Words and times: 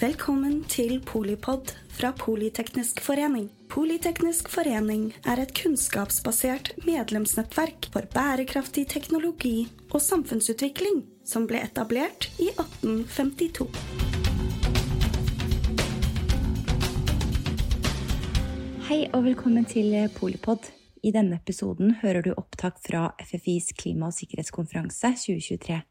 Velkommen 0.00 0.62
til 0.64 0.94
Polipod 1.04 1.74
fra 1.92 2.08
Politeknisk 2.16 3.02
forening. 3.04 3.50
Politeknisk 3.68 4.46
forening 4.48 5.10
er 5.28 5.42
et 5.42 5.50
kunnskapsbasert 5.52 6.70
medlemsnettverk 6.86 7.90
for 7.92 8.08
bærekraftig 8.14 8.86
teknologi 8.88 9.66
og 9.90 10.00
samfunnsutvikling 10.00 11.02
som 11.28 11.44
ble 11.50 11.60
etablert 11.66 12.30
i 12.40 12.48
1852. 12.48 13.68
Hei 18.88 19.02
og 19.12 19.28
velkommen 19.28 19.68
til 19.68 19.92
Polipod. 20.16 20.64
I 21.04 21.12
denne 21.12 21.42
episoden 21.42 21.98
hører 22.00 22.24
du 22.24 22.32
opptak 22.32 22.80
fra 22.88 23.10
FFIs 23.20 23.74
klima- 23.76 24.08
og 24.08 24.16
sikkerhetskonferanse 24.16 25.12
2023. 25.26 25.82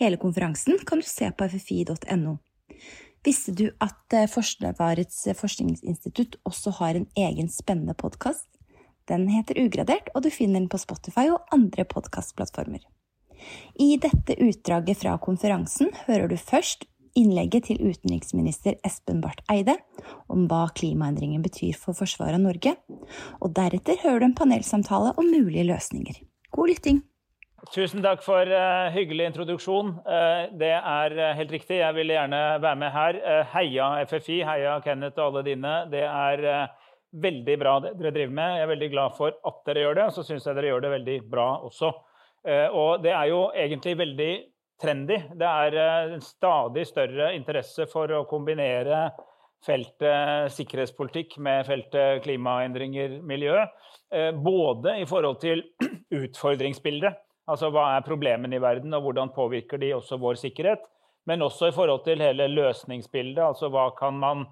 Hele 0.00 0.16
konferansen 0.16 0.80
kan 0.88 1.04
du 1.04 1.10
se 1.12 1.28
på 1.28 1.52
ffi.no. 1.58 2.38
Visste 3.24 3.54
du 3.56 3.68
at 3.80 4.12
eh, 4.12 4.26
Forsvarets 4.28 5.22
forskningsinstitutt 5.38 6.36
også 6.44 6.74
har 6.80 6.98
en 6.98 7.06
egen 7.16 7.48
spennende 7.48 7.94
podkast? 7.96 8.48
Den 9.08 9.28
heter 9.32 9.56
Ugradert, 9.60 10.10
og 10.14 10.24
du 10.24 10.30
finner 10.32 10.60
den 10.60 10.68
på 10.72 10.80
Spotify 10.80 11.30
og 11.32 11.44
andre 11.52 11.86
podkastplattformer. 11.88 12.84
I 13.80 13.96
dette 14.00 14.36
utdraget 14.40 15.00
fra 15.00 15.16
konferansen 15.20 15.90
hører 16.06 16.28
du 16.32 16.36
først 16.40 16.84
innlegget 17.16 17.68
til 17.70 17.80
utenriksminister 17.80 18.76
Espen 18.84 19.20
Barth 19.24 19.44
Eide 19.52 19.76
om 20.32 20.44
hva 20.50 20.66
klimaendringen 20.76 21.44
betyr 21.44 21.76
for 21.80 21.96
forsvaret 21.96 22.40
av 22.40 22.44
Norge, 22.44 22.76
og 23.40 23.56
deretter 23.56 24.00
hører 24.04 24.20
du 24.24 24.28
en 24.30 24.38
panelsamtale 24.40 25.16
om 25.16 25.32
mulige 25.32 25.68
løsninger. 25.68 26.20
God 26.52 26.72
lytting! 26.72 27.04
Tusen 27.72 28.02
takk 28.04 28.20
for 28.20 28.44
uh, 28.50 28.90
hyggelig 28.92 29.30
introduksjon. 29.30 29.94
Uh, 30.04 30.50
det 30.58 30.72
er 30.74 31.14
uh, 31.16 31.30
helt 31.38 31.52
riktig, 31.54 31.78
jeg 31.80 31.96
vil 31.96 32.12
gjerne 32.12 32.40
være 32.60 32.80
med 32.80 32.92
her. 32.92 33.18
heia 33.54 33.86
FFI, 34.10 34.42
heia 34.44 34.74
Kenneth 34.84 35.20
og 35.22 35.30
alle 35.30 35.44
dine. 35.46 35.72
Det 35.92 36.02
er 36.04 36.44
veldig 37.24 37.56
bra 37.62 37.78
det 37.80 37.94
dere 38.00 38.12
driver 38.12 38.36
med. 38.36 38.56
Jeg 38.58 38.66
er 38.66 38.72
veldig 38.74 38.90
glad 38.92 39.16
for 39.16 39.38
at 39.48 39.62
dere 39.68 39.86
gjør 39.86 39.98
det, 40.00 40.06
og 40.10 40.16
så 40.16 40.26
syns 40.26 40.48
jeg 40.48 40.58
dere 40.58 40.72
gjør 40.72 40.84
det 40.84 40.92
veldig 40.98 41.16
bra 41.30 41.48
også. 41.64 41.92
og 42.74 43.02
det 43.04 43.12
er 43.14 43.28
jo 43.30 43.40
egentlig 43.54 43.98
veldig 43.98 44.32
trendy. 44.82 45.20
Det 45.38 45.46
er 45.48 45.76
en 46.16 46.20
stadig 46.20 46.86
større 46.90 47.32
interesse 47.36 47.86
for 47.88 48.10
å 48.12 48.24
kombinere 48.28 49.06
feltet 49.64 50.52
sikkerhetspolitikk 50.52 51.38
med 51.38 51.64
feltet 51.64 52.24
klimaendringer, 52.26 53.20
miljø. 53.22 53.62
Både 54.42 54.98
i 55.00 55.06
forhold 55.08 55.38
til 55.40 55.64
utfordringsbildet 56.24 57.14
Altså 57.50 57.68
hva 57.72 57.90
er 57.92 58.04
problemene 58.06 58.56
i 58.56 58.62
verden, 58.62 58.94
og 58.96 59.04
hvordan 59.04 59.32
påvirker 59.34 59.80
de 59.80 59.92
også 59.96 60.16
vår 60.20 60.38
sikkerhet? 60.40 60.84
Men 61.28 61.44
også 61.44 61.68
i 61.68 61.74
forhold 61.76 62.04
til 62.04 62.22
hele 62.24 62.48
løsningsbildet. 62.52 63.42
Altså 63.44 63.68
hva 63.72 63.90
kan 63.96 64.16
man, 64.20 64.46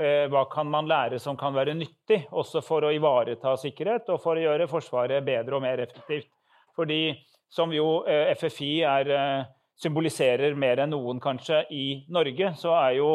eh, 0.00 0.26
hva 0.32 0.46
kan 0.52 0.68
man 0.68 0.88
lære 0.88 1.20
som 1.20 1.36
kan 1.36 1.54
være 1.54 1.76
nyttig, 1.76 2.26
også 2.32 2.62
for 2.64 2.84
å 2.84 2.92
ivareta 2.92 3.56
sikkerhet 3.60 4.08
og 4.08 4.20
for 4.20 4.36
å 4.36 4.44
gjøre 4.44 4.68
Forsvaret 4.68 5.24
bedre 5.24 5.56
og 5.56 5.64
mer 5.64 5.80
effektivt. 5.84 6.28
Fordi 6.76 7.16
som 7.52 7.72
jo 7.72 8.04
eh, 8.08 8.32
FFI 8.36 8.72
er, 8.88 9.10
eh, 9.16 9.44
symboliserer 9.80 10.56
mer 10.56 10.80
enn 10.84 10.92
noen 10.92 11.20
kanskje 11.20 11.64
i 11.72 12.04
Norge, 12.08 12.54
så 12.56 12.74
er 12.76 12.98
jo 13.00 13.12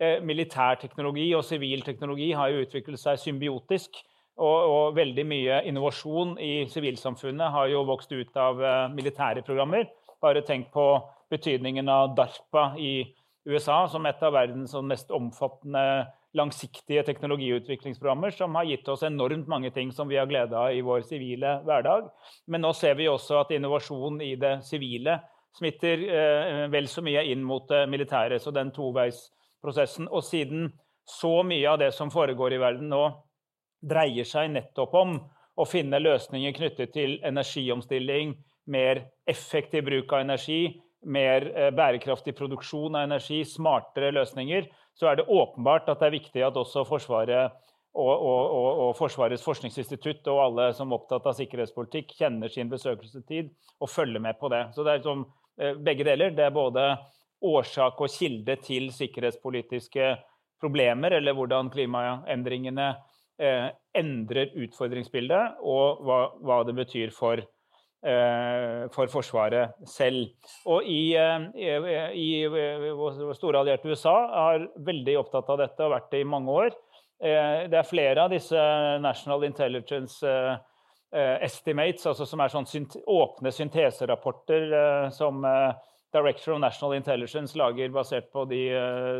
militærteknologi 0.00 1.26
og 1.36 1.42
sivil 1.44 1.82
teknologi 1.84 2.30
har 2.32 2.48
jo 2.48 2.62
utviklet 2.64 2.96
seg 2.96 3.18
symbiotisk. 3.20 3.98
Og, 4.40 4.58
og, 4.72 4.84
veldig 4.96 5.24
mye 5.28 5.62
innovasjon 5.68 6.36
i 6.40 6.64
sivilsamfunnet 6.72 7.52
har 7.52 7.68
jo 7.68 7.84
vokst 7.88 8.12
ut 8.12 8.36
av 8.40 8.60
uh, 8.60 8.86
militære 8.92 9.44
programmer. 9.44 9.84
Bare 10.20 10.40
tenk 10.46 10.70
på 10.72 10.86
betydningen 11.30 11.88
av 11.92 12.14
DARPA 12.16 12.70
i 12.80 12.94
USA 13.48 13.82
som 13.88 14.06
et 14.08 14.22
av 14.24 14.34
verdens 14.34 14.72
sånn 14.74 14.88
mest 14.88 15.12
omfattende 15.12 15.84
langsiktige 16.36 17.02
teknologiutviklingsprogrammer, 17.02 18.30
som 18.30 18.54
har 18.54 18.68
gitt 18.68 18.88
oss 18.88 19.02
enormt 19.02 19.48
mange 19.50 19.70
ting 19.74 19.90
som 19.92 20.08
vi 20.08 20.18
har 20.20 20.28
glede 20.30 20.56
av 20.56 20.74
i 20.74 20.82
vår 20.86 21.02
sivile 21.08 21.56
hverdag. 21.66 22.10
Men 22.46 22.62
nå 22.64 22.72
ser 22.76 22.94
vi 23.00 23.08
også 23.10 23.40
at 23.40 23.54
innovasjon 23.56 24.20
i 24.22 24.34
det 24.38 24.60
sivile 24.66 25.18
smitter 25.58 26.04
eh, 26.06 26.66
vel 26.70 26.86
så 26.88 27.02
mye 27.02 27.24
inn 27.32 27.42
mot 27.46 27.66
det 27.70 27.82
militære. 27.90 28.38
Så 28.38 28.54
den 28.54 28.70
toveisprosessen. 28.74 30.06
Og 30.08 30.22
siden 30.26 30.70
så 31.08 31.40
mye 31.42 31.66
av 31.72 31.80
det 31.82 31.90
som 31.96 32.12
foregår 32.12 32.54
i 32.54 32.62
verden 32.62 32.92
nå, 32.92 33.02
dreier 33.80 34.28
seg 34.28 34.52
nettopp 34.54 34.94
om 34.98 35.16
å 35.60 35.66
finne 35.68 36.00
løsninger 36.00 36.54
knyttet 36.56 36.92
til 36.94 37.18
energiomstilling, 37.26 38.36
mer 38.70 39.02
effektiv 39.28 39.84
bruk 39.88 40.12
av 40.12 40.24
energi, 40.24 40.80
mer 41.04 41.46
eh, 41.56 41.70
bærekraftig 41.74 42.36
produksjon 42.36 42.96
av 42.96 43.08
energi, 43.08 43.40
smartere 43.48 44.12
løsninger, 44.14 44.68
så 44.96 45.10
er 45.10 45.20
det 45.20 45.28
åpenbart 45.32 45.88
at 45.88 46.00
det 46.00 46.10
er 46.10 46.16
viktig 46.18 46.44
at 46.44 46.58
også 46.60 46.84
Forsvaret 46.88 47.56
og, 47.90 48.10
og, 48.12 48.42
og, 48.54 48.68
og 48.84 48.90
Forsvarets 48.98 49.44
forskningsinstitutt 49.44 50.28
og 50.30 50.42
alle 50.44 50.68
som 50.76 50.92
er 50.92 51.00
opptatt 51.00 51.26
av 51.26 51.36
sikkerhetspolitikk, 51.38 52.14
kjenner 52.20 52.52
sin 52.52 52.70
besøkelsestid 52.70 53.50
og 53.80 53.90
følger 53.90 54.22
med 54.22 54.38
på 54.40 54.50
det. 54.52 54.66
Så 54.76 54.84
det 54.86 54.98
er 54.98 55.06
som 55.06 55.24
eh, 55.58 55.74
begge 55.74 56.06
deler. 56.06 56.36
Det 56.36 56.46
er 56.46 56.54
både 56.54 56.92
årsak 57.40 58.00
og 58.04 58.12
kilde 58.12 58.58
til 58.62 58.90
sikkerhetspolitiske 58.94 60.12
problemer, 60.60 61.16
eller 61.16 61.34
hvordan 61.34 61.72
klimaendringene 61.72 62.92
eh, 63.40 63.70
endrer 63.96 64.52
utfordringsbildet, 64.60 65.62
og 65.64 66.04
hva, 66.06 66.20
hva 66.44 66.60
det 66.68 66.76
betyr 66.78 67.14
for, 67.14 67.40
eh, 68.04 68.84
for 68.94 69.10
Forsvaret 69.12 69.80
selv. 69.88 70.30
Og 70.70 70.86
i, 70.86 71.16
eh, 71.16 71.48
i, 72.14 72.28
vår 72.46 73.34
store 73.38 73.64
allierte 73.64 73.90
USA 73.90 74.16
er 74.52 74.68
veldig 74.76 75.18
opptatt 75.24 75.50
av 75.50 75.64
dette 75.64 75.88
og 75.88 75.96
vært 75.96 76.10
det 76.14 76.24
i 76.24 76.30
mange 76.36 76.60
år. 76.66 76.78
Eh, 77.20 77.68
det 77.68 77.76
er 77.76 77.88
flere 77.88 78.24
av 78.24 78.32
disse 78.32 78.60
National 79.04 79.44
Intelligence 79.44 80.24
eh, 80.24 80.54
eh, 81.12 81.36
Estimates, 81.44 82.06
altså 82.08 82.24
som 82.28 82.40
er 82.40 82.52
sånn 82.52 82.68
synt 82.68 82.96
åpne 83.04 83.52
synteserapporter 83.52 85.10
som 85.12 85.44
Director 86.12 86.54
of 86.54 86.60
National 86.60 86.96
Intelligence 86.96 87.58
lager 87.58 87.92
basert 87.94 88.30
på 88.34 88.44
de 88.50 88.64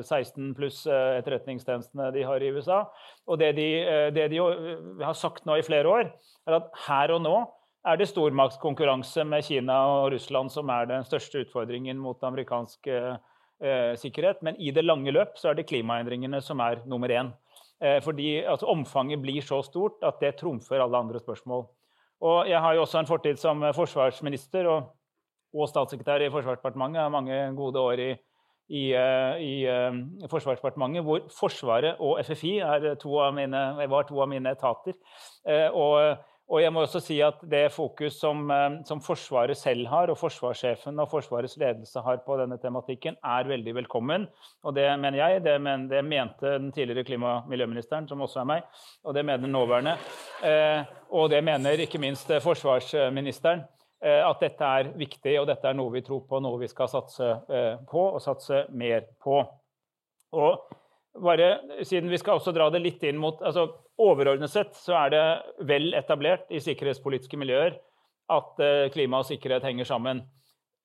16 0.02 0.10
eh, 0.10 0.54
pluss 0.58 0.82
eh, 0.90 1.20
etterretningstjenestene 1.20 2.10
de 2.14 2.24
har 2.26 2.42
i 2.42 2.50
USA. 2.50 2.82
Og 3.30 3.38
det 3.38 3.52
de, 3.58 3.68
eh, 3.84 4.08
det 4.14 4.28
de, 4.32 4.40
har 5.04 5.16
sagt 5.18 5.46
nå 5.46 5.60
i 5.60 5.66
flere 5.66 5.88
år, 5.88 6.12
er 6.48 6.58
at 6.58 6.70
her 6.88 7.14
og 7.14 7.22
nå 7.26 7.36
er 7.86 7.96
det 7.96 8.10
stormaktskonkurranse 8.10 9.24
med 9.24 9.46
Kina 9.46 9.78
og 9.88 10.10
Russland 10.12 10.52
som 10.52 10.68
er 10.74 10.90
den 10.90 11.06
største 11.06 11.46
utfordringen 11.46 12.00
mot 12.02 12.20
amerikansk 12.26 12.90
eh, 12.90 13.94
sikkerhet. 13.96 14.42
Men 14.42 14.58
i 14.60 14.72
det 14.74 14.84
lange 14.84 15.14
løp 15.14 15.38
så 15.40 15.52
er 15.52 15.60
det 15.60 15.68
klimaendringene 15.70 16.42
som 16.44 16.60
er 16.64 16.82
nummer 16.90 17.12
én. 17.12 17.32
Eh, 17.80 18.00
fordi 18.04 18.42
altså, 18.44 18.68
omfanget 18.68 19.22
blir 19.22 19.40
så 19.44 19.62
stort 19.64 20.02
at 20.04 20.20
det 20.20 20.36
trumfer 20.40 20.82
alle 20.82 20.98
andre 20.98 21.20
spørsmål. 21.20 21.64
Og 22.20 22.48
jeg 22.48 22.60
har 22.60 22.74
jo 22.76 22.82
også 22.84 22.98
en 23.00 23.08
fortid 23.08 23.38
som 23.40 23.62
forsvarsminister. 23.72 24.66
og 24.68 24.90
og 25.54 25.70
statssekretær 25.70 26.22
i 26.24 26.30
Forsvarsdepartementet 26.32 27.02
har 27.02 27.12
mange 27.12 27.38
gode 27.58 27.82
år 27.82 28.02
i, 28.04 28.10
i, 28.70 28.84
eh, 28.94 29.42
i, 29.42 29.54
eh, 29.66 30.28
Forsvarsdepartementet, 30.30 31.04
hvor 31.04 31.26
Forsvaret 31.34 31.98
og 31.98 32.20
FFI 32.24 32.58
to 33.02 33.16
mine, 33.34 33.62
var 33.90 34.06
to 34.06 34.20
av 34.22 34.28
mine 34.30 34.52
etater. 34.54 34.94
Eh, 35.44 35.66
og, 35.74 36.20
og, 36.50 36.60
jeg 36.62 36.72
må 36.72 36.84
også 36.84 37.00
si 37.02 37.18
at 37.22 37.42
det 37.50 37.72
fokus 37.74 38.20
som, 38.20 38.46
som, 38.86 39.02
Forsvaret 39.02 39.58
selv 39.58 39.86
har, 39.90 40.10
og 40.10 40.18
forsvarssjefen 40.18 40.98
og 40.98 41.10
Forsvarets 41.10 41.56
ledelse 41.58 42.02
har 42.02 42.22
på 42.26 42.38
denne 42.38 42.58
tematikken, 42.58 43.18
er 43.22 43.50
veldig 43.50 43.74
velkommen. 43.82 44.28
Og 44.62 44.74
det 44.74 44.86
mener 44.98 45.18
jeg, 45.18 45.44
det, 45.46 45.58
men, 45.62 45.88
det 45.90 46.04
mente 46.04 46.56
den 46.58 46.72
tidligere 46.74 47.06
klima- 47.06 47.36
og 47.40 47.50
miljøministeren, 47.50 48.08
som 48.08 48.22
også 48.22 48.42
er 48.42 48.50
meg, 48.50 48.70
og 49.04 49.14
det 49.14 49.26
mener 49.26 49.50
nåværende. 49.50 49.94
Og 51.10 51.30
det 51.30 51.42
mener 51.44 51.86
ikke 51.86 52.02
minst 52.02 52.30
forsvarsministeren. 52.42 53.66
Eh, 54.00 54.22
at 54.24 54.40
dette 54.40 54.64
er 54.64 54.92
viktig, 54.96 55.34
og 55.42 55.46
dette 55.50 55.68
er 55.68 55.76
noe 55.76 55.92
vi 55.92 56.00
tror 56.04 56.22
på, 56.28 56.38
noe 56.40 56.56
vi 56.62 56.68
skal 56.70 56.88
satse 56.88 57.26
eh, 57.52 57.74
på 57.88 58.04
og 58.14 58.22
satse 58.24 58.62
mer 58.72 59.04
på. 59.20 59.42
Og 60.40 60.70
bare 61.20 61.82
siden 61.84 62.08
vi 62.08 62.20
skal 62.20 62.38
også 62.38 62.54
dra 62.56 62.70
det 62.72 62.80
litt 62.80 63.02
inn 63.04 63.18
mot 63.20 63.40
altså 63.42 63.68
Overordnet 64.00 64.48
sett 64.48 64.70
så 64.78 64.94
er 64.96 65.10
det 65.12 65.24
vel 65.68 65.90
etablert 65.92 66.46
i 66.48 66.56
sikkerhetspolitiske 66.64 67.36
miljøer 67.36 67.74
at 68.32 68.62
eh, 68.64 68.86
klima 68.94 69.20
og 69.20 69.26
sikkerhet 69.28 69.66
henger 69.68 69.84
sammen. 69.90 70.22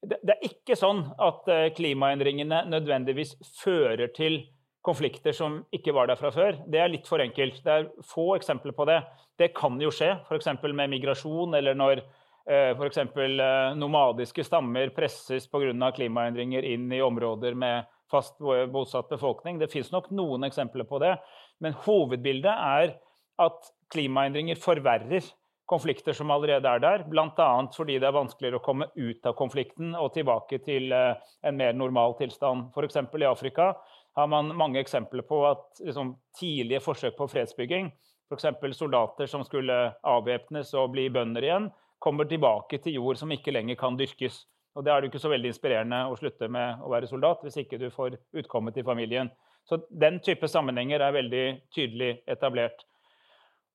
Det 0.04 0.34
er 0.34 0.44
ikke 0.44 0.75
sånn 0.75 1.00
at 1.24 1.48
klimaendringene 1.78 2.66
nødvendigvis 2.68 3.31
fører 3.62 4.12
til 4.13 4.42
konflikter 4.84 5.34
som 5.34 5.62
ikke 5.74 5.95
var 5.95 6.12
der 6.12 6.19
fra 6.19 6.34
før. 6.36 6.60
Det 6.68 6.81
er 6.84 6.92
litt 6.92 7.07
for 7.07 7.24
enkelt. 7.24 7.63
Det 7.63 7.72
er 7.72 7.88
få 8.04 8.34
eksempler 8.36 8.75
på 8.75 8.86
det. 8.92 9.00
Det 9.40 9.54
kan 9.56 9.80
jo 9.81 9.94
skje, 9.95 10.12
f.eks. 10.28 10.51
med 10.68 10.92
migrasjon 10.92 11.56
eller 11.56 11.80
når 11.80 12.04
F.eks. 12.45 12.97
Eh, 12.97 13.75
nomadiske 13.80 14.44
stammer 14.45 14.92
presses 14.94 15.47
pga. 15.50 15.92
klimaendringer 15.95 16.63
inn 16.63 16.92
i 16.94 17.01
områder 17.01 17.53
med 17.57 17.89
fast 18.12 18.38
bosatt 18.71 19.09
befolkning. 19.09 19.57
Det 19.59 19.71
fins 19.71 19.92
nok 19.92 20.12
noen 20.12 20.45
eksempler 20.45 20.86
på 20.86 21.00
det, 21.01 21.15
men 21.59 21.74
hovedbildet 21.88 22.53
er 22.53 22.94
at 23.42 23.74
klimaendringer 23.92 24.59
forverrer 24.62 25.25
konflikter 25.65 26.13
som 26.13 26.31
allerede 26.31 26.69
er 26.69 26.80
der, 26.80 27.03
bl.a. 27.09 27.50
fordi 27.74 27.97
det 28.00 28.07
er 28.07 28.15
vanskeligere 28.15 28.59
å 28.59 28.65
komme 28.65 28.88
ut 28.94 29.25
av 29.25 29.33
konflikten 29.38 29.95
og 29.97 30.12
tilbake 30.13 30.59
til 30.65 30.94
eh, 30.94 31.15
en 31.45 31.57
mer 31.57 31.74
normal 31.74 32.13
tilstand. 32.19 32.69
F.eks. 32.75 33.00
i 33.01 33.30
Afrika 33.30 33.71
har 34.15 34.30
man 34.31 34.53
mange 34.56 34.80
eksempler 34.80 35.25
på 35.27 35.42
at 35.50 35.81
liksom, 35.83 36.13
tidlige 36.38 36.83
forsøk 36.86 37.18
på 37.18 37.27
fredsbygging, 37.33 37.89
f.eks. 38.30 38.77
soldater 38.77 39.30
som 39.30 39.44
skulle 39.45 39.80
avvæpnes 40.06 40.74
og 40.77 40.94
bli 40.94 41.09
bønder 41.13 41.50
igjen, 41.50 41.68
kommer 42.06 42.30
tilbake 42.30 42.80
til 42.84 43.00
jord 43.00 43.18
som 43.19 43.34
ikke 43.34 43.54
lenger 43.56 43.80
kan 43.80 43.98
dyrkes. 43.98 44.44
Og 44.75 44.84
Det 44.84 44.92
er 44.92 45.02
det 45.02 45.10
ikke 45.10 45.24
så 45.24 45.31
veldig 45.31 45.52
inspirerende 45.54 46.02
å 46.12 46.18
slutte 46.19 46.50
med 46.52 46.84
å 46.84 46.92
være 46.92 47.10
soldat 47.10 47.44
hvis 47.46 47.57
ikke 47.63 47.80
du 47.81 47.88
får 47.94 48.18
utkommet 48.36 48.78
i 48.78 48.86
familien. 48.86 49.31
Så 49.66 49.81
Den 49.90 50.19
type 50.22 50.48
sammenhenger 50.52 51.02
er 51.02 51.16
veldig 51.16 51.46
tydelig 51.74 52.19
etablert. 52.28 52.86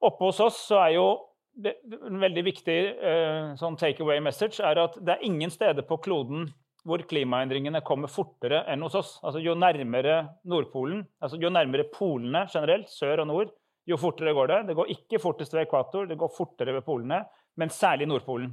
Oppe 0.00 0.28
hos 0.28 0.40
oss 0.44 0.60
så 0.68 0.78
er 0.84 0.94
jo 0.96 1.06
en 1.60 2.20
veldig 2.22 2.42
viktig 2.46 2.78
uh, 3.02 3.52
sånn 3.58 3.76
take 3.80 4.00
away 4.04 4.20
message 4.22 4.62
er 4.64 4.78
at 4.80 4.94
det 5.02 5.16
er 5.16 5.24
ingen 5.26 5.50
steder 5.52 5.84
på 5.88 5.98
kloden 6.04 6.46
hvor 6.86 7.02
klimaendringene 7.04 7.82
kommer 7.84 8.08
fortere 8.08 8.62
enn 8.70 8.84
hos 8.86 8.96
oss. 8.96 9.10
Altså 9.24 9.42
Jo 9.44 9.56
nærmere 9.58 10.22
Nordpolen, 10.48 11.02
altså 11.20 11.40
jo 11.40 11.50
nærmere 11.52 11.88
polene 11.92 12.46
generelt, 12.52 12.88
sør 12.88 13.24
og 13.24 13.28
nord, 13.28 13.50
jo 13.88 13.98
fortere 14.00 14.32
går 14.36 14.52
det. 14.52 14.60
Det 14.70 14.76
går 14.78 14.94
ikke 14.94 15.20
fortest 15.20 15.52
ved 15.56 15.66
ekvator, 15.66 16.06
det 16.08 16.16
går 16.20 16.32
fortere 16.32 16.76
ved 16.78 16.86
polene, 16.86 17.20
men 17.56 17.72
særlig 17.72 18.08
Nordpolen. 18.08 18.52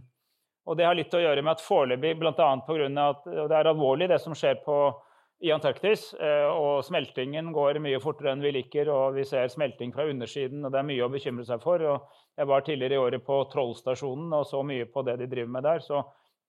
Og 0.68 0.78
Det 0.78 0.86
har 0.86 0.96
litt 0.96 1.14
å 1.14 1.22
gjøre 1.22 1.42
med 1.44 1.56
at 1.56 1.64
foreløpig, 1.64 2.18
bl.a. 2.20 2.32
pga. 2.34 2.88
at 3.08 3.28
det 3.28 3.56
er 3.56 3.70
alvorlig 3.72 4.10
det 4.10 4.20
som 4.20 4.36
skjer 4.36 4.64
på, 4.66 4.80
i 5.46 5.52
Antarktis, 5.54 6.16
eh, 6.18 6.48
og 6.50 6.82
smeltingen 6.82 7.52
går 7.54 7.78
mye 7.78 8.00
fortere 8.02 8.32
enn 8.34 8.42
vi 8.42 8.56
liker, 8.56 8.90
og 8.90 9.20
vi 9.20 9.26
ser 9.30 9.52
smelting 9.54 9.92
fra 9.94 10.08
undersiden, 10.10 10.66
og 10.66 10.74
det 10.74 10.80
er 10.80 10.88
mye 10.88 11.06
å 11.06 11.12
bekymre 11.14 11.46
seg 11.46 11.62
for. 11.62 11.84
og 11.86 12.08
Jeg 12.42 12.50
var 12.50 12.66
tidligere 12.66 12.98
i 12.98 13.04
året 13.04 13.26
på 13.26 13.38
Trollstasjonen 13.52 14.34
og 14.34 14.48
så 14.50 14.64
mye 14.66 14.90
på 14.90 15.06
det 15.06 15.20
de 15.22 15.30
driver 15.30 15.54
med 15.54 15.64
der, 15.64 15.86
så 15.86 16.02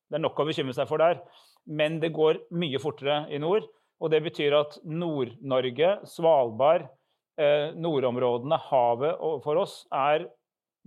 det 0.08 0.16
er 0.16 0.24
nok 0.24 0.40
å 0.40 0.48
bekymre 0.48 0.72
seg 0.72 0.88
for 0.88 1.04
der 1.04 1.20
men 1.68 1.98
det 2.00 2.14
går 2.16 2.40
mye 2.56 2.80
fortere 2.80 3.24
i 3.32 3.40
nord. 3.42 3.66
Og 3.98 4.12
det 4.12 4.22
betyr 4.24 4.54
at 4.56 4.78
Nord-Norge, 4.86 5.98
Svalbard, 6.06 6.86
eh, 7.38 7.74
nordområdene, 7.74 8.58
havet 8.70 9.18
for 9.44 9.58
oss 9.64 9.82
er 9.92 10.28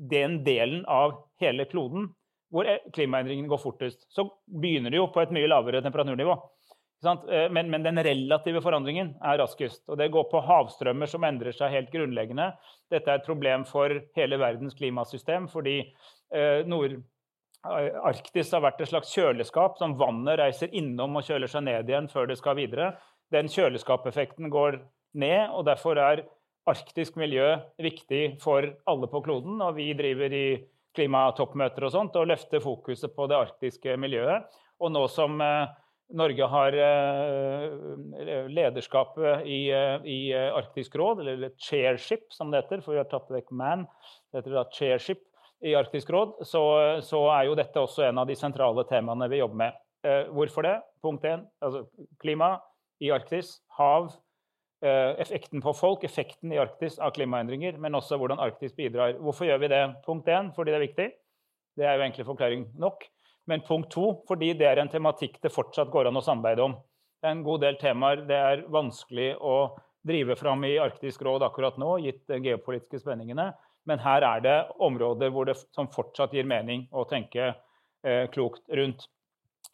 den 0.09 0.42
delen 0.45 0.86
av 0.89 1.19
hele 1.42 1.68
kloden 1.69 2.09
hvor 2.51 2.68
e, 2.68 2.80
klimaendringene 2.94 3.48
går 3.48 3.62
fortest. 3.62 4.03
Så 4.12 4.25
begynner 4.45 4.92
det 4.92 5.00
jo 5.00 5.12
på 5.13 5.21
et 5.21 5.31
mye 5.33 5.50
lavere 5.50 5.81
temperaturnivå. 5.86 6.36
Eh, 7.06 7.51
men, 7.51 7.69
men, 7.71 7.83
den 7.83 8.03
relative 8.03 8.62
forandringen 8.62 9.15
er 9.24 9.39
raskest. 9.42 9.83
Og 9.89 9.98
det 9.98 10.12
går 10.13 10.27
på 10.31 10.44
havstrømmer 10.45 11.09
som 11.09 11.25
endrer 11.25 11.56
seg 11.56 11.74
helt 11.74 11.94
grunnleggende. 11.94 12.51
Dette 12.92 13.09
er 13.09 13.21
et 13.21 13.27
problem 13.27 13.65
for 13.69 14.01
hele 14.18 14.39
verdens 14.42 14.77
klimasystem, 14.77 15.48
fordi 15.51 15.80
eh, 15.81 16.62
nord, 16.68 17.00
Arktis 17.62 18.50
har 18.56 18.63
vært 18.65 18.80
et 18.81 18.89
slags 18.89 19.12
kjøleskap 19.13 19.75
som 19.77 19.94
vannet 20.00 20.39
reiser 20.39 20.71
innom 20.74 21.19
og 21.19 21.27
kjøler 21.27 21.50
seg 21.51 21.68
ned 21.68 21.89
igjen 21.89 22.09
før 22.09 22.31
det 22.31 22.39
skal 22.39 22.57
videre. 22.57 22.95
Den 23.31 23.51
kjøleskapeffekten 23.53 24.50
går 24.51 24.80
ned, 25.21 25.51
og 25.53 25.68
derfor 25.68 26.00
er 26.01 26.24
arktisk 26.69 27.17
miljø 27.17 27.55
viktig 27.81 28.37
for 28.41 28.67
alle 28.89 29.09
på 29.11 29.21
kloden. 29.25 29.61
Og 29.63 29.75
vi 29.79 29.91
driver 29.97 30.33
i 30.35 30.45
klimatoppmøter 30.95 31.87
og 31.87 31.93
sånt 31.93 32.17
og 32.19 32.27
løfter 32.31 32.63
fokuset 32.63 33.13
på 33.15 33.27
det 33.31 33.39
arktiske 33.39 33.95
miljøet. 33.99 34.47
Og 34.81 34.91
nå 34.93 35.03
som 35.11 35.39
eh, 35.43 35.71
Norge 36.17 36.47
har 36.53 36.77
eh, 36.85 38.47
lederskapet 38.51 39.45
i, 39.47 39.61
eh, 39.75 40.07
i, 40.07 40.19
Arktisk 40.33 40.97
råd, 40.99 41.23
eller 41.23 41.53
chairship 41.61 42.27
som 42.33 42.51
det 42.51 42.63
heter, 42.63 42.81
for 42.83 42.95
vi 42.95 43.01
har 43.01 43.09
tatt 43.11 43.29
vekk 43.31 43.53
man, 43.55 43.85
det 44.31 44.41
heter 44.41 44.57
da 44.57 44.65
chairship, 44.75 45.23
i 45.61 45.75
Arktisk 45.77 46.09
råd, 46.09 46.39
så, 46.49 46.61
så, 47.05 47.19
er 47.35 47.45
jo 47.45 47.53
dette 47.53 47.77
også 47.77 48.07
en 48.07 48.17
av 48.17 48.25
de 48.25 48.33
sentrale 48.33 48.81
temaene 48.89 49.27
vi 49.29 49.43
jobber 49.43 49.59
med. 49.59 49.75
Hvorfor 50.33 50.65
det? 50.65 50.79
Punkt 51.05 51.27
én 51.29 51.43
altså 51.61 51.83
klima 52.17 52.55
i 52.97 53.11
Arktis, 53.13 53.59
hav, 53.77 54.07
effekten 54.81 55.61
på 55.61 55.73
folk, 55.77 56.03
effekten 56.07 56.53
i 56.53 56.59
Arktis 56.61 56.95
av 56.97 57.11
klimaendringer, 57.13 57.75
men 57.77 57.93
også 57.97 58.17
hvordan 58.17 58.41
Arktis 58.41 58.73
bidrar. 58.73 59.13
Hvorfor 59.21 59.45
gjør 59.45 59.59
vi 59.61 59.69
det? 59.69 59.81
Punkt 60.07 60.29
én 60.33 60.49
fordi 60.55 60.73
det 60.73 60.79
er 60.79 60.87
viktig. 60.87 61.07
Det 61.77 61.85
er 61.85 61.97
jo 61.97 62.05
egentlig 62.05 62.25
forklaring 62.25 62.65
nok. 62.81 63.05
Men 63.49 63.63
punkt 63.67 63.91
to 63.93 64.07
fordi 64.29 64.53
det 64.57 64.67
er 64.69 64.81
en 64.81 64.91
tematikk 64.91 65.39
det 65.43 65.53
fortsatt 65.53 65.91
går 65.93 66.09
an 66.09 66.19
å 66.19 66.25
samarbeide 66.25 66.65
om. 66.65 66.75
Det 67.21 67.29
er 67.29 67.35
en 67.37 67.45
god 67.45 67.61
del 67.61 67.77
temaer 67.81 68.23
det 68.25 68.37
er 68.37 68.65
vanskelig 68.73 69.35
å 69.37 69.55
drive 70.07 70.35
fram 70.39 70.63
i 70.65 70.77
Arktisk 70.81 71.21
råd 71.25 71.45
akkurat 71.45 71.77
nå, 71.77 71.99
gitt 72.01 72.23
de 72.29 72.39
geopolitiske 72.41 73.03
spenningene. 73.03 73.51
Men 73.85 74.01
her 74.01 74.25
er 74.25 74.41
det 74.45 74.57
områder 74.81 75.33
hvor 75.33 75.49
det 75.49 75.57
som 75.73 75.89
fortsatt 75.93 76.33
gir 76.33 76.47
mening 76.49 76.87
å 76.93 77.05
tenke 77.09 77.51
eh, 77.51 78.25
klokt 78.33 78.63
rundt. 78.77 79.07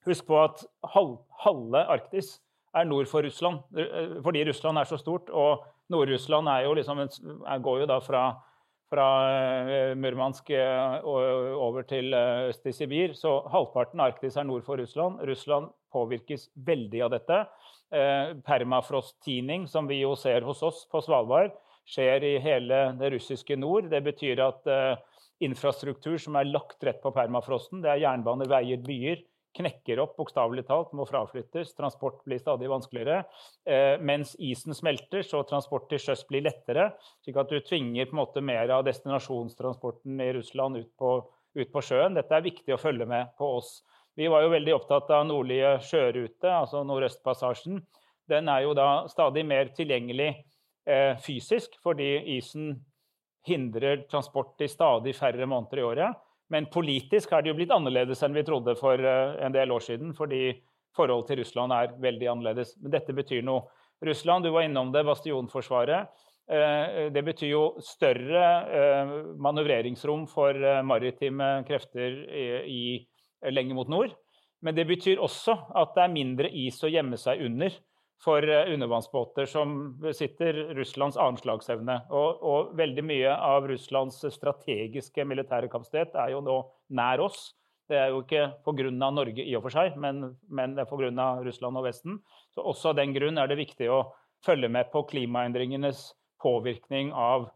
Husk 0.08 0.28
på 0.28 0.40
at 0.40 0.64
halve 0.94 1.84
Arktis 1.96 2.38
er 2.80 2.90
nord 2.90 3.10
for 3.10 3.26
Russland, 3.26 3.64
eh, 3.78 4.18
fordi 4.24 4.44
Russland 4.48 4.80
er 4.80 4.90
så 4.90 5.00
stort. 5.00 5.30
Og 5.30 5.66
Nord-Russland 5.92 6.50
liksom, 6.76 7.04
går 7.64 7.80
jo 7.82 7.88
da 7.90 8.00
fra, 8.04 8.24
fra 8.92 9.08
eh, 9.32 9.94
Murmansk 9.96 10.50
eh, 10.50 11.06
over 11.06 11.88
til 11.88 12.14
øst 12.14 12.68
i 12.68 12.76
Sibir. 12.76 13.16
Så 13.16 13.40
halvparten 13.52 14.00
av 14.00 14.14
Arktis 14.14 14.38
er 14.38 14.48
nord 14.48 14.66
for 14.68 14.78
Russland. 14.78 15.22
Russland 15.28 15.72
påvirkes 15.94 16.50
veldig 16.68 17.06
av 17.06 17.16
dette. 17.16 17.46
Permafrost-tining, 18.44 19.64
som 19.72 19.88
vi 19.88 20.02
jo 20.02 20.12
ser 20.20 20.44
hos 20.44 20.60
oss 20.68 20.82
på 20.92 21.00
Svalbard, 21.00 21.54
skjer 21.88 22.26
i 22.28 22.34
hele 22.44 22.82
det 23.00 23.14
russiske 23.14 23.56
nord. 23.56 23.88
Det 23.94 24.02
betyr 24.04 24.42
at 24.44 24.68
infrastruktur 25.40 26.18
som 26.20 26.36
er 26.36 26.50
lagt 26.50 26.84
rett 26.84 27.00
på 27.00 27.14
permafrosten, 27.16 27.80
det 27.84 27.94
er 27.94 28.02
jernbaner, 28.04 28.50
veier, 28.52 28.82
byer, 28.84 29.22
knekker 29.58 30.00
opp 30.04 30.16
bokstavelig 30.20 30.64
talt, 30.70 30.94
må 30.96 31.06
fraflyttes. 31.10 31.74
Transport 31.78 32.24
blir 32.26 32.40
stadig 32.42 32.70
vanskeligere. 32.72 33.24
Eh, 33.68 33.98
mens 34.00 34.36
isen 34.40 34.78
smelter, 34.78 35.26
så 35.26 35.44
transport 35.50 35.90
til 35.92 36.02
sjøs 36.04 36.24
blir 36.30 36.46
lettere. 36.46 36.92
slik 37.26 37.38
at 37.42 37.50
du 37.50 37.60
tvinger 37.60 38.06
på 38.06 38.16
en 38.16 38.22
måte 38.22 38.42
mer 38.42 38.70
av 38.70 38.86
destinasjonstransporten 38.88 40.22
i 40.22 40.32
Russland 40.38 40.78
ut 40.78 40.92
på, 40.98 41.14
ut 41.58 41.72
på 41.74 41.82
sjøen. 41.82 42.16
Dette 42.16 42.36
er 42.36 42.46
viktig 42.46 42.76
å 42.76 42.82
følge 42.82 43.06
med 43.10 43.34
på 43.38 43.58
oss. 43.58 43.82
Vi 44.18 44.30
var 44.32 44.46
jo 44.46 44.54
veldig 44.54 44.74
opptatt 44.74 45.10
av 45.14 45.28
nordlige 45.30 45.78
sjørute, 45.86 46.50
altså 46.50 46.84
Nordøstpassasjen. 46.86 47.82
Den 48.28 48.50
er 48.50 48.66
jo 48.66 48.74
da 48.78 49.08
stadig 49.12 49.46
mer 49.46 49.70
tilgjengelig 49.78 50.34
Eh, 50.88 51.18
fysisk, 51.20 51.74
fordi 51.84 52.38
isen 52.38 52.86
hindrer 53.48 54.06
transport 54.08 54.62
i 54.64 54.70
stadig 54.72 55.12
færre 55.16 55.44
måneder 55.46 55.82
i 55.82 55.84
året. 55.84 56.22
Men 56.54 56.70
politisk 56.72 57.32
har 57.32 57.44
det 57.44 57.52
jo 57.52 57.58
blitt 57.58 57.74
annerledes 57.76 58.22
enn 58.24 58.36
vi 58.36 58.46
trodde 58.48 58.78
for 58.80 59.00
eh, 59.00 59.36
en 59.44 59.56
del 59.56 59.74
år 59.74 59.84
siden. 59.84 60.14
Fordi 60.18 60.52
forholdet 60.96 61.32
til 61.32 61.42
Russland 61.42 61.76
er 61.76 61.98
veldig 62.04 62.32
annerledes. 62.32 62.76
Men 62.82 62.94
dette 62.96 63.16
betyr 63.16 63.44
noe. 63.46 63.68
Russland, 64.06 64.46
du 64.46 64.54
var 64.54 64.68
innom 64.68 64.94
det, 64.94 65.04
bastionforsvaret. 65.08 66.24
Eh, 66.48 67.08
det 67.12 67.24
betyr 67.28 67.52
jo 67.52 67.64
større 67.84 68.46
manøvreringsrom 69.44 70.28
for 70.32 70.56
maritime 70.88 71.58
krefter 71.68 72.22
i, 72.64 73.04
lenger 73.52 73.78
mot 73.78 73.92
nord. 73.92 74.16
Men 74.64 74.78
det 74.78 74.88
betyr 74.90 75.20
også 75.22 75.54
at 75.78 75.94
det 75.98 76.06
er 76.06 76.16
mindre 76.16 76.50
is 76.50 76.80
å 76.82 76.90
gjemme 76.90 77.20
seg 77.20 77.44
under 77.46 77.76
for 78.24 78.50
eh, 78.50 78.74
undervannsbåter 78.74 79.46
som 79.46 79.76
besitter 80.02 80.54
Russlands 80.78 81.18
annenslagsevne. 81.18 82.00
Og, 82.10 82.42
og, 82.42 82.74
veldig 82.78 83.06
mye 83.06 83.34
av 83.34 83.68
Russlands 83.70 84.20
strategiske 84.34 85.26
militære 85.28 85.70
kapasitet 85.72 86.18
er 86.18 86.34
jo 86.34 86.44
nå 86.46 86.60
nær 86.98 87.24
oss. 87.28 87.52
Det 87.88 87.96
er 87.96 88.12
jo 88.12 88.24
ikke 88.24 88.50
pga. 88.66 88.90
Norge 88.92 89.44
i 89.46 89.56
og 89.56 89.64
for 89.64 89.74
seg, 89.74 89.96
men, 89.96 90.34
men 90.50 90.76
det 90.76 90.84
er 90.84 90.90
pga. 90.90 91.28
Russland 91.46 91.80
og 91.80 91.86
Vesten. 91.88 92.18
Så 92.56 92.66
også 92.66 92.92
av 92.92 93.00
den 93.00 93.14
grunn 93.16 93.38
er 93.40 93.48
det 93.48 93.62
viktig 93.62 93.92
å 93.92 94.08
følge 94.46 94.70
med 94.70 94.92
på 94.92 95.06
klimaendringenes 95.10 96.12
påvirkning 96.44 97.14
av 97.14 97.48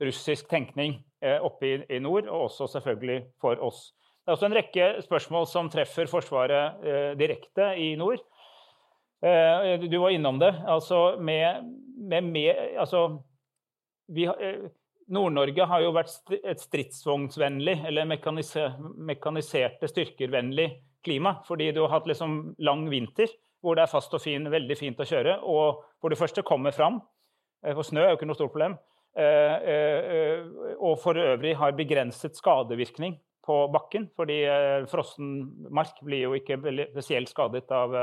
russisk 0.00 0.48
tenkning 0.48 1.00
eh, 1.24 1.40
oppe 1.44 1.66
i, 1.66 1.72
i, 1.88 1.98
nord, 2.00 2.28
og 2.28 2.48
også 2.48 2.70
selvfølgelig 2.76 3.24
for 3.42 3.60
oss. 3.64 3.90
Det 4.20 4.30
er 4.32 4.36
også 4.36 4.48
en 4.48 4.56
rekke 4.56 4.86
spørsmål 5.04 5.48
som 5.50 5.68
treffer 5.72 6.08
Forsvaret 6.08 6.84
eh, 6.86 7.10
direkte 7.20 7.72
i 7.80 7.92
nord. 8.00 8.22
Eh, 9.22 9.80
du 9.80 9.98
var 9.98 10.10
innom 10.10 10.38
det. 10.38 10.54
Altså 10.66 11.16
med, 11.20 11.74
med, 11.96 12.24
med 12.24 12.78
altså, 12.78 13.22
eh, 14.16 14.70
Nord-Norge 15.10 15.66
har 15.66 15.84
jo 15.84 15.92
vært 15.92 16.32
et 16.40 16.62
stridsvognsvennlig, 16.62 17.80
eller 17.90 18.08
mekaniserte 18.08 19.90
styrker-vennlig 19.90 20.70
klima. 21.04 21.36
Fordi 21.48 21.70
du 21.76 21.82
har 21.84 21.98
hatt 21.98 22.08
liksom 22.08 22.56
lang 22.58 22.88
vinter 22.92 23.32
hvor 23.60 23.76
det 23.76 23.84
er 23.84 23.92
fast 23.92 24.14
og 24.16 24.22
fin, 24.24 24.46
veldig 24.48 24.76
fint 24.78 25.00
å 25.02 25.08
kjøre. 25.08 25.40
Og 25.44 25.82
hvor 26.00 26.12
det 26.12 26.20
første 26.20 26.44
kommer 26.46 26.72
fram. 26.72 27.02
Eh, 27.64 27.74
for 27.74 27.84
snø 27.84 28.06
er 28.06 28.14
jo 28.14 28.20
ikke 28.20 28.30
noe 28.30 28.40
stort 28.40 28.54
problem. 28.56 28.80
Og 29.10 30.92
for 31.02 31.18
øvrig 31.18 31.56
har 31.58 31.74
begrenset 31.74 32.36
skadevirkning 32.38 33.16
på 33.42 33.56
bakken. 33.74 34.06
Fordi 34.16 34.36
frossen 34.88 35.32
mark 35.66 35.98
blir 36.06 36.28
jo 36.28 36.36
ikke 36.38 36.60
spesielt 36.92 37.32
skadet 37.32 37.66
av 37.74 37.96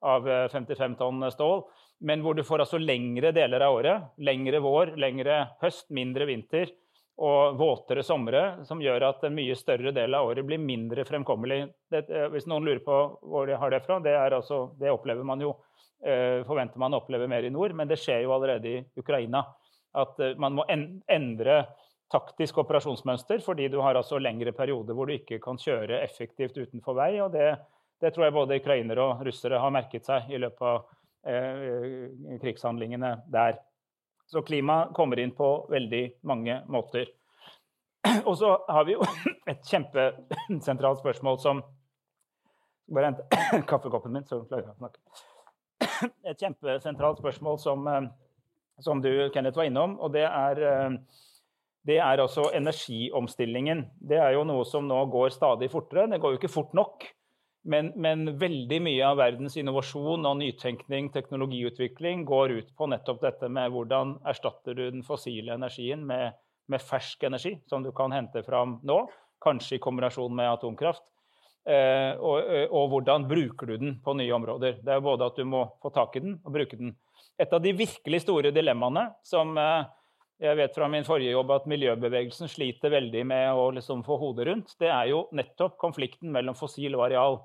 av 0.00 0.26
55 0.52 0.92
eh, 0.92 0.98
tonn 0.98 1.24
stål, 1.32 1.64
men 2.08 2.22
hvor 2.24 2.36
du 2.36 2.44
får 2.46 2.64
altså 2.64 2.80
lengre 2.80 3.32
deler 3.36 3.64
av 3.66 3.76
året. 3.80 4.12
Lengre 4.24 4.62
vår, 4.64 4.94
lengre 5.00 5.42
høst, 5.62 5.90
mindre 5.90 6.28
vinter. 6.30 6.76
og 7.20 7.58
våtere 7.60 8.00
somre, 8.00 8.62
som 8.64 8.80
gjør 8.80 9.04
at 9.10 9.24
en 9.28 9.34
mye 9.36 9.52
større 9.52 9.90
del 9.92 10.14
av 10.16 10.30
året 10.30 10.46
blir 10.46 10.56
mindre 10.56 11.04
fremkommelig. 11.04 11.66
Det, 11.92 12.06
hvis 12.32 12.46
noen 12.48 12.64
lurer 12.64 12.80
på 12.80 12.96
hvor 13.20 13.44
de 13.44 13.58
har 13.60 13.74
det 13.74 13.82
fra, 13.84 13.98
det, 14.00 14.14
altså, 14.16 14.70
det 14.80 14.88
opplever 14.88 15.26
man 15.28 15.42
jo, 15.44 15.50
forventer 16.48 16.80
man 16.80 16.96
å 16.96 17.02
oppleve 17.02 17.28
mer 17.28 17.44
i 17.44 17.50
nord, 17.52 17.74
men 17.76 17.90
det 17.90 17.98
skjer 18.00 18.22
jo 18.24 18.32
allerede 18.32 18.72
i 18.72 18.80
Ukraina. 18.96 19.42
At 20.00 20.16
man 20.40 20.56
må 20.56 20.64
endre 20.72 21.58
taktisk 22.10 22.58
operasjonsmønster, 22.64 23.44
fordi 23.44 23.68
du 23.68 23.78
har 23.84 23.98
altså 24.00 24.18
lengre 24.18 24.52
perioder 24.56 24.96
hvor 24.96 25.10
du 25.10 25.18
ikke 25.18 25.38
kan 25.42 25.60
kjøre 25.60 26.00
effektivt 26.02 26.58
utenfor 26.58 26.96
vei. 26.98 27.12
og 27.20 27.32
det, 27.36 27.52
det 28.00 28.14
tror 28.14 28.26
jeg 28.26 28.34
både 28.36 28.58
ukrainere 28.60 29.04
og 29.04 29.24
russere 29.26 29.60
har 29.60 29.72
merket 29.74 30.06
seg 30.08 30.30
i 30.32 30.38
løpet 30.40 30.66
av 30.66 30.86
eh, 31.28 32.38
krigshandlingene 32.40 33.12
der. 33.32 33.58
Så 34.30 34.42
klima 34.46 34.84
kommer 34.96 35.20
inn 35.20 35.34
på 35.36 35.48
veldig 35.70 36.04
mange 36.28 36.60
måter. 36.70 37.10
Og 38.28 38.36
så 38.40 38.54
har 38.68 38.86
vi 38.88 38.96
jo 38.96 39.04
et 39.50 39.60
kjempesentralt 39.66 41.02
spørsmål 41.04 41.40
som 41.42 41.62
Bare 42.90 43.12
hent 43.12 43.20
kaffekoppen 43.70 44.10
min, 44.16 44.24
så 44.26 44.40
klarer 44.50 44.64
jeg 44.64 44.72
å 44.72 44.80
snakke. 44.80 46.08
Et 46.26 46.40
kjempesentralt 46.40 47.20
spørsmål 47.22 47.60
som, 47.62 47.84
eh, 47.86 48.08
som 48.82 48.98
du, 49.04 49.12
Kenneth, 49.30 49.54
var 49.60 49.68
innom, 49.68 49.94
og 50.02 50.10
det 50.16 50.24
er 50.26 50.62
eh, 50.66 50.96
det 51.86 51.96
er 52.02 52.20
altså 52.20 52.50
energiomstillingen. 52.54 53.84
Det 54.10 54.18
er 54.20 54.34
jo 54.34 54.42
noe 54.44 54.66
som 54.68 54.84
nå 54.88 54.98
går 55.12 55.30
stadig 55.32 55.70
fortere. 55.72 56.08
Det 56.10 56.18
går 56.20 56.34
jo 56.34 56.40
ikke 56.40 56.52
fort 56.52 56.74
nok. 56.76 57.06
Men, 57.62 57.90
men, 58.00 58.24
veldig 58.40 58.78
mye 58.80 59.04
av 59.04 59.18
verdens 59.20 59.58
innovasjon 59.60 60.24
og 60.24 60.38
nytenkning, 60.40 61.10
teknologiutvikling, 61.12 62.24
går 62.28 62.54
ut 62.56 62.70
på 62.76 62.88
nettopp 62.88 63.20
dette 63.26 63.50
med 63.52 63.74
hvordan 63.74 64.14
erstatter 64.30 64.78
du 64.78 64.86
den 64.86 65.04
fossile 65.04 65.58
energien 65.58 66.06
med, 66.08 66.38
med 66.72 66.80
fersk 66.80 67.26
energi, 67.28 67.58
som 67.68 67.84
du 67.84 67.92
kan 67.96 68.14
hente 68.16 68.42
fram 68.46 68.78
nå, 68.86 69.02
kanskje 69.44 69.76
i 69.76 69.82
kombinasjon 69.84 70.32
med 70.36 70.48
atomkraft. 70.54 71.04
Eh, 71.68 72.16
og, 72.16 72.40
og, 72.72 72.86
hvordan 72.94 73.28
bruker 73.28 73.68
du 73.68 73.76
den 73.76 73.96
på 74.00 74.16
nye 74.16 74.32
områder. 74.32 74.78
Det 74.80 74.94
er 74.96 75.04
både 75.04 75.28
at 75.28 75.36
du 75.36 75.44
må 75.44 75.66
få 75.82 75.92
tak 75.92 76.16
i 76.16 76.24
den 76.24 76.38
og 76.40 76.54
bruke 76.56 76.78
den. 76.80 76.94
Et 77.40 77.52
av 77.52 77.60
de 77.60 77.74
virkelig 77.76 78.22
store 78.24 78.52
dilemmaene 78.56 79.10
som 79.26 79.52
eh, 79.60 79.84
jeg 80.40 80.56
vet 80.56 80.76
fra 80.76 80.86
min 80.88 81.04
forrige 81.04 81.34
jobb 81.34 81.50
at 81.52 81.66
miljøbevegelsen 81.68 82.48
sliter 82.48 82.92
veldig 82.94 83.24
med 83.28 83.58
å 83.60 83.66
liksom 83.76 84.00
få 84.06 84.16
hodet 84.22 84.46
rundt. 84.48 84.72
Det 84.80 84.88
er 84.88 85.10
jo 85.10 85.26
nettopp 85.36 85.76
konflikten 85.80 86.32
mellom 86.32 86.56
fossil 86.56 86.96
og 86.96 87.04
areal. 87.10 87.36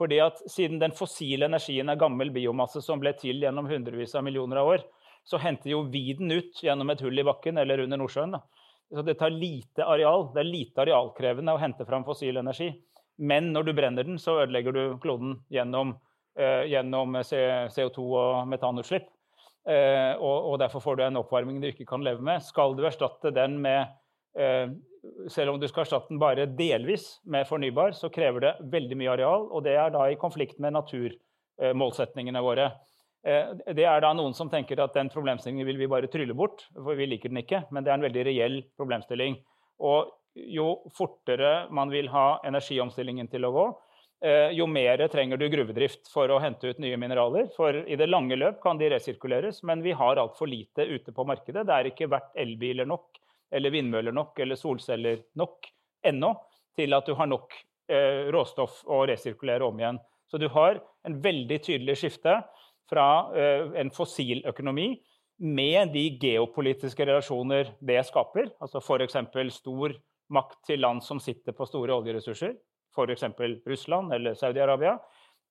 Fordi 0.00 0.18
at 0.24 0.40
Siden 0.50 0.80
den 0.82 0.94
fossile 0.96 1.46
energien 1.46 1.92
er 1.92 2.00
gammel 2.00 2.32
biomasse 2.34 2.82
som 2.82 2.98
ble 2.98 3.12
til 3.20 3.44
gjennom 3.44 3.68
hundrevis 3.70 4.16
av 4.18 4.26
millioner 4.26 4.58
av 4.58 4.72
år, 4.72 4.82
så 5.22 5.38
henter 5.38 5.70
jo 5.70 5.84
vi 5.92 6.08
den 6.18 6.34
ut 6.34 6.64
gjennom 6.64 6.90
et 6.90 7.02
hull 7.04 7.22
i 7.22 7.26
bakken 7.26 7.60
eller 7.62 7.84
under 7.84 8.00
Nordsjøen. 8.00 8.34
Da. 8.34 8.42
Så 8.90 9.06
det 9.06 9.20
tar 9.20 9.30
lite 9.30 9.86
areal. 9.86 10.32
Det 10.34 10.42
er 10.42 10.50
lite 10.50 10.82
arealkrevende 10.82 11.54
å 11.54 11.60
hente 11.62 11.86
fram 11.86 12.02
fossil 12.04 12.42
energi. 12.42 12.72
Men 13.22 13.52
når 13.54 13.68
du 13.68 13.74
brenner 13.76 14.08
den, 14.08 14.18
så 14.18 14.40
ødelegger 14.42 14.74
du 14.74 14.82
kloden 14.98 15.36
gjennom, 15.52 15.94
eh, 16.34 16.66
gjennom 16.72 17.14
CO2 17.22 18.02
og 18.18 18.48
metanutslipp. 18.50 19.06
Eh, 19.62 20.14
og, 20.18 20.56
derfor 20.58 20.82
får 20.82 20.96
du 20.98 21.02
en 21.06 21.20
oppvarming 21.20 21.60
du 21.62 21.68
ikke 21.70 21.86
kan 21.86 22.02
leve 22.02 22.22
med. 22.24 22.42
Skal 22.42 22.74
du 22.74 22.82
erstatte 22.86 23.30
den 23.34 23.60
med 23.62 23.84
eh, 24.38 24.72
Selv 25.30 25.52
om 25.52 25.60
du 25.60 25.66
skal 25.70 25.84
erstatte 25.84 26.10
den 26.10 26.20
bare 26.22 26.46
delvis 26.46 27.20
med 27.26 27.46
fornybar, 27.48 27.94
så 27.98 28.10
krever 28.10 28.44
det 28.44 28.52
veldig 28.70 28.98
mye 29.00 29.12
areal, 29.16 29.48
og 29.50 29.64
det 29.66 29.74
er 29.74 29.90
da 29.90 30.04
i 30.06 30.18
konflikt 30.18 30.60
med 30.62 30.76
naturmålsetningene 30.76 32.38
eh, 32.38 32.46
våre. 32.46 32.70
Det 33.22 33.84
er 33.86 34.00
da 34.02 34.08
noen 34.18 34.34
som 34.34 34.48
tenker 34.50 34.80
at 34.82 34.94
den 34.94 35.10
problemstillingen 35.10 35.66
vil 35.66 35.78
vi 35.78 35.90
bare 35.90 36.10
trylle 36.10 36.34
bort, 36.34 36.64
for 36.74 36.98
vi 36.98 37.06
liker 37.06 37.30
den 37.30 37.38
ikke. 37.42 37.60
Men 37.70 37.82
det 37.82 37.92
er 37.92 37.98
en 37.98 38.06
veldig 38.06 38.24
reell 38.26 38.56
problemstilling. 38.78 39.36
Og 39.82 40.10
jo 40.34 40.68
fortere 40.96 41.68
man 41.70 41.90
vil 41.90 42.10
ha 42.10 42.40
energiomstillingen 42.46 43.30
til 43.30 43.46
å 43.46 43.52
gå, 43.54 43.66
Eh, 43.66 43.91
jo 44.54 44.68
mer 44.70 45.00
trenger 45.10 45.40
du 45.40 45.48
gruvedrift 45.50 46.06
for 46.12 46.30
å 46.30 46.38
hente 46.38 46.70
ut 46.70 46.78
nye 46.82 46.98
mineraler. 47.00 47.48
For 47.56 47.74
i 47.74 47.96
det 47.98 48.06
lange 48.06 48.36
løp 48.38 48.60
kan 48.62 48.78
de 48.78 48.92
resirkuleres, 48.92 49.62
men 49.66 49.82
vi 49.82 49.94
har 49.98 50.20
altfor 50.22 50.46
lite 50.46 50.86
ute 50.86 51.14
på 51.14 51.24
markedet. 51.26 51.64
Det 51.66 51.74
er 51.74 51.88
ikke 51.90 52.10
vært 52.12 52.30
elbiler 52.38 52.86
nok, 52.86 53.18
eller 53.50 53.74
vindmøller 53.74 54.14
nok, 54.14 54.38
eller 54.44 54.60
solceller 54.60 55.24
nok 55.38 55.66
ennå 56.06 56.32
til 56.78 56.94
at 56.96 57.08
du 57.08 57.16
har 57.18 57.28
nok 57.30 57.54
eh, 57.90 58.28
råstoff 58.32 58.82
å 58.86 59.02
resirkulere 59.10 59.66
om 59.66 59.80
igjen. 59.80 60.00
Så 60.30 60.40
du 60.40 60.48
har 60.54 60.80
en 61.06 61.18
veldig 61.22 61.58
tydelig 61.66 61.98
skifte 62.00 62.38
fra 62.90 63.06
eh, 63.36 63.66
en 63.82 63.92
fossiløkonomi 63.92 64.94
med 65.42 65.92
de 65.94 66.06
geopolitiske 66.22 67.06
relasjoner 67.08 67.72
det 67.82 68.00
skaper, 68.06 68.52
altså 68.62 68.82
f.eks. 68.82 69.16
stor 69.56 69.94
makt 70.32 70.60
til 70.68 70.80
land 70.80 71.02
som 71.04 71.20
sitter 71.20 71.54
på 71.56 71.66
store 71.68 71.96
oljeressurser, 71.98 72.54
f.eks. 72.92 73.26
Russland 73.66 74.14
eller 74.14 74.38
Saudi-Arabia, 74.38 74.96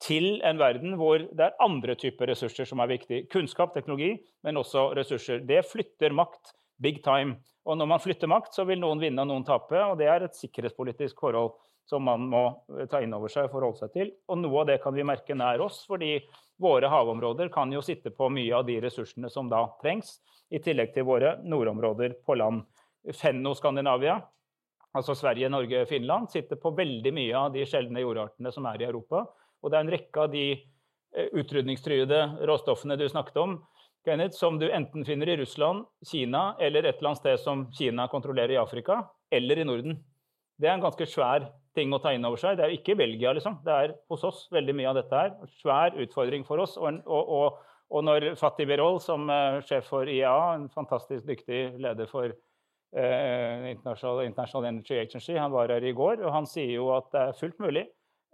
til 0.01 0.39
en 0.47 0.57
verden 0.57 0.95
hvor 0.97 1.21
det 1.21 1.45
er 1.45 1.59
andre 1.61 1.95
typer 1.99 2.31
ressurser 2.31 2.65
som 2.65 2.81
er 2.81 2.89
viktig. 2.89 3.27
Kunnskap, 3.29 3.73
teknologi, 3.75 4.15
men 4.45 4.57
også 4.57 4.89
ressurser. 4.97 5.43
Det 5.45 5.61
flytter 5.69 6.15
makt 6.17 6.55
big 6.81 7.03
time. 7.05 7.37
Og 7.69 7.77
når 7.77 7.89
man 7.91 8.01
flytter 8.01 8.29
makt, 8.31 8.55
så 8.57 8.65
vil 8.65 8.81
noen 8.81 9.01
vinne 9.01 9.21
og 9.21 9.29
noen 9.29 9.45
tape. 9.45 9.77
Og 9.77 9.99
det 9.99 10.09
er 10.09 10.25
et 10.25 10.39
sikkerhetspolitisk 10.39 11.21
forhold 11.21 11.53
som 11.89 12.05
man 12.07 12.25
må 12.31 12.41
ta 12.89 13.01
inn 13.03 13.13
over 13.13 13.29
seg 13.29 13.47
og 13.47 13.55
forholde 13.55 13.81
seg 13.83 13.93
til. 13.93 14.11
Og 14.31 14.39
noe 14.41 14.63
av 14.63 14.69
det 14.69 14.79
kan 14.83 14.95
vi 14.95 15.05
merke 15.05 15.37
nær 15.37 15.61
oss, 15.65 15.83
fordi 15.89 16.15
våre 16.61 16.89
havområder 16.89 17.51
kan 17.53 17.73
jo 17.73 17.81
sitte 17.85 18.13
på 18.15 18.29
mye 18.33 18.53
av 18.57 18.65
de 18.67 18.77
ressursene 18.81 19.29
som 19.33 19.49
da 19.51 19.65
trengs, 19.81 20.19
i 20.51 20.59
tillegg 20.59 20.93
til 20.95 21.05
våre 21.07 21.37
nordområder 21.47 22.17
på 22.25 22.35
land. 22.35 22.65
Fenno-Skandinavia 23.17 24.17
altså 24.97 25.15
Sverige, 25.15 25.49
Norge, 25.51 25.85
Finland, 25.89 26.29
sitter 26.31 26.59
på 26.59 26.73
veldig 26.77 27.13
mye 27.15 27.37
av 27.37 27.53
de 27.55 27.65
sjeldne 27.67 28.03
jordartene 28.03 28.51
som 28.53 28.67
er 28.69 28.83
i 28.83 28.89
Europa. 28.89 29.25
Og 29.61 29.71
det 29.71 29.77
er 29.77 29.85
en 29.85 29.93
rekke 29.93 30.25
av 30.25 30.31
de 30.33 30.45
eh, 30.51 31.29
utrydningstruede 31.37 32.21
råstoffene 32.49 32.97
du 32.99 33.07
snakket 33.09 33.39
om, 33.41 33.59
Kenneth, 34.05 34.33
som 34.33 34.57
du 34.59 34.65
enten 34.73 35.05
finner 35.05 35.29
i 35.29 35.37
Russland, 35.37 35.85
Kina 36.09 36.55
eller 36.59 36.87
et 36.87 36.97
eller 36.97 37.11
annet 37.11 37.21
sted 37.21 37.39
som 37.39 37.67
Kina 37.77 38.07
kontrollerer 38.09 38.55
i 38.55 38.61
Afrika, 38.61 39.03
eller 39.29 39.61
i 39.61 39.65
Norden. 39.67 39.99
Det 40.57 40.69
er 40.69 40.73
en 40.73 40.85
ganske 40.85 41.05
svær 41.05 41.45
ting 41.77 41.93
å 41.93 41.99
ta 42.01 42.13
inn 42.13 42.25
over 42.25 42.41
seg. 42.41 42.57
Det 42.57 42.65
er 42.65 42.73
ikke 42.75 42.97
Belgia, 42.97 43.33
liksom. 43.37 43.59
Det 43.65 43.73
er 43.73 43.93
hos 44.11 44.25
oss 44.27 44.47
veldig 44.53 44.75
mye 44.77 44.89
av 44.89 44.97
dette 44.97 45.19
her. 45.21 45.35
Svær 45.61 45.97
utfordring 46.01 46.45
for 46.47 46.63
oss. 46.63 46.75
Og, 46.81 46.97
og, 47.05 47.31
og, 47.37 47.61
og 47.93 48.05
når 48.07 48.31
Fatih 48.41 48.67
Birol, 48.69 48.99
som 49.03 49.29
er 49.33 49.61
sjef 49.69 49.89
for 49.93 50.09
IA, 50.09 50.33
en 50.57 50.67
fantastisk 50.73 51.29
dyktig 51.29 51.61
leder 51.81 52.09
for 52.09 52.33
eh, 52.33 52.39
International, 52.91 54.25
International, 54.25 54.65
Energy 54.67 54.97
Agency. 54.99 55.37
Han 55.39 55.53
var 55.53 55.71
her 55.71 55.83
i 55.83 55.93
går, 55.95 56.19
og 56.25 56.33
han 56.35 56.47
sier 56.49 56.73
jo 56.75 56.89
at 56.95 57.07
det 57.13 57.21
er 57.23 57.37
fullt 57.39 57.59
mulig 57.63 57.85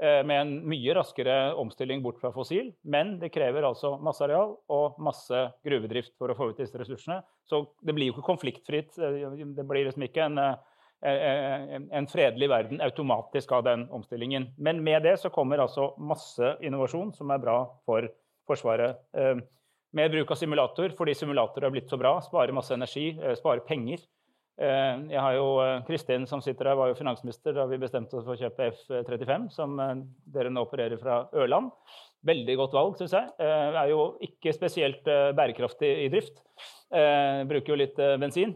eh, 0.02 0.22
med 0.26 0.40
en 0.40 0.54
mye 0.70 0.96
raskere 0.98 1.36
omstilling 1.60 2.02
bort 2.06 2.20
fra 2.22 2.32
fossil, 2.36 2.72
men 2.84 3.18
det 3.22 3.32
krever 3.34 3.68
altså 3.68 3.96
masse 4.04 4.24
areal 4.26 4.56
og 4.74 4.98
masse 5.04 5.44
gruvedrift 5.66 6.16
for 6.20 6.32
å 6.32 6.38
få 6.38 6.52
ut 6.52 6.62
disse 6.62 6.78
ressursene. 6.80 7.22
Så 7.48 7.64
det 7.86 7.96
blir 7.98 8.10
jo 8.10 8.18
ikke 8.18 8.30
konfliktfritt. 8.32 8.98
Eh, 8.98 9.36
det 9.58 9.68
blir 9.68 9.88
liksom 9.88 10.08
ikke 10.08 10.26
en, 10.30 10.40
eh, 10.42 11.76
en 12.00 12.10
fredelig 12.10 12.50
verden 12.50 12.82
automatisk 12.82 13.52
av 13.52 13.68
den 13.70 13.88
omstillingen. 13.94 14.52
Men 14.58 14.84
med 14.84 15.04
det 15.04 15.20
så 15.22 15.30
kommer 15.34 15.62
altså 15.64 15.94
masse 15.98 16.56
innovasjon 16.62 17.14
som 17.14 17.32
er 17.32 17.44
bra 17.44 17.62
for 17.86 18.10
Forsvaret. 18.48 18.96
Eh, 19.14 19.36
med 19.98 20.12
bruk 20.12 20.30
av 20.32 20.38
simulator, 20.40 20.92
fordi 20.96 21.14
simulatorer 21.16 21.68
har 21.68 21.72
blitt 21.74 21.90
så 21.90 21.98
bra, 22.00 22.18
sparer 22.22 22.54
masse 22.56 22.72
energi, 22.76 23.18
sparer 23.40 23.64
penger. 23.66 24.04
Eh, 24.58 25.02
jeg 25.12 25.22
har 25.22 25.36
jo, 25.38 25.48
eh, 25.62 25.84
Kristin 25.86 26.26
som 26.26 26.42
sitter 26.42 26.72
her, 26.72 26.78
var 26.80 26.90
jo 26.90 26.98
finansminister 26.98 27.54
da 27.54 27.68
vi 27.70 27.78
bestemte 27.78 28.18
oss 28.18 28.26
for 28.26 28.34
å 28.34 28.40
kjøpe 28.40 28.72
F-35, 28.72 29.52
som 29.54 29.78
eh, 29.80 29.94
dere 30.34 30.50
nå 30.50 30.64
opererer 30.66 30.98
fra 30.98 31.20
Ørland. 31.38 31.70
Veldig 32.26 32.56
godt 32.58 32.74
valg, 32.74 32.96
syns 32.98 33.14
jeg. 33.14 33.30
Er 33.40 33.92
jo 33.92 34.18
ikke 34.26 34.52
spesielt 34.52 35.06
bærekraftig 35.06 35.92
i 36.02 36.08
drift. 36.12 36.42
Bruker 36.90 37.72
jo 37.72 37.78
litt 37.78 38.02
bensin. 38.20 38.56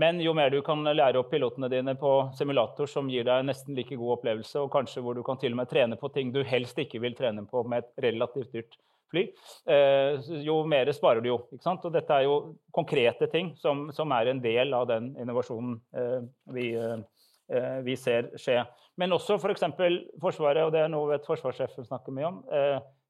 Men 0.00 0.18
jo 0.24 0.32
mer 0.34 0.50
du 0.50 0.56
kan 0.64 0.80
lære 0.82 1.20
opp 1.20 1.28
pilotene 1.30 1.68
dine 1.70 1.94
på 2.00 2.14
simulator 2.34 2.88
som 2.90 3.10
gir 3.12 3.28
deg 3.28 3.44
nesten 3.46 3.76
like 3.76 3.94
god 4.00 4.16
opplevelse, 4.16 4.64
og 4.64 4.72
kanskje 4.72 5.04
hvor 5.04 5.14
du 5.14 5.22
kan 5.22 5.38
til 5.38 5.52
og 5.52 5.60
med 5.60 5.70
trene 5.70 6.00
på 6.00 6.10
ting 6.16 6.32
du 6.34 6.40
helst 6.42 6.80
ikke 6.80 7.02
vil 7.04 7.14
trene 7.14 7.44
på 7.46 7.62
med 7.68 7.84
et 7.84 8.04
relativt 8.08 8.56
dyrt 8.56 8.80
fly, 9.12 9.24
eh, 9.70 10.30
jo 10.44 10.60
mer 10.68 10.90
sparer 10.92 11.22
du 11.22 11.30
jo. 11.30 11.40
ikke 11.54 11.66
sant? 11.66 11.84
Og 11.86 11.94
dette 11.94 12.14
er 12.14 12.26
jo 12.26 12.36
konkrete 12.74 13.28
ting 13.32 13.54
som, 13.60 13.88
som 13.94 14.12
er 14.16 14.32
en 14.32 14.42
del 14.42 14.74
av 14.76 14.88
den 14.90 15.12
innovasjonen 15.20 15.78
eh, 15.96 16.20
vi, 16.54 16.70
eh, 16.74 17.78
vi, 17.86 17.96
ser 18.00 18.32
skje. 18.40 18.60
Men 19.00 19.14
også 19.16 19.38
f.eks. 19.38 19.66
For 19.76 19.98
Forsvaret, 20.28 20.64
og 20.66 20.72
det 20.74 20.84
er 20.84 20.92
noe 20.92 21.12
vet 21.12 21.26
forsvarssjefen 21.26 21.86
snakker 21.88 22.14
mye 22.14 22.30
om, 22.30 22.38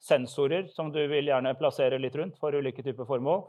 sensorer 0.05 0.67
som 0.73 0.91
du 0.93 1.01
vil 1.09 1.29
gjerne 1.29 1.55
plassere 1.57 2.01
litt 2.01 2.17
rundt 2.17 2.41
for 2.41 2.57
ulike 2.57 2.83
typer 2.85 3.07
formål. 3.09 3.45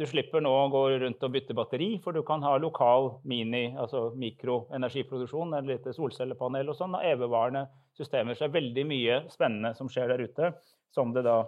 Du 0.00 0.06
slipper 0.08 0.40
nå 0.40 0.50
å 0.56 0.70
gå 0.72 0.80
rundt 1.02 1.24
og 1.24 1.34
bytte 1.34 1.56
batteri, 1.56 1.90
for 2.00 2.16
du 2.16 2.22
kan 2.24 2.40
ha 2.44 2.54
lokal 2.56 3.10
mini, 3.28 3.74
altså 3.76 4.06
mikroenergiproduksjon, 4.16 5.52
et 5.58 5.68
lite 5.68 5.92
solcellepanel 5.92 6.72
og 6.72 6.78
sånn, 6.78 6.96
og 6.96 7.04
evigvarende 7.04 7.66
systemer. 7.96 8.36
Så 8.36 8.46
det 8.46 8.50
er 8.50 8.56
veldig 8.56 8.86
mye 8.88 9.18
spennende 9.32 9.74
som 9.76 9.92
skjer 9.92 10.14
der 10.14 10.24
ute, 10.24 10.52
som 10.96 11.12
det 11.12 11.26
da 11.28 11.42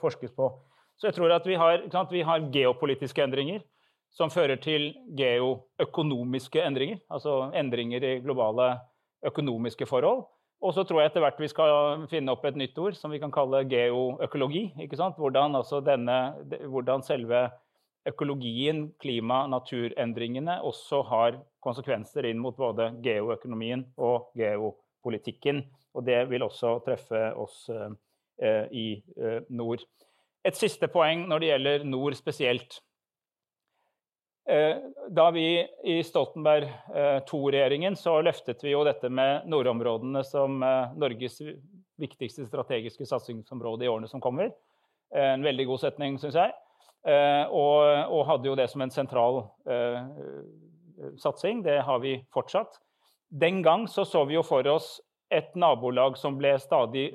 forskes 0.00 0.32
på. 0.36 0.50
Så 0.96 1.10
jeg 1.10 1.16
tror 1.16 1.32
at 1.36 1.46
vi 1.46 1.56
har, 1.60 1.82
sant, 1.92 2.12
vi 2.12 2.24
har 2.24 2.48
geopolitiske 2.52 3.22
endringer 3.24 3.62
som 4.16 4.32
fører 4.32 4.56
til 4.62 4.94
geoøkonomiske 5.18 6.62
endringer, 6.64 7.02
altså 7.12 7.50
endringer 7.56 8.04
i 8.04 8.14
globale 8.24 8.78
økonomiske 9.26 9.86
forhold. 9.88 10.24
Og 10.64 10.72
så 10.72 10.86
tror 10.88 11.02
jeg 11.02 11.10
etter 11.10 11.20
hvert 11.20 11.40
vi 11.40 11.50
skal 11.52 12.06
finne 12.08 12.32
opp 12.32 12.46
et 12.48 12.56
nytt 12.56 12.78
ord 12.80 12.96
som 12.96 13.12
vi 13.12 13.20
kan 13.20 13.32
kalle 13.34 13.66
geoøkologi. 13.68 14.70
Hvordan, 15.18 15.58
altså 15.58 15.82
denne, 15.84 16.16
hvordan 16.64 17.04
selve 17.04 17.50
økologien, 18.06 18.86
klima, 19.02 19.44
naturendringene 19.50 20.60
også 20.64 21.02
har 21.10 21.40
konsekvenser 21.64 22.30
inn 22.30 22.40
mot 22.40 22.56
både 22.56 22.94
geoøkonomien 23.04 23.84
og 23.98 24.30
geopolitikken. 24.38 25.64
Og 25.96 26.06
det 26.06 26.22
vil 26.30 26.44
også 26.46 26.78
treffe 26.86 27.20
oss 27.36 27.66
eh, 27.72 27.90
i 28.42 28.88
eh, 29.16 29.38
nord. 29.48 29.84
Et 30.46 30.56
siste 30.56 30.88
poeng 30.92 31.24
når 31.30 31.42
det 31.42 31.48
gjelder 31.52 31.86
nord 31.88 32.16
spesielt. 32.18 32.80
Eh, 34.48 34.76
da 35.10 35.30
vi 35.34 35.66
i 35.84 36.02
Stoltenberg 36.06 36.68
II-regjeringen 37.26 37.96
så 37.98 38.20
løftet 38.22 38.60
vi 38.62 38.76
jo 38.76 38.84
dette 38.86 39.08
med 39.10 39.48
nordområdene 39.50 40.22
som 40.26 40.60
eh, 40.62 40.92
Norges 40.94 41.40
viktigste 41.98 42.46
strategiske 42.46 43.08
satsingsområde 43.10 43.86
i 43.86 43.90
årene 43.90 44.10
som 44.10 44.22
kommer. 44.22 44.52
Eh, 45.14 45.32
en 45.32 45.42
veldig 45.42 45.66
god 45.72 45.82
setning, 45.82 46.20
syns 46.22 46.38
jeg. 46.38 46.54
Og, 47.06 47.82
og, 47.86 48.22
hadde 48.26 48.48
jo 48.48 48.56
det 48.58 48.64
som 48.66 48.82
en 48.82 48.90
sentral 48.90 49.36
satsing. 51.22 51.60
Det 51.62 51.76
har 51.86 52.00
vi 52.02 52.16
fortsatt. 52.34 52.80
Den 53.30 53.60
gang 53.62 53.84
så, 53.86 54.02
så 54.02 54.24
vi 54.26 54.34
jo 54.34 54.42
for 54.42 54.66
oss 54.66 54.96
et 55.30 55.54
nabolag 55.54 56.18
som 56.18 56.34
ble 56.34 56.56
stadig 56.58 57.12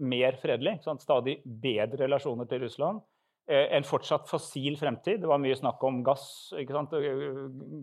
mer 0.00 0.36
fredelig. 0.40 0.78
Sånn, 0.84 1.00
stadig 1.02 1.38
bedre 1.44 2.04
relasjoner 2.04 2.48
til 2.50 2.64
Russland. 2.64 3.02
Eh, 3.50 3.66
en 3.76 3.86
fortsatt 3.86 4.28
fossil 4.30 4.76
fremtid. 4.78 5.20
Det 5.22 5.28
var 5.30 5.40
mye 5.42 5.56
snakk 5.58 5.82
om 5.86 6.04
gass, 6.06 6.52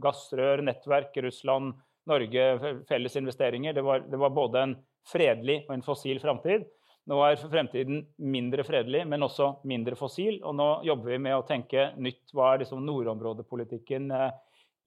gassrør, 0.03 0.63
nettverk, 0.63 1.17
Russland, 1.25 1.75
Norge, 2.07 2.45
felles 2.87 3.17
investeringer. 3.19 3.75
Det 3.75 3.83
var, 3.83 4.05
det 4.07 4.19
var, 4.21 4.31
både 4.31 4.63
en 4.63 4.75
fredelig 5.07 5.61
og 5.67 5.75
en 5.75 5.83
fossil 5.83 6.21
fremtid. 6.23 6.63
Nå 7.07 7.19
er 7.23 7.39
fremtiden 7.39 8.01
mindre 8.19 8.63
fredelig, 8.67 9.05
men 9.07 9.23
også 9.23 9.57
mindre 9.67 9.95
fossil. 9.99 10.39
Og 10.43 10.55
nå 10.55 10.69
jobber 10.87 11.13
vi 11.13 11.21
med 11.27 11.35
å 11.35 11.45
tenke 11.47 11.89
nytt. 11.99 12.23
Hva 12.35 12.53
er 12.53 12.63
liksom 12.63 12.83
nordområdepolitikken 12.87 14.11
eh, 14.15 14.29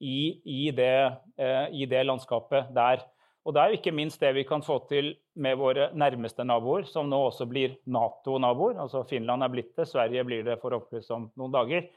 i, 0.01 0.19
i, 0.41 0.61
det, 0.73 0.95
eh, 1.37 1.65
i 1.77 1.87
det 1.89 2.05
landskapet 2.09 2.73
der? 2.73 3.05
Og 3.41 3.55
det 3.55 3.61
er 3.61 3.71
jo 3.71 3.77
ikke 3.79 3.93
minst 3.97 4.21
det 4.21 4.35
vi 4.37 4.43
kan 4.45 4.61
få 4.61 4.77
til 4.89 5.15
med 5.41 5.57
våre 5.57 5.87
nærmeste 5.97 6.45
naboer, 6.45 6.85
som 6.85 7.07
nå 7.09 7.17
også 7.31 7.47
blir 7.49 7.73
Nato-naboer. 7.89 8.77
Altså 8.83 9.01
Finland 9.09 9.41
er 9.41 9.53
blitt 9.53 9.71
det, 9.79 9.87
Sverige 9.89 10.25
blir 10.27 10.43
det 10.45 10.59
forhåpentligvis 10.61 11.09
om 11.15 11.25
noen 11.39 11.55
dager. 11.55 11.87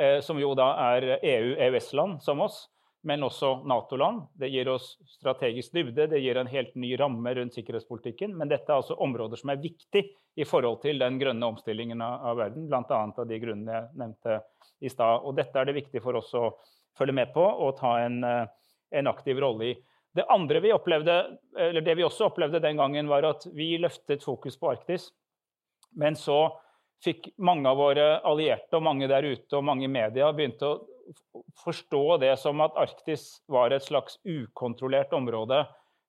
Eh, 0.00 0.20
som 0.24 0.40
jo 0.40 0.54
da 0.56 0.70
er 0.94 1.18
EU-EØS-land 1.18 2.22
som 2.24 2.40
oss, 2.46 2.62
men 3.04 3.26
også 3.26 3.58
Nato-land. 3.68 4.24
Det 4.40 4.48
gir 4.48 4.70
oss 4.72 4.94
strategisk 5.18 5.76
dybde, 5.76 6.08
det 6.08 6.22
gir 6.24 6.40
en 6.40 6.48
helt 6.48 6.72
ny 6.80 6.94
ramme 6.96 7.36
rundt 7.36 7.58
sikkerhetspolitikken. 7.58 8.32
Men 8.38 8.48
dette 8.48 8.72
er 8.72 8.80
altså 8.80 8.96
områder 8.96 9.40
som 9.40 9.52
er 9.52 9.60
viktig 9.60 10.06
i 10.40 10.48
forhold 10.48 10.80
til 10.86 11.04
den 11.04 11.20
grønne 11.20 11.52
omstillingen 11.52 12.00
av, 12.00 12.30
av 12.32 12.40
verden, 12.46 12.70
bl.a. 12.70 13.02
av 13.04 13.26
de 13.28 13.42
grunnene 13.44 13.76
jeg 13.76 14.00
nevnte 14.00 14.40
i 14.80 14.92
stad. 14.92 15.20
Og 15.20 15.36
dette 15.36 15.60
er 15.60 15.68
det 15.68 15.76
viktig 15.82 16.00
for 16.04 16.16
oss 16.16 16.32
å 16.32 16.48
følge 16.96 17.20
med 17.20 17.34
på 17.34 17.44
og 17.44 17.76
ta 17.76 17.98
en, 18.06 18.22
eh, 18.24 18.46
en 18.96 19.12
aktiv 19.12 19.36
rolle 19.44 19.74
i. 19.74 19.76
Det 20.14 20.26
andre 20.30 20.60
vi 20.62 20.72
opplevde, 20.72 21.14
eller 21.58 21.82
det 21.82 21.96
vi 21.98 22.04
også 22.06 22.28
opplevde 22.28 22.62
den 22.62 22.78
gangen, 22.78 23.08
var 23.10 23.26
at 23.26 23.46
vi 23.54 23.72
løftet 23.82 24.22
fokus 24.22 24.56
på 24.60 24.70
Arktis. 24.70 25.08
Men 25.98 26.14
så 26.18 26.54
fikk 27.04 27.32
mange 27.42 27.68
av 27.68 27.78
våre 27.78 28.06
allierte 28.26 28.78
og 28.78 28.84
mange 28.86 29.08
der 29.10 29.26
ute 29.26 29.58
og 29.58 29.66
mange 29.66 29.88
i 29.88 29.90
media 29.90 30.30
begynte 30.32 30.70
å 30.70 31.42
forstå 31.64 32.18
det 32.22 32.32
som 32.40 32.62
at 32.64 32.76
Arktis 32.80 33.26
var 33.50 33.74
et 33.74 33.84
slags 33.84 34.16
ukontrollert 34.22 35.12
område. 35.16 35.64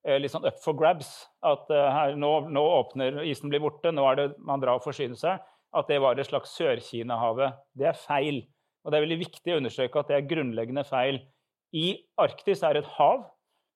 Eh, 0.06 0.20
litt 0.22 0.32
sånn 0.32 0.46
up 0.46 0.62
for 0.64 0.78
grabs. 0.78 1.12
At 1.46 1.70
uh, 1.74 1.90
her, 1.92 2.16
nå, 2.20 2.32
nå, 2.54 2.64
åpner 2.80 3.24
isen 3.26 3.52
blir 3.52 3.64
borte, 3.64 3.92
nå 3.92 4.06
er 4.12 4.20
det 4.22 4.28
man 4.38 4.62
drar 4.62 4.80
og 4.80 4.86
forsyner 4.86 5.20
seg. 5.20 5.42
At 5.76 5.90
det 5.92 6.00
var 6.04 6.16
et 6.16 6.30
slags 6.30 6.54
Sør-Kina-havet. 6.56 7.58
Det 7.76 7.90
er 7.90 8.04
feil. 8.06 8.44
Og 8.86 8.92
det 8.92 9.00
er 9.00 9.08
veldig 9.08 9.24
viktig 9.26 9.56
å 9.56 9.60
understreke 9.60 10.00
at 10.00 10.12
det 10.12 10.20
er 10.20 10.30
grunnleggende 10.30 10.86
feil. 10.88 11.20
I 11.76 11.88
Arktis 12.22 12.62
er 12.64 12.80
et 12.80 12.92
hav 12.96 13.26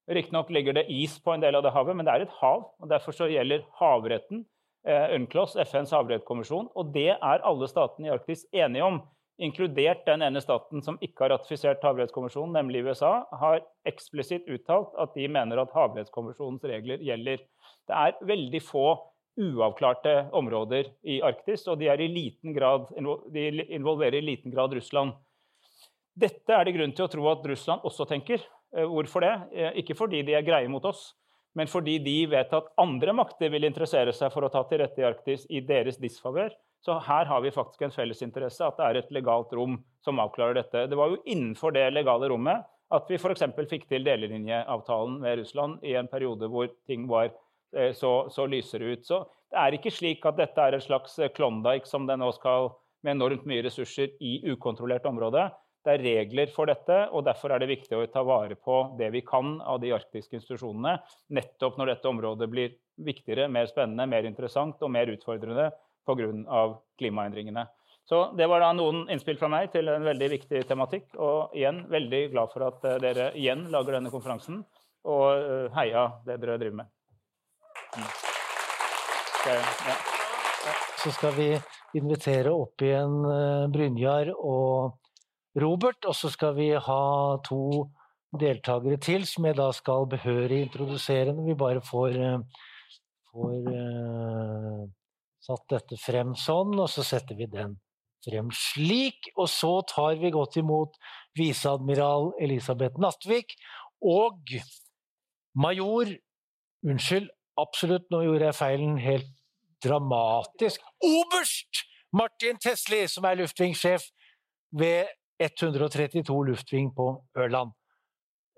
Riktignok 0.09 0.49
ligger 0.49 0.73
det 0.73 0.87
is 0.89 1.19
på 1.21 1.35
en 1.35 1.43
del 1.43 1.55
av 1.55 1.63
det 1.63 1.73
havet, 1.75 1.97
men 1.97 2.07
det 2.07 2.15
er 2.15 2.25
et 2.25 2.39
hav. 2.39 2.63
og 2.81 2.89
Derfor 2.89 3.13
så 3.13 3.27
gjelder 3.29 3.61
havretten, 3.77 4.45
eh, 4.87 5.13
UNCLOS, 5.15 5.55
FNs 5.69 5.93
havrettskommisjon, 5.93 6.71
og 6.75 6.93
det 6.95 7.11
er 7.13 7.45
alle 7.45 7.69
statene 7.69 8.09
i 8.09 8.13
Arktis 8.15 8.45
enige 8.53 8.87
om. 8.87 9.01
Inkludert 9.39 10.01
den 10.05 10.25
ene 10.25 10.41
staten 10.41 10.81
som 10.83 10.97
ikke 10.99 11.23
har 11.23 11.31
ratifisert 11.35 11.85
havrettskommisjonen, 11.85 12.57
nemlig 12.57 12.83
USA, 12.89 13.23
har 13.39 13.61
eksplisitt 13.87 14.49
uttalt 14.51 14.97
at 14.99 15.13
de 15.15 15.29
mener 15.31 15.61
at 15.61 15.71
havrettskommisjonens 15.77 16.65
regler 16.67 16.99
gjelder. 17.05 17.45
Det 17.87 17.95
er 17.95 18.17
veldig 18.25 18.61
få 18.65 18.87
uavklarte 19.39 20.29
områder 20.35 20.89
i 21.07 21.21
Arktis, 21.23 21.67
og 21.67 21.79
de, 21.79 21.87
grad, 22.53 22.89
de 23.31 23.65
involverer 23.69 24.19
i 24.19 24.25
liten 24.25 24.51
grad 24.51 24.73
Russland. 24.73 25.13
Dette 26.19 26.51
er 26.51 26.65
det 26.65 26.75
grunn 26.75 26.91
til 26.91 27.05
å 27.05 27.11
tro 27.11 27.29
at 27.31 27.45
Russland 27.47 27.85
også 27.87 28.09
tenker. 28.09 28.43
Eh, 28.75 28.85
hvorfor 28.85 29.25
det? 29.25 29.35
Eh, 29.53 29.81
ikke 29.81 29.97
fordi 29.97 30.21
de 30.25 30.35
er 30.37 30.45
greie 30.45 30.69
mot 30.69 30.85
oss, 30.85 31.13
men 31.57 31.67
fordi 31.67 31.97
de 32.03 32.17
vet 32.29 32.51
at 32.53 32.71
andre 32.77 33.13
makter 33.17 33.49
vil 33.49 33.65
interessere 33.65 34.13
seg 34.13 34.31
for 34.33 34.45
å 34.45 34.51
ta 34.53 34.61
til 34.69 34.83
rette 34.83 35.01
i 35.01 35.07
Arktis 35.07 35.47
i 35.49 35.61
deres 35.65 35.97
disfavør. 36.01 36.53
Så 36.85 36.95
her 37.03 37.27
har 37.27 37.41
vi 37.43 37.51
faktisk 37.51 37.81
en 37.83 37.93
fellesinteresse, 37.95 38.63
at 38.63 38.77
det 38.77 38.85
er 38.85 38.99
et 39.01 39.09
legalt 39.11 39.51
rom 39.57 39.79
som 40.05 40.21
avklarer 40.21 40.61
dette. 40.61 40.85
Det 40.87 40.97
var 40.97 41.11
jo 41.11 41.23
innenfor 41.25 41.73
det 41.75 41.89
legale 41.91 42.29
rommet 42.31 42.67
at 42.95 43.09
vi 43.09 43.19
f.eks. 43.19 43.43
fikk 43.69 43.89
til 43.89 44.05
delelinjeavtalen 44.05 45.19
med 45.21 45.41
Russland 45.41 45.83
i 45.85 45.97
en 45.99 46.07
periode 46.09 46.47
hvor 46.49 46.69
ting 46.89 47.05
var 47.09 47.33
eh, 47.75 47.91
så, 47.93 48.29
så 48.31 48.47
lysere 48.49 48.93
ut. 48.93 49.05
Så 49.05 49.25
det 49.49 49.59
er 49.59 49.75
ikke 49.75 49.93
slik 49.93 50.25
at 50.29 50.37
dette 50.37 50.61
er 50.61 50.77
et 50.77 50.85
slags 50.85 51.17
Klondyke 51.35 51.89
som 51.89 52.07
det 52.07 52.17
nå 52.21 52.31
skal 52.37 52.71
med 53.03 53.17
enormt 53.17 53.45
mye 53.49 53.63
ressurser 53.65 54.13
i 54.21 54.39
ukontrollert 54.51 55.05
område. 55.09 55.49
Det 55.85 55.93
er 55.95 56.03
regler 56.03 56.51
for 56.51 56.67
dette, 56.67 56.95
og 57.15 57.23
derfor 57.23 57.53
er 57.55 57.61
det 57.61 57.69
viktig 57.71 57.95
å 57.95 58.07
ta 58.11 58.23
vare 58.27 58.57
på 58.59 58.81
det 58.99 59.09
vi 59.13 59.21
kan 59.25 59.57
av 59.61 59.79
de 59.79 59.93
arktiske 59.95 60.35
institusjonene, 60.35 60.97
nettopp 61.31 61.79
når 61.79 61.93
dette 61.93 62.09
området 62.09 62.49
blir 62.51 62.73
viktigere, 62.99 63.47
mer 63.47 63.69
spennende, 63.71 64.07
mer 64.11 64.27
interessant 64.27 64.81
og 64.83 64.91
mer 64.91 65.11
utfordrende 65.13 65.69
pga. 66.05 66.63
klimaendringene. 66.99 67.67
Så 68.09 68.33
Det 68.37 68.47
var 68.49 68.59
da 68.59 68.73
noen 68.73 69.03
innspill 69.13 69.37
fra 69.37 69.47
meg 69.47 69.71
til 69.71 69.87
en 69.87 70.03
veldig 70.03 70.29
viktig 70.31 70.63
tematikk. 70.67 71.11
Og 71.21 71.53
igjen 71.53 71.83
veldig 71.91 72.21
glad 72.31 72.49
for 72.53 72.65
at 72.65 72.85
eh, 72.89 72.97
dere 73.03 73.27
igjen 73.37 73.67
lager 73.69 73.99
denne 73.99 74.09
konferansen, 74.09 74.63
og 75.05 75.27
eh, 75.37 75.67
heia 75.77 76.07
det 76.25 76.39
dere 76.41 76.57
driver 76.57 76.79
med. 76.81 76.89
Så, 79.43 79.53
ja. 79.53 79.99
Så 81.03 81.13
skal 81.15 81.37
vi 81.37 81.51
invitere 81.99 82.51
opp 82.51 82.81
igjen 82.81 83.21
eh, 83.29 83.69
Brynjar 83.71 84.33
og 84.33 84.97
Robert, 85.57 86.05
og 86.05 86.15
så 86.15 86.29
skal 86.29 86.53
vi 86.57 86.69
ha 86.75 87.01
to 87.45 87.89
deltakere 88.39 88.99
til 89.01 89.25
som 89.25 89.47
jeg 89.49 89.57
da 89.57 89.71
skal 89.73 90.05
behørig 90.09 90.61
introdusere 90.67 91.33
når 91.33 91.47
vi 91.47 91.57
bare 91.57 91.81
får, 91.81 92.17
får 93.31 93.69
uh, 93.73 94.83
satt 95.41 95.65
dette 95.73 95.97
frem 95.97 96.35
sånn, 96.37 96.75
og 96.77 96.89
så 96.93 97.05
setter 97.07 97.39
vi 97.39 97.49
den 97.49 97.77
frem 98.25 98.51
slik. 98.53 99.31
Og 99.37 99.49
så 99.49 99.79
tar 99.89 100.19
vi 100.21 100.33
godt 100.35 100.59
imot 100.61 100.97
viseadmiral 101.39 102.33
Elisabeth 102.41 103.01
Nattvik 103.01 103.57
og 104.05 104.57
major 105.57 106.17
Unnskyld, 106.79 107.25
absolutt, 107.59 108.05
nå 108.07 108.21
gjorde 108.23 108.45
jeg 108.47 108.55
feilen 108.55 108.93
helt 109.03 109.31
dramatisk. 109.83 110.83
Oberst 111.03 111.81
Martin 112.15 112.55
Tesli, 112.55 113.01
som 113.11 113.27
er 113.27 113.35
luftvingsjef 113.41 114.05
ved 114.79 115.09
132 115.39 116.43
luftving 116.51 116.89
på 116.95 117.11
Ørland. 117.39 117.71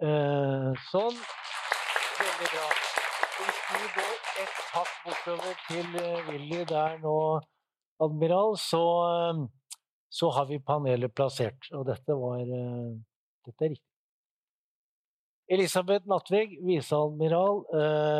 Eh, 0.01 0.71
sånn. 0.89 1.17
Veldig 2.17 2.47
bra. 2.49 2.67
Hvis 3.37 3.59
vi 3.69 3.89
går 3.97 4.15
ett 4.41 4.61
hakk 4.73 4.95
bortover 5.05 5.59
til 5.67 5.99
eh, 6.01 6.23
Willy 6.29 6.63
der 6.69 6.97
nå, 7.03 7.17
admiral, 8.01 8.57
så, 8.57 8.81
eh, 9.11 9.43
så 10.09 10.31
har 10.33 10.49
vi 10.49 10.57
panelet 10.57 11.13
plassert. 11.13 11.69
Og 11.77 11.85
dette 11.91 12.17
var 12.17 12.41
Dette 12.41 13.65
er 13.65 13.73
riktig. 13.75 13.87
Elisabeth 15.51 16.07
Nattvig, 16.07 16.57
viseadmiral. 16.63 17.63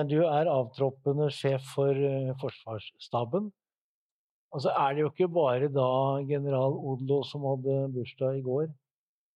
Du 0.10 0.17
er 0.26 0.50
avtroppende 0.52 1.30
sjef 1.32 1.63
for 1.76 1.95
Forsvarsstaben. 2.41 3.52
Altså 4.52 4.70
er 4.70 4.94
det 4.94 5.04
jo 5.04 5.10
ikke 5.12 5.28
bare 5.32 5.68
da 5.72 5.90
general 6.28 6.74
Odlo 6.92 7.22
som 7.24 7.46
hadde 7.48 7.76
bursdag 7.94 8.40
i 8.40 8.44
går. 8.44 8.68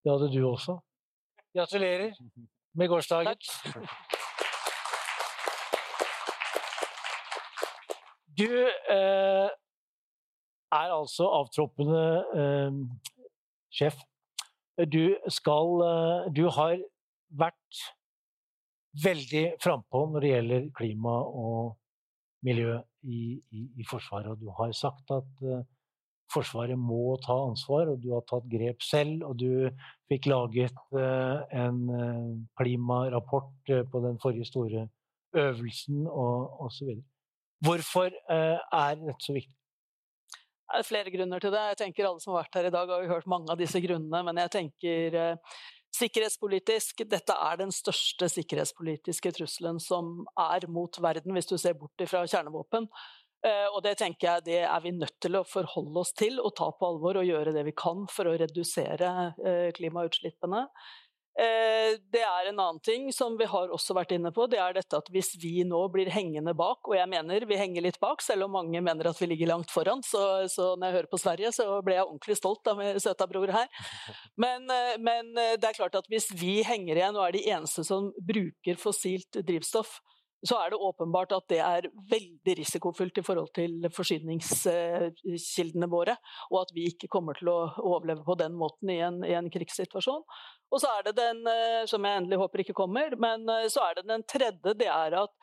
Det 0.03 0.11
hadde 0.11 0.31
du 0.33 0.41
også. 0.47 0.77
Gratulerer 1.55 2.11
med 2.75 2.89
gårsdagen. 2.91 3.37
Du 8.35 8.51
eh, 8.91 9.49
er 10.79 10.91
altså 10.99 11.29
avtroppende 11.39 12.03
eh, 12.41 12.81
sjef 13.71 14.03
du 14.91 15.15
skal 15.31 15.69
Du 16.35 16.49
har 16.51 16.75
vært 17.31 17.83
veldig 19.03 19.43
frampå 19.63 20.01
når 20.11 20.19
det 20.19 20.31
gjelder 20.33 20.65
klima 20.75 21.13
og 21.23 21.77
miljø 22.45 22.75
i, 23.03 23.21
i, 23.51 23.63
i 23.81 23.87
Forsvaret. 23.89 24.31
Og 24.33 24.41
du 24.41 24.51
har 24.57 24.73
sagt 24.77 25.11
at 25.13 25.45
uh, 25.45 25.63
Forsvaret 26.33 26.77
må 26.79 27.17
ta 27.21 27.35
ansvar, 27.37 27.91
og 27.91 27.99
du 28.01 28.09
har 28.15 28.23
tatt 28.29 28.47
grep 28.49 28.81
selv. 28.85 29.25
Og 29.27 29.37
du 29.41 29.67
fikk 30.11 30.29
laget 30.31 30.77
uh, 30.95 31.43
en 31.53 31.83
uh, 31.89 32.31
klimarapport 32.59 33.75
på 33.91 34.05
den 34.07 34.17
forrige 34.21 34.49
store 34.49 34.87
øvelsen 35.35 36.07
og 36.07 36.65
osv. 36.65 36.95
Hvorfor 37.65 38.11
er 38.29 38.97
dette 38.99 39.23
så 39.23 39.33
viktig? 39.35 39.53
Det 40.65 40.81
er 40.81 40.87
flere 40.87 41.11
grunner 41.13 41.41
til 41.43 41.53
det. 41.53 41.63
Jeg 41.71 41.77
tenker 41.79 42.07
Alle 42.07 42.21
som 42.23 42.33
har 42.33 42.43
vært 42.43 42.57
her 42.59 42.67
i 42.67 42.73
dag, 42.73 42.89
har 42.89 43.03
jo 43.03 43.11
hørt 43.13 43.27
mange 43.29 43.51
av 43.51 43.59
disse 43.59 43.79
grunnene. 43.83 44.21
Men 44.27 44.39
jeg 44.43 44.51
tenker 44.55 45.17
Sikkerhetspolitisk, 45.95 47.05
dette 47.07 47.35
er 47.39 47.59
den 47.61 47.71
største 47.71 48.27
sikkerhetspolitiske 48.31 49.31
trusselen 49.37 49.77
som 49.79 50.25
er 50.39 50.65
mot 50.71 50.97
verden, 51.03 51.35
hvis 51.35 51.47
du 51.47 51.55
ser 51.61 51.77
bort 51.79 52.03
fra 52.09 52.25
kjernevåpen. 52.27 52.89
Eh, 53.45 53.67
og 53.69 53.83
det 53.85 53.95
tenker 53.99 54.27
jeg 54.27 54.45
det 54.47 54.59
er 54.65 54.83
vi 54.83 54.95
nødt 54.95 55.15
til 55.21 55.37
å 55.37 55.45
forholde 55.47 56.01
oss 56.01 56.13
til 56.17 56.39
og 56.41 56.55
ta 56.57 56.71
på 56.73 56.87
alvor 56.89 57.19
og 57.21 57.27
gjøre 57.27 57.53
det 57.55 57.65
vi 57.67 57.75
kan 57.77 58.07
for 58.11 58.27
å 58.27 58.35
redusere 58.41 59.11
eh, 59.45 59.69
klimautslippene. 59.77 60.65
Eh, 61.35 61.97
det 62.15 62.21
er 62.23 62.47
en 62.47 62.59
annen 62.63 62.79
ting 62.79 63.09
som 63.13 63.33
vi 63.35 63.47
har 63.51 63.71
også 63.75 63.95
vært 63.97 64.13
inne 64.15 64.31
på, 64.31 64.45
det 64.47 64.59
er 64.61 64.77
dette 64.77 65.01
at 65.01 65.09
hvis 65.11 65.33
vi 65.41 65.65
nå 65.67 65.81
blir 65.91 66.07
hengende 66.13 66.53
bak, 66.55 66.87
og 66.87 66.95
jeg 66.95 67.09
mener 67.11 67.43
vi 67.49 67.57
henger 67.59 67.83
litt 67.83 67.99
bak, 67.99 68.23
selv 68.23 68.47
om 68.47 68.55
mange 68.55 68.79
mener 68.79 69.09
at 69.09 69.19
vi 69.19 69.27
ligger 69.27 69.51
langt 69.51 69.73
foran, 69.73 70.03
så, 70.05 70.45
så 70.51 70.71
når 70.79 70.87
jeg 70.87 70.97
hører 70.97 71.11
på 71.11 71.19
Sverige, 71.19 71.51
så 71.57 71.67
ble 71.83 71.97
jeg 71.97 72.07
ordentlig 72.07 72.39
stolt 72.39 72.71
av 72.71 72.79
min 72.79 73.01
søta-bror 73.03 73.51
her. 73.51 73.67
Men, 74.45 74.69
eh, 74.71 74.95
men, 74.99 75.31
eh, 75.39 75.55
det 75.59 75.69
er 75.69 75.77
klart 75.77 75.95
at 75.99 76.07
hvis 76.11 76.29
vi 76.35 76.61
henger 76.63 76.97
igjen 76.97 77.17
og 77.17 77.27
er 77.27 77.35
de 77.35 77.43
eneste 77.51 77.83
som 77.87 78.09
bruker 78.15 78.79
fossilt 78.79 79.39
drivstoff, 79.47 79.97
så 80.45 80.57
er 80.61 80.71
det 80.71 80.81
åpenbart 80.87 81.33
at 81.35 81.47
det 81.49 81.59
er 81.63 81.87
veldig 82.11 82.55
risikofullt 82.59 83.17
i 83.17 83.25
forhold 83.25 83.51
til 83.55 83.87
forsyningskildene 83.93 85.89
våre, 85.91 86.15
og 86.51 86.61
at 86.63 86.73
vi 86.75 86.87
ikke 86.91 87.09
kommer 87.11 87.37
til 87.39 87.49
å 87.51 87.59
overleve 87.81 88.25
på 88.27 88.37
den 88.39 88.53
måten 88.57 88.91
i 88.93 88.99
en, 89.05 89.21
i 89.25 89.33
en 89.37 89.49
krigssituasjon. 89.51 90.23
Og 90.73 90.81
så 90.81 90.91
er 90.97 91.07
det 91.07 91.15
den, 91.19 91.41
eh, 91.49 91.83
som 91.89 92.05
jeg 92.05 92.21
endelig 92.21 92.41
håper 92.41 92.65
ikke 92.65 92.77
kommer, 92.77 93.15
men 93.21 93.47
eh, 93.51 93.69
så 93.71 93.87
er 93.87 93.99
det 93.99 94.09
den 94.09 94.25
tredje, 94.29 94.75
det 94.77 94.89
er 94.91 95.17
at 95.25 95.33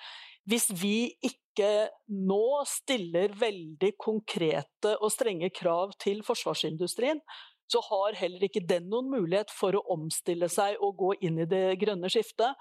hvis 0.51 0.69
vi 0.75 1.15
ikke 1.23 1.89
nå 2.11 2.65
stiller 2.67 3.35
veldig 3.39 3.93
konkrete 4.01 4.97
og 4.99 5.13
strenge 5.15 5.53
krav 5.55 5.93
til 6.03 6.23
forsvarsindustrien, 6.27 7.21
så 7.73 7.81
har 7.87 8.19
heller 8.19 8.43
ikke 8.45 8.65
den 8.69 8.89
noen 8.93 9.11
mulighet 9.13 9.53
for 9.55 9.77
å 9.77 9.85
omstille 9.95 10.49
seg 10.53 10.81
og 10.83 10.97
gå 11.01 11.13
inn 11.29 11.41
i 11.45 11.49
det 11.49 11.79
grønne 11.81 12.11
skiftet. 12.13 12.59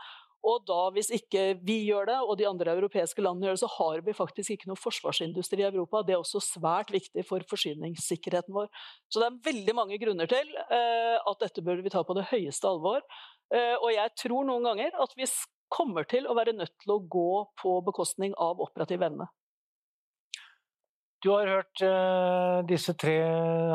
Og 0.47 0.63
da, 0.65 0.79
hvis 0.95 1.11
ikke 1.13 1.43
vi 1.61 1.77
gjør 1.85 2.07
det, 2.09 2.17
og 2.25 2.33
de 2.39 2.47
andre 2.49 2.73
europeiske 2.73 3.21
landene 3.21 3.47
gjør 3.47 3.57
det, 3.57 3.61
så 3.61 3.69
har 3.75 4.01
vi 4.05 4.15
faktisk 4.17 4.55
ikke 4.55 4.71
noe 4.71 4.79
forsvarsindustri 4.79 5.61
i 5.61 5.67
Europa. 5.67 6.01
Det 6.07 6.15
er 6.15 6.23
også 6.23 6.41
svært 6.41 6.89
viktig 6.93 7.25
for 7.27 7.45
forsyningssikkerheten 7.49 8.55
vår. 8.55 8.71
Så 9.11 9.21
det 9.21 9.27
er 9.27 9.41
veldig 9.51 9.75
mange 9.77 9.99
grunner 10.01 10.29
til 10.31 10.49
eh, 10.63 11.17
at 11.19 11.45
dette 11.45 11.65
bør 11.65 11.83
vi 11.85 11.93
ta 11.93 12.01
på 12.07 12.17
det 12.17 12.25
høyeste 12.31 12.69
alvor. 12.71 13.05
Eh, 13.53 13.75
og 13.77 13.91
jeg 13.93 14.15
tror 14.23 14.47
noen 14.49 14.65
ganger 14.71 14.97
at 15.03 15.13
vi 15.19 15.29
kommer 15.71 16.09
til 16.09 16.25
å 16.27 16.35
være 16.37 16.57
nødt 16.57 16.73
til 16.81 16.95
å 16.95 17.01
gå 17.05 17.29
på 17.61 17.77
bekostning 17.85 18.33
av 18.41 18.59
operativ 18.65 19.05
evne. 19.05 19.29
Du 21.21 21.29
har 21.29 21.45
hørt 21.45 21.81
uh, 21.85 22.63
disse 22.65 22.93
tre 22.97 23.13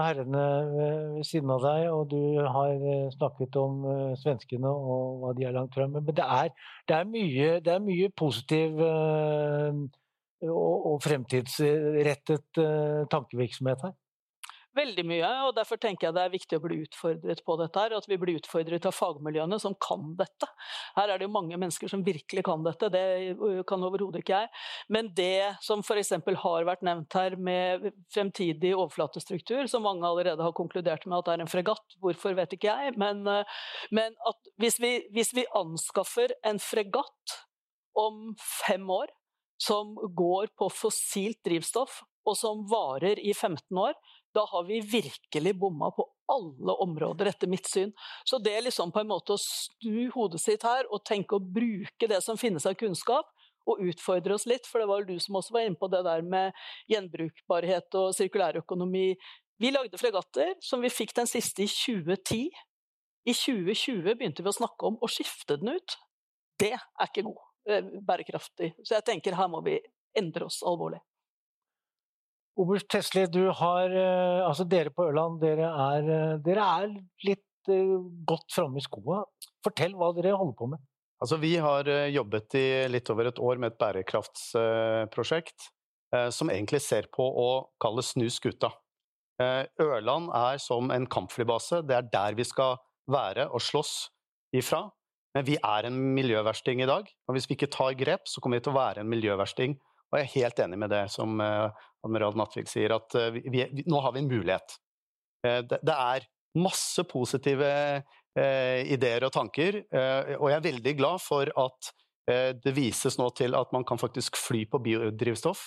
herrene 0.02 0.46
ved 0.72 1.20
siden 1.28 1.52
av 1.54 1.60
deg, 1.62 1.84
og 1.94 2.08
du 2.10 2.40
har 2.42 2.80
uh, 2.82 3.10
snakket 3.14 3.58
om 3.60 3.84
uh, 3.86 4.16
svenskene 4.18 4.66
og 4.66 5.20
hva 5.22 5.30
de 5.38 5.46
er 5.46 5.54
langt 5.54 5.76
fremme. 5.78 6.02
Men 6.02 6.16
det 6.18 6.26
er, 6.26 6.50
det 6.88 6.96
er, 6.96 7.06
mye, 7.12 7.52
det 7.62 7.72
er 7.76 7.84
mye, 7.84 8.10
positiv 8.18 8.82
og, 8.82 9.86
og, 10.42 10.96
fremtidsrettet 11.06 12.60
tankevirksomhet 13.14 13.86
her. 13.86 13.94
Veldig 14.76 15.04
mye, 15.08 15.28
og 15.46 15.54
derfor 15.56 15.78
tenker 15.80 16.08
jeg 16.08 16.16
det 16.16 16.22
er 16.26 16.32
viktig 16.32 16.56
å 16.58 16.62
bli 16.64 16.78
utfordret 16.84 17.40
på 17.46 17.54
dette. 17.60 17.80
her, 17.80 17.94
At 17.96 18.08
vi 18.08 18.18
blir 18.20 18.36
utfordret 18.36 18.84
av 18.88 18.92
fagmiljøene 18.92 19.58
som 19.62 19.74
kan 19.80 20.10
dette. 20.18 20.48
Her 20.98 21.08
er 21.08 21.18
det 21.18 21.24
jo 21.24 21.32
mange 21.32 21.56
mennesker 21.56 21.88
som 21.88 22.04
virkelig 22.04 22.44
kan 22.44 22.64
dette, 22.66 22.90
det 22.92 23.36
kan 23.68 23.84
overhodet 23.86 24.20
ikke 24.20 24.42
jeg. 24.42 24.50
Men 24.92 25.08
det 25.16 25.56
som 25.64 25.80
f.eks. 25.80 26.12
har 26.42 26.68
vært 26.68 26.84
nevnt 26.84 27.16
her 27.16 27.36
med 27.40 27.88
fremtidig 28.12 28.74
overflatestruktur, 28.76 29.64
som 29.70 29.86
mange 29.86 30.04
allerede 30.04 30.44
har 30.44 30.56
konkludert 30.56 31.06
med 31.06 31.18
at 31.18 31.30
det 31.30 31.36
er 31.36 31.44
en 31.46 31.52
fregatt, 31.54 31.96
hvorfor 32.02 32.36
vet 32.36 32.52
ikke 32.52 32.68
jeg, 32.68 32.96
men, 33.00 33.24
men 33.90 34.18
at 34.28 34.52
hvis 34.60 34.80
vi, 34.82 34.98
hvis 35.16 35.32
vi 35.36 35.46
anskaffer 35.56 36.36
en 36.44 36.60
fregatt 36.60 37.38
om 37.96 38.34
fem 38.66 38.84
år 38.92 39.08
som 39.62 39.94
går 39.96 40.52
på 40.58 40.68
fossilt 40.68 41.40
drivstoff, 41.46 42.02
og 42.26 42.34
som 42.38 42.64
varer 42.70 43.20
i 43.22 43.32
15 43.32 43.78
år, 43.78 43.94
da 44.36 44.44
har 44.50 44.66
vi 44.68 44.82
virkelig 44.84 45.54
bomma 45.58 45.90
på 45.96 46.04
alle 46.32 46.74
områder, 46.84 47.30
etter 47.30 47.50
mitt 47.50 47.68
syn. 47.70 47.92
Så 48.28 48.38
det 48.42 48.52
er 48.56 48.66
liksom 48.66 48.92
på 48.92 49.00
en 49.00 49.10
måte 49.10 49.36
å 49.36 49.40
snu 49.40 50.10
hodet 50.14 50.42
sitt 50.42 50.66
her 50.66 50.88
og 50.90 51.04
tenke 51.08 51.38
å 51.38 51.42
bruke 51.42 52.10
det 52.10 52.20
som 52.24 52.38
finnes 52.40 52.66
av 52.68 52.76
kunnskap, 52.78 53.30
og 53.66 53.82
utfordre 53.82 54.36
oss 54.36 54.46
litt, 54.46 54.66
for 54.70 54.78
det 54.78 54.86
var 54.86 55.02
jo 55.02 55.16
du 55.16 55.22
som 55.22 55.38
også 55.40 55.56
var 55.56 55.66
inne 55.66 55.78
på 55.78 55.88
det 55.90 56.04
der 56.06 56.22
med 56.22 56.54
gjenbrukbarhet 56.92 57.98
og 57.98 58.12
sirkulærøkonomi. 58.14 59.08
Vi 59.58 59.72
lagde 59.72 59.98
fregatter 59.98 60.54
som 60.62 60.84
vi 60.84 60.92
fikk 60.92 61.16
den 61.16 61.26
siste 61.26 61.64
i 61.64 61.70
2010. 61.70 62.44
I 63.26 63.34
2020 63.34 64.06
begynte 64.12 64.44
vi 64.46 64.52
å 64.52 64.54
snakke 64.54 64.86
om 64.86 65.00
å 65.02 65.10
skifte 65.10 65.58
den 65.58 65.74
ut. 65.74 65.96
Det 66.62 66.76
er 66.76 67.08
ikke 67.08 67.26
god, 67.26 67.42
eh, 67.66 67.90
bærekraftig. 68.06 68.74
Så 68.84 68.94
jeg 68.94 69.06
tenker 69.08 69.34
her 69.34 69.50
må 69.50 69.64
vi 69.66 69.80
endre 70.16 70.46
oss 70.46 70.62
alvorlig. 70.62 71.02
Oberst 72.56 72.88
Tesli, 72.88 73.22
eh, 73.22 74.40
altså 74.46 74.64
dere 74.64 74.92
på 74.94 75.04
Ørland, 75.10 75.40
dere 75.42 75.68
er, 75.68 76.06
eh, 76.08 76.36
dere 76.40 76.68
er 76.80 76.86
litt 77.26 77.68
eh, 77.68 77.96
godt 78.24 78.54
framme 78.54 78.80
i 78.80 78.84
skoa. 78.84 79.24
Fortell 79.64 79.96
hva 79.98 80.12
dere 80.16 80.36
holder 80.36 80.56
på 80.56 80.70
med. 80.72 80.80
Altså, 81.20 81.36
vi 81.40 81.54
har 81.56 81.88
jobbet 82.12 82.54
i 82.60 82.66
litt 82.92 83.08
over 83.12 83.30
et 83.30 83.38
år 83.40 83.60
med 83.60 83.72
et 83.72 83.78
bærekraftsprosjekt 83.80 85.70
som 86.30 86.50
egentlig 86.52 86.82
ser 86.84 87.08
på 87.12 87.24
å 87.24 87.46
kalle 87.82 88.04
snu 88.04 88.26
skuta. 88.30 88.68
Ørland 89.40 90.28
er 90.36 90.60
som 90.60 90.92
en 90.92 91.08
kampflybase. 91.08 91.80
Det 91.88 91.96
er 91.96 92.10
der 92.12 92.36
vi 92.36 92.44
skal 92.44 92.76
være 93.08 93.48
og 93.48 93.64
slåss 93.64 93.94
ifra. 94.60 94.82
Men 95.34 95.48
vi 95.48 95.56
er 95.56 95.88
en 95.88 95.96
miljøversting 96.14 96.84
i 96.84 96.88
dag. 96.88 97.08
Og 97.26 97.36
hvis 97.36 97.48
vi 97.48 97.56
ikke 97.56 97.72
tar 97.72 97.96
grep, 97.96 98.28
så 98.28 98.44
kommer 98.44 98.60
vi 98.60 98.68
til 98.68 98.76
å 98.76 98.78
være 98.78 99.00
en 99.00 99.10
miljøversting 99.10 99.78
og 100.12 100.20
jeg 100.20 100.26
er 100.26 100.34
helt 100.36 100.60
enig 100.62 100.78
med 100.78 100.92
det 100.94 101.04
som 101.12 101.40
admiral 102.06 102.36
Natvik 102.38 102.70
sier, 102.70 102.94
at 102.96 103.16
uh, 103.18 103.28
vi, 103.34 103.44
vi, 103.52 103.84
nå 103.90 104.00
har 104.04 104.14
vi 104.14 104.24
en 104.24 104.30
mulighet. 104.30 104.78
Uh, 105.46 105.60
det, 105.66 105.80
det, 105.82 105.96
er 105.96 106.28
masse 106.56 107.04
positive 107.04 107.66
ideer 108.36 109.24
og 109.24 109.32
tanker, 109.32 109.76
og 109.92 110.46
jeg 110.48 110.56
er 110.56 110.64
veldig 110.64 110.92
glad 110.96 111.20
for 111.24 111.48
at 111.60 111.88
det 112.64 112.72
vises 112.76 113.16
nå 113.20 113.26
til 113.36 113.56
at 113.56 113.72
man 113.72 113.84
kan 113.88 114.00
faktisk 114.00 114.36
fly 114.40 114.62
på 114.68 114.80
biodrivstoff. 114.84 115.66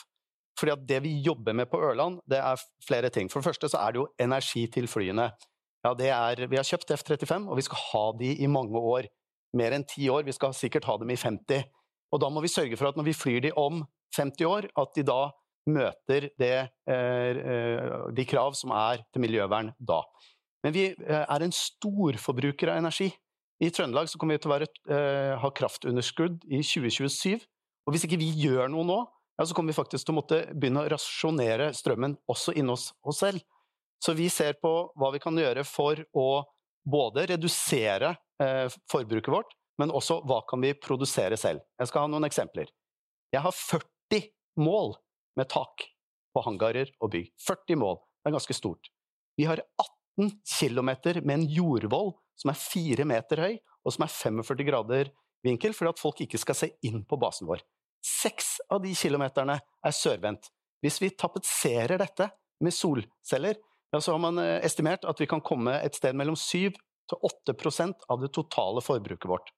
Fordi 0.60 0.74
at 0.74 0.86
det 0.90 1.00
vi 1.06 1.16
jobber 1.26 1.54
med 1.54 1.70
på 1.72 1.80
Ørland, 1.82 2.20
det 2.30 2.40
er 2.42 2.62
flere 2.86 3.10
ting. 3.14 3.30
For 3.30 3.40
det 3.40 3.50
første 3.52 3.70
så 3.70 3.82
er 3.82 3.94
det 3.94 4.02
jo 4.02 4.08
energi 4.22 4.66
til 4.74 4.90
flyene. 4.92 5.30
Ja, 5.86 5.94
er, 5.96 6.48
vi 6.52 6.60
har 6.60 6.68
kjøpt 6.68 6.92
F-35, 6.98 7.48
og 7.48 7.56
vi 7.56 7.64
skal 7.64 7.84
ha 7.92 8.06
de 8.20 8.34
i 8.44 8.48
mange 8.52 8.80
år. 8.80 9.08
Mer 9.56 9.76
enn 9.76 9.86
ti 9.88 10.10
år. 10.12 10.26
Vi 10.28 10.36
skal 10.36 10.54
sikkert 10.54 10.88
ha 10.90 10.98
dem 11.00 11.14
i 11.14 11.18
50. 11.18 11.64
Og 12.12 12.22
da 12.22 12.30
må 12.34 12.44
vi 12.44 12.52
sørge 12.52 12.78
for 12.78 12.90
at 12.90 13.00
når 13.00 13.08
vi 13.08 13.16
flyr 13.16 13.40
de 13.46 13.54
om 13.58 13.86
50 14.18 14.46
år, 14.50 14.68
at 14.82 14.96
de 14.98 15.06
da 15.08 15.22
møter 15.68 16.30
det, 16.40 16.70
eh, 16.90 17.40
eh, 17.40 18.10
de 18.16 18.26
krav 18.28 18.56
som 18.58 18.74
er 18.76 19.04
til 19.14 19.24
miljøvern 19.24 19.74
da. 19.80 20.02
Men 20.64 20.76
vi 20.76 20.86
eh, 20.92 21.24
er 21.24 21.46
en 21.46 21.56
storforbruker 21.56 22.72
av 22.72 22.82
energi. 22.82 23.12
I 23.60 23.72
Trøndelag 23.76 24.08
så 24.08 24.20
kommer 24.20 24.38
vi 24.38 24.44
til 24.44 24.52
å 24.52 24.56
være, 24.56 24.68
ha 25.42 25.48
kraftunderskudd 25.52 26.46
i 26.48 26.62
2027. 26.64 27.42
Og 27.84 27.92
hvis 27.92 28.06
ikke 28.08 28.20
vi 28.22 28.30
gjør 28.40 28.70
noe 28.72 28.88
nå, 28.88 29.00
ja, 29.36 29.44
så 29.44 29.56
kommer 29.56 29.74
vi 29.74 29.80
faktisk 29.82 30.08
til 30.08 30.14
å 30.14 30.20
måtte 30.22 30.38
begynne 30.54 30.86
å 30.86 30.92
rasjonere 30.94 31.68
strømmen 31.76 32.16
også 32.32 32.56
inne 32.56 32.72
hos 32.72 32.94
oss 33.04 33.20
selv. 33.20 33.44
Så 34.00 34.16
vi 34.16 34.30
ser 34.32 34.56
på 34.64 34.72
hva 34.96 35.12
vi 35.12 35.20
kan 35.20 35.36
gjøre 35.36 35.66
for 35.68 36.00
å 36.16 36.30
både 36.88 37.28
redusere 37.34 38.14
forbruket 38.88 39.34
vårt, 39.34 39.52
men 39.76 39.92
også 39.92 40.22
hva 40.24 40.40
kan 40.48 40.64
vi 40.64 40.72
produsere 40.80 41.36
selv. 41.36 41.60
Jeg 41.76 41.92
skal 41.92 42.06
ha 42.06 42.14
noen 42.14 42.30
eksempler. 42.30 42.72
Jeg 43.36 43.44
har 43.44 43.60
40 43.60 44.30
mål 44.64 44.96
med 45.38 45.50
tak 45.52 45.86
på 46.34 46.44
hangarer 46.46 46.92
og 47.00 47.12
bygg. 47.14 47.32
40 47.46 47.80
mål. 47.82 48.00
Det 48.20 48.32
er 48.32 48.38
ganske 48.38 48.58
stort. 48.58 48.92
Vi 49.40 49.48
har 49.48 49.62
18 49.80 50.34
km 50.44 50.90
med 51.24 51.36
en 51.36 51.48
jordvoll 51.48 52.14
som 52.40 52.52
er 52.52 52.60
4 52.60 53.06
meter 53.08 53.44
høy, 53.44 53.58
og 53.86 53.96
som 53.96 54.06
er 54.06 54.14
45 54.14 54.68
grader 54.68 55.12
vinkel, 55.46 55.74
for 55.76 55.92
at 55.92 56.00
folk 56.00 56.20
ikke 56.24 56.40
skal 56.42 56.58
se 56.58 56.72
inn 56.86 57.04
på 57.08 57.20
basen 57.20 57.48
vår. 57.50 57.64
Seks 58.04 58.60
av 58.72 58.82
de 58.84 58.94
kilometerne 58.96 59.58
er 59.60 59.96
sørvendt. 59.96 60.52
Hvis 60.84 61.00
vi 61.04 61.12
tapetserer 61.12 62.00
dette 62.00 62.30
med 62.64 62.76
solceller, 62.76 63.60
ja, 63.92 64.00
så 64.00 64.14
har 64.14 64.22
man 64.22 64.40
eh, 64.40 64.60
estimert 64.64 65.08
at 65.10 65.20
vi 65.20 65.28
kan 65.28 65.42
komme 65.44 65.74
et 65.82 65.98
sted 65.98 66.16
mellom 66.16 66.38
7 66.38 66.70
til 67.10 67.30
8% 67.50 68.06
av 68.12 68.22
det 68.22 68.32
totale 68.36 68.84
forbruket 68.86 69.30
vårt. 69.30 69.50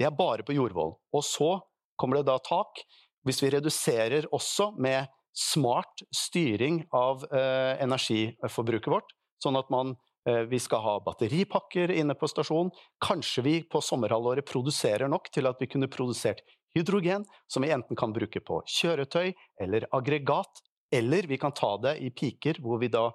Det 0.00 0.06
er 0.08 0.16
bare 0.16 0.46
på 0.46 0.56
jordvoll. 0.56 0.94
Og 1.12 1.24
så 1.26 1.58
kommer 2.00 2.18
det 2.18 2.30
da 2.30 2.38
tak 2.40 2.80
hvis 3.26 3.42
vi 3.44 3.50
reduserer 3.54 4.28
også 4.34 4.70
med 4.80 5.10
smart 5.36 6.02
styring 6.14 6.82
av 6.96 7.24
eh, 7.30 7.80
energiforbruket 7.84 8.90
vårt, 8.90 9.12
sånn 9.42 9.58
at 9.60 9.70
man, 9.72 9.94
eh, 10.28 10.42
vi 10.50 10.58
skal 10.62 10.82
ha 10.84 10.96
batteripakker 11.04 11.92
inne 11.94 12.16
på 12.18 12.28
stasjonen. 12.30 12.72
Kanskje 13.02 13.44
vi 13.46 13.54
på 13.62 13.82
sommerhalvåret 13.84 14.48
produserer 14.48 15.08
nok 15.08 15.30
til 15.34 15.48
at 15.50 15.60
vi 15.62 15.70
kunne 15.70 15.90
produsert 15.92 16.42
hydrogen, 16.74 17.24
som 17.50 17.64
vi 17.64 17.72
enten 17.74 17.98
kan 17.98 18.14
bruke 18.14 18.42
på 18.44 18.60
kjøretøy 18.78 19.32
eller 19.62 19.86
aggregat, 19.96 20.62
eller 20.92 21.26
vi 21.30 21.38
kan 21.38 21.54
ta 21.54 21.76
det 21.82 21.98
i 22.02 22.10
piker 22.10 22.60
hvor 22.62 22.80
vi 22.82 22.90
da 22.90 23.08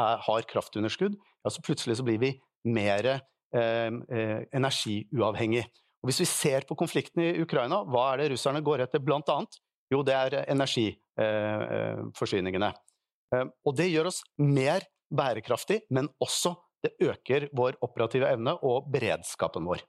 er, 0.00 0.18
har 0.26 0.48
kraftunderskudd. 0.48 1.16
Ja, 1.42 1.52
så 1.52 1.64
plutselig 1.64 1.98
så 1.98 2.06
blir 2.06 2.20
vi 2.22 2.34
mer 2.68 3.08
eh, 3.08 3.20
eh, 3.56 4.40
energiuavhengig. 4.54 5.64
Og 6.02 6.10
Hvis 6.10 6.24
vi 6.24 6.26
ser 6.26 6.64
på 6.66 6.74
konflikten 6.78 7.22
i 7.22 7.42
Ukraina, 7.42 7.84
hva 7.86 8.12
er 8.12 8.18
det 8.22 8.30
russerne 8.32 8.62
går 8.64 8.78
etter 8.84 9.00
blant 9.02 9.28
annet? 9.30 9.58
Jo, 9.92 10.02
det 10.02 10.14
er 10.16 10.44
energiforsyningene. 10.50 12.70
Eh, 12.72 13.38
eh, 13.38 13.46
og 13.62 13.76
det 13.78 13.92
gjør 13.92 14.06
oss 14.10 14.22
mer 14.40 14.80
bærekraftig, 15.12 15.80
men 15.94 16.08
også 16.22 16.54
det 16.82 16.92
øker 17.04 17.48
vår 17.54 17.72
operative 17.86 18.26
evne 18.34 18.52
og 18.66 18.90
beredskapen 18.90 19.64
vår. 19.68 19.80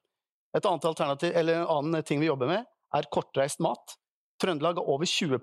Et 0.53 0.65
annet 0.69 0.85
alternativ, 0.85 1.31
eller 1.33 1.53
En 1.63 1.71
annen 1.77 2.03
ting 2.05 2.21
vi 2.21 2.29
jobber 2.29 2.47
med, 2.51 2.61
er 2.93 3.09
kortreist 3.09 3.59
mat. 3.63 3.95
Trøndelag 4.41 4.75
har 4.77 4.89
over 4.89 5.05
20 5.09 5.39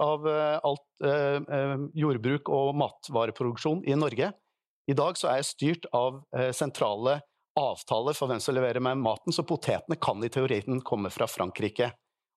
av 0.00 0.28
eh, 0.30 0.58
alt 0.64 0.88
jordbruk 1.92 2.48
og 2.48 2.74
matvareproduksjon 2.80 3.84
i 3.84 3.94
Norge. 3.98 4.32
I 4.88 4.94
dag 4.94 5.16
så 5.18 5.28
er 5.28 5.36
jeg 5.40 5.50
styrt 5.50 5.86
av 5.92 6.22
sentrale 6.52 7.20
avtaler 7.58 8.16
for 8.16 8.30
hvem 8.30 8.40
som 8.42 8.56
leverer 8.56 8.82
meg 8.82 8.98
maten, 8.98 9.32
så 9.32 9.44
potetene 9.46 9.98
kan 10.00 10.22
i 10.24 10.30
teorien 10.32 10.80
komme 10.82 11.10
fra 11.14 11.28
Frankrike. 11.30 11.92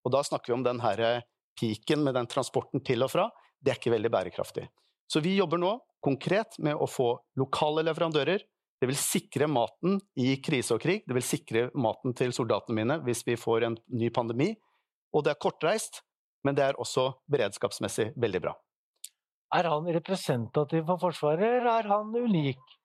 Og 0.05 0.13
da 0.13 0.23
snakker 0.23 0.53
vi 0.53 0.57
om 0.57 0.65
den 0.65 0.81
her 0.83 1.23
piken 1.59 2.03
med 2.05 2.15
den 2.15 2.29
transporten 2.29 2.83
til 2.85 3.03
og 3.05 3.11
fra. 3.11 3.27
Det 3.59 3.73
er 3.73 3.79
ikke 3.79 3.95
veldig 3.95 4.11
bærekraftig. 4.13 4.67
Så 5.09 5.23
vi 5.23 5.37
jobber 5.37 5.59
nå 5.61 5.73
konkret 6.03 6.59
med 6.63 6.77
å 6.77 6.87
få 6.89 7.15
lokale 7.39 7.83
leverandører. 7.87 8.43
Det 8.77 8.89
vil 8.89 8.99
sikre 8.99 9.47
maten 9.49 9.97
i 10.19 10.35
krise 10.43 10.75
og 10.75 10.83
krig. 10.83 11.01
Det 11.07 11.15
vil 11.17 11.25
sikre 11.25 11.65
maten 11.73 12.13
til 12.17 12.33
soldatene 12.35 12.77
mine 12.77 12.99
hvis 13.07 13.25
vi 13.25 13.39
får 13.39 13.65
en 13.65 13.77
ny 13.89 14.11
pandemi. 14.13 14.51
Og 15.15 15.25
det 15.25 15.33
er 15.33 15.41
kortreist, 15.41 16.03
men 16.45 16.55
det 16.57 16.67
er 16.67 16.79
også 16.79 17.09
beredskapsmessig 17.31 18.11
veldig 18.19 18.43
bra. 18.43 18.53
Er 19.55 19.69
han 19.71 19.87
representativ 19.95 20.83
for 20.89 20.99
Forsvaret, 21.07 21.61
eller 21.61 21.71
er 21.71 21.89
han 21.89 22.11
unik? 22.11 22.76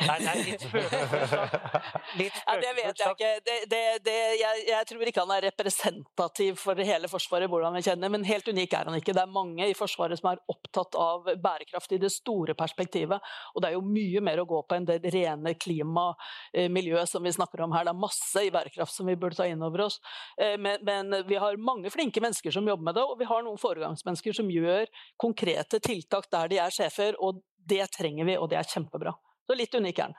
Nei, 0.00 0.16
nei, 0.24 0.34
litt 0.46 0.64
Litt 2.20 2.38
ja, 2.40 2.54
det 2.60 2.70
vet 2.78 3.02
jeg 3.02 3.14
ikke. 3.14 3.30
Det, 3.44 3.56
det, 3.70 3.80
det, 4.06 4.16
jeg, 4.40 4.62
jeg, 4.68 4.86
tror 4.90 5.10
ikke 5.10 5.24
han 5.24 5.34
er 5.34 5.44
representativ 5.48 6.58
for 6.60 6.80
hele 6.90 7.10
Forsvaret, 7.10 7.50
hvordan 7.50 7.76
vi 7.76 7.82
kjenner, 7.84 8.12
men 8.12 8.24
helt 8.28 8.48
unik 8.48 8.76
er 8.76 8.90
han 8.90 8.96
ikke. 8.98 9.14
Det 9.16 9.22
er 9.22 9.34
mange 9.34 9.68
i 9.68 9.76
Forsvaret 9.76 10.20
som 10.20 10.30
er 10.32 10.42
opptatt 10.50 10.96
av 11.00 11.28
bærekraft 11.42 11.94
i 11.96 12.00
det 12.02 12.12
store 12.14 12.56
perspektivet. 12.58 13.30
Og 13.54 13.62
det 13.62 13.70
er 13.70 13.76
jo 13.76 13.84
mye 13.84 14.24
mer 14.24 14.42
å 14.42 14.48
gå 14.48 14.62
på 14.64 14.78
enn 14.78 14.88
det 14.88 15.00
rene 15.12 15.54
klimamiljøet 15.60 17.04
eh, 17.04 17.10
som 17.10 17.26
vi 17.26 17.34
snakker 17.36 17.64
om 17.66 17.76
her. 17.76 17.86
Det 17.88 17.94
er 17.94 18.04
masse 18.06 18.46
i 18.46 18.52
bærekraft 18.54 18.96
som 18.96 19.10
vi 19.10 19.18
burde 19.20 19.38
ta 19.38 19.48
inn 19.50 19.64
over 19.66 19.86
oss. 19.88 20.00
Eh, 20.40 20.56
men, 20.60 20.80
men 20.86 21.20
vi 21.28 21.40
har 21.40 21.60
mange 21.60 21.92
flinke 21.92 22.22
mennesker 22.24 22.54
som 22.54 22.68
jobber 22.68 22.90
med 22.90 22.98
det, 22.98 23.06
og 23.06 23.20
vi 23.20 23.28
har 23.28 23.44
noen 23.46 23.60
foregangsmennesker 23.60 24.40
som 24.40 24.50
gjør 24.52 24.88
konkrete 25.20 25.82
tiltak 25.84 26.30
der 26.32 26.50
de 26.50 26.60
er 26.62 26.74
sjefer, 26.74 27.18
og 27.20 27.42
det 27.70 27.84
trenger 27.94 28.26
vi, 28.26 28.38
og 28.40 28.48
det 28.50 28.58
er 28.60 28.68
kjempebra. 28.68 29.14
Så 29.50 29.56
litt 29.58 29.74
unik 29.74 29.98
er 29.98 30.12
den. 30.12 30.18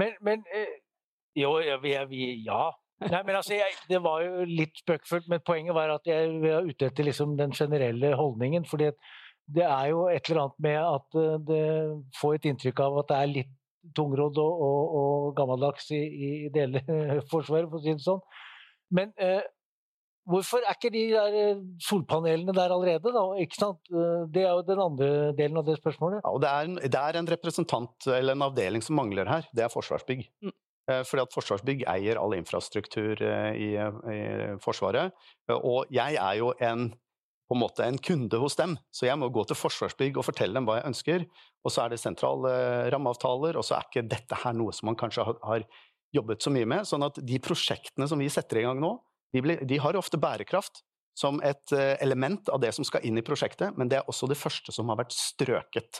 Men, 0.00 0.14
men 0.24 0.44
eh, 0.56 0.78
jo, 1.36 1.58
vi, 1.82 1.92
vi, 2.08 2.20
ja. 2.46 2.70
Nei, 3.04 3.20
men 3.28 3.36
altså, 3.36 3.52
jeg, 3.58 3.74
Det 3.90 4.00
var 4.00 4.22
jo 4.24 4.46
litt 4.48 4.80
spøkefullt, 4.80 5.28
men 5.28 5.44
poenget 5.44 5.76
var 5.76 5.92
at 5.92 6.08
jeg 6.08 6.38
var 6.40 6.64
ute 6.64 6.88
etter 6.88 7.04
liksom 7.04 7.34
den 7.36 7.52
generelle 7.52 8.14
holdningen. 8.16 8.64
fordi 8.64 8.88
det 9.46 9.62
er 9.62 9.90
jo 9.92 10.06
et 10.10 10.26
eller 10.30 10.42
annet 10.42 10.64
med 10.64 10.78
at 10.80 11.18
eh, 11.20 11.36
det 11.50 11.66
får 12.20 12.38
et 12.38 12.48
inntrykk 12.50 12.80
av 12.82 12.96
at 13.02 13.10
det 13.12 13.18
er 13.18 13.32
litt 13.34 13.52
tungrodd 13.94 14.40
og, 14.42 14.62
og, 14.66 14.96
og 15.00 15.36
gammeldags 15.36 15.92
i, 15.94 16.00
i 16.00 16.30
deler 16.54 16.82
Forsvaret, 17.30 17.68
for 17.68 17.78
å 17.78 17.84
si 17.84 17.92
det 17.92 18.02
sånn. 18.02 18.24
Men 18.96 19.12
eh, 19.22 19.44
Hvorfor 20.26 20.64
er 20.66 20.74
ikke 20.74 20.90
de 20.90 21.04
der 21.12 21.34
eh, 21.38 21.62
solpanelene 21.86 22.54
der 22.54 22.72
allerede? 22.74 23.12
Da? 23.14 23.22
Eh, 23.38 24.24
det 24.34 24.42
er 24.42 24.50
jo 24.50 24.64
den 24.66 24.82
andre 24.82 25.08
delen 25.38 25.60
av 25.60 25.66
det 25.68 25.76
spørsmålet. 25.78 26.24
Ja, 26.24 26.32
det, 26.42 26.50
er 26.50 26.70
en, 26.70 26.78
det, 26.82 27.00
er 27.00 27.18
en, 27.20 27.30
representant 27.30 28.08
eller 28.10 28.34
en 28.34 28.46
avdeling 28.48 28.82
som 28.82 28.98
mangler 28.98 29.30
her. 29.30 29.46
Det 29.54 29.62
er 29.62 29.70
Forsvarsbygg. 29.70 30.26
Mm. 30.42 30.54
Eh, 30.90 31.02
fordi 31.06 31.22
at 31.22 31.36
Forsvarsbygg 31.36 31.86
eier 31.94 32.18
all 32.18 32.34
infrastruktur 32.34 33.22
i, 33.22 33.70
i, 33.78 34.20
Forsvaret. 34.62 35.14
Og 35.60 35.94
jeg 35.94 36.18
er 36.18 36.42
jo 36.42 36.50
en, 36.58 36.88
på 37.46 37.54
en 37.54 37.62
måte 37.62 37.86
en 37.86 38.02
kunde 38.02 38.42
hos 38.42 38.58
dem, 38.58 38.74
så 38.90 39.06
jeg 39.06 39.22
må 39.22 39.30
gå 39.30 39.46
til 39.46 39.62
Forsvarsbygg 39.62 40.18
og 40.18 40.26
fortelle 40.26 40.58
dem 40.58 40.66
hva 40.66 40.80
jeg 40.80 40.90
ønsker. 40.90 41.30
Og 41.62 41.70
så 41.70 41.86
er 41.86 41.94
det 41.94 42.02
sentrale 42.02 42.56
rammeavtaler, 42.90 43.54
og 43.54 43.66
så 43.66 43.78
er 43.78 43.86
ikke 43.86 44.08
dette 44.10 44.42
her 44.42 44.58
noe 44.58 44.74
som 44.74 44.90
man 44.90 44.98
kanskje 44.98 45.30
har, 45.30 45.38
har 45.46 45.70
jobbet 46.18 46.42
så 46.42 46.50
mye 46.50 46.66
med. 46.66 46.86
Sånn 46.90 47.06
at 47.06 47.22
de 47.22 47.38
prosjektene 47.42 48.10
som 48.10 48.18
vi 48.18 48.32
setter 48.32 48.64
i 48.64 48.66
gang 48.66 48.82
nå, 48.82 48.96
de, 49.34 49.42
blir, 49.42 49.58
de 49.66 49.78
har 49.82 49.98
ofte 49.98 50.18
bærekraft 50.20 50.84
som 51.16 51.40
et 51.44 51.72
eh, 51.72 51.96
element 52.04 52.48
av 52.52 52.60
det 52.60 52.72
som 52.76 52.84
skal 52.84 53.00
inn 53.08 53.18
i 53.18 53.22
prosjektet, 53.24 53.76
men 53.80 53.88
det 53.90 53.96
er 54.00 54.08
også 54.10 54.26
det 54.30 54.38
første 54.38 54.72
som 54.74 54.88
har 54.92 54.98
vært 55.00 55.14
strøket. 55.16 55.92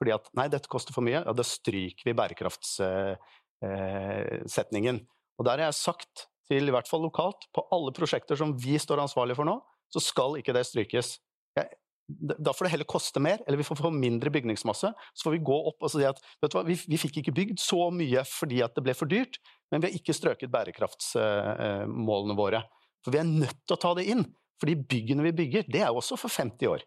Fordi 0.00 0.12
at 0.16 0.24
nei, 0.38 0.46
dette 0.52 0.70
koster 0.72 0.92
for 0.96 1.02
mye, 1.06 1.20
ja, 1.20 1.32
da 1.36 1.44
stryker 1.46 2.04
vi 2.08 2.18
bærekraftssetningen. 2.18 4.96
Og 5.38 5.42
der 5.46 5.56
har 5.58 5.66
jeg 5.68 5.82
sagt 5.82 6.14
til, 6.48 6.62
i 6.68 6.74
hvert 6.74 6.90
fall 6.90 7.02
lokalt, 7.04 7.40
på 7.54 7.60
alle 7.74 7.92
prosjekter 7.96 8.36
som 8.40 8.50
vi 8.60 8.74
står 8.80 8.98
ansvarlig 9.04 9.36
for 9.38 9.46
nå, 9.48 9.56
så 9.92 10.00
skal 10.02 10.30
ikke 10.40 10.56
det 10.56 10.64
strykes. 10.68 11.08
Da 12.08 12.52
får 12.52 12.66
det 12.66 12.72
heller 12.74 12.88
koste 12.88 13.20
mer, 13.22 13.40
eller 13.46 13.56
vi 13.56 13.64
får 13.64 13.78
få 13.80 13.90
mindre 13.94 14.30
bygningsmasse. 14.30 14.90
Så 15.14 15.26
får 15.26 15.36
vi 15.38 15.44
gå 15.48 15.56
opp 15.70 15.84
og 15.86 15.92
si 15.92 16.04
at 16.04 16.20
hva, 16.44 16.64
vi, 16.66 16.76
vi 16.90 17.00
fikk 17.00 17.22
ikke 17.22 17.36
bygd 17.36 17.62
så 17.62 17.88
mye 17.94 18.24
fordi 18.28 18.60
det 18.60 18.84
ble 18.84 18.94
for 18.98 19.08
dyrt, 19.10 19.40
men 19.72 19.80
vi 19.80 19.88
har 19.88 19.96
ikke 19.96 20.16
strøket 20.16 20.52
bærekraftsmålene 20.52 22.36
våre. 22.36 22.64
For 23.04 23.14
vi 23.14 23.20
er 23.22 23.28
nødt 23.28 23.62
til 23.64 23.76
å 23.76 23.80
ta 23.80 23.94
det 23.96 24.08
inn. 24.12 24.26
For 24.60 24.70
de 24.70 24.76
byggene 24.80 25.24
vi 25.26 25.38
bygger, 25.40 25.64
det 25.68 25.80
er 25.82 25.90
jo 25.90 26.02
også 26.02 26.18
for 26.20 26.32
50 26.32 26.70
år. 26.70 26.84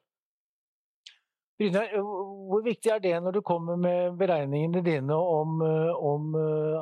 Brynjar, 1.57 1.89
hvor 1.97 2.61
viktig 2.61 2.91
er 2.93 2.99
det 3.01 3.15
når 3.25 3.39
du 3.39 3.41
kommer 3.45 3.79
med 3.81 4.13
beregningene 4.19 4.83
dine 4.85 5.15
om, 5.17 5.57
om, 5.97 6.35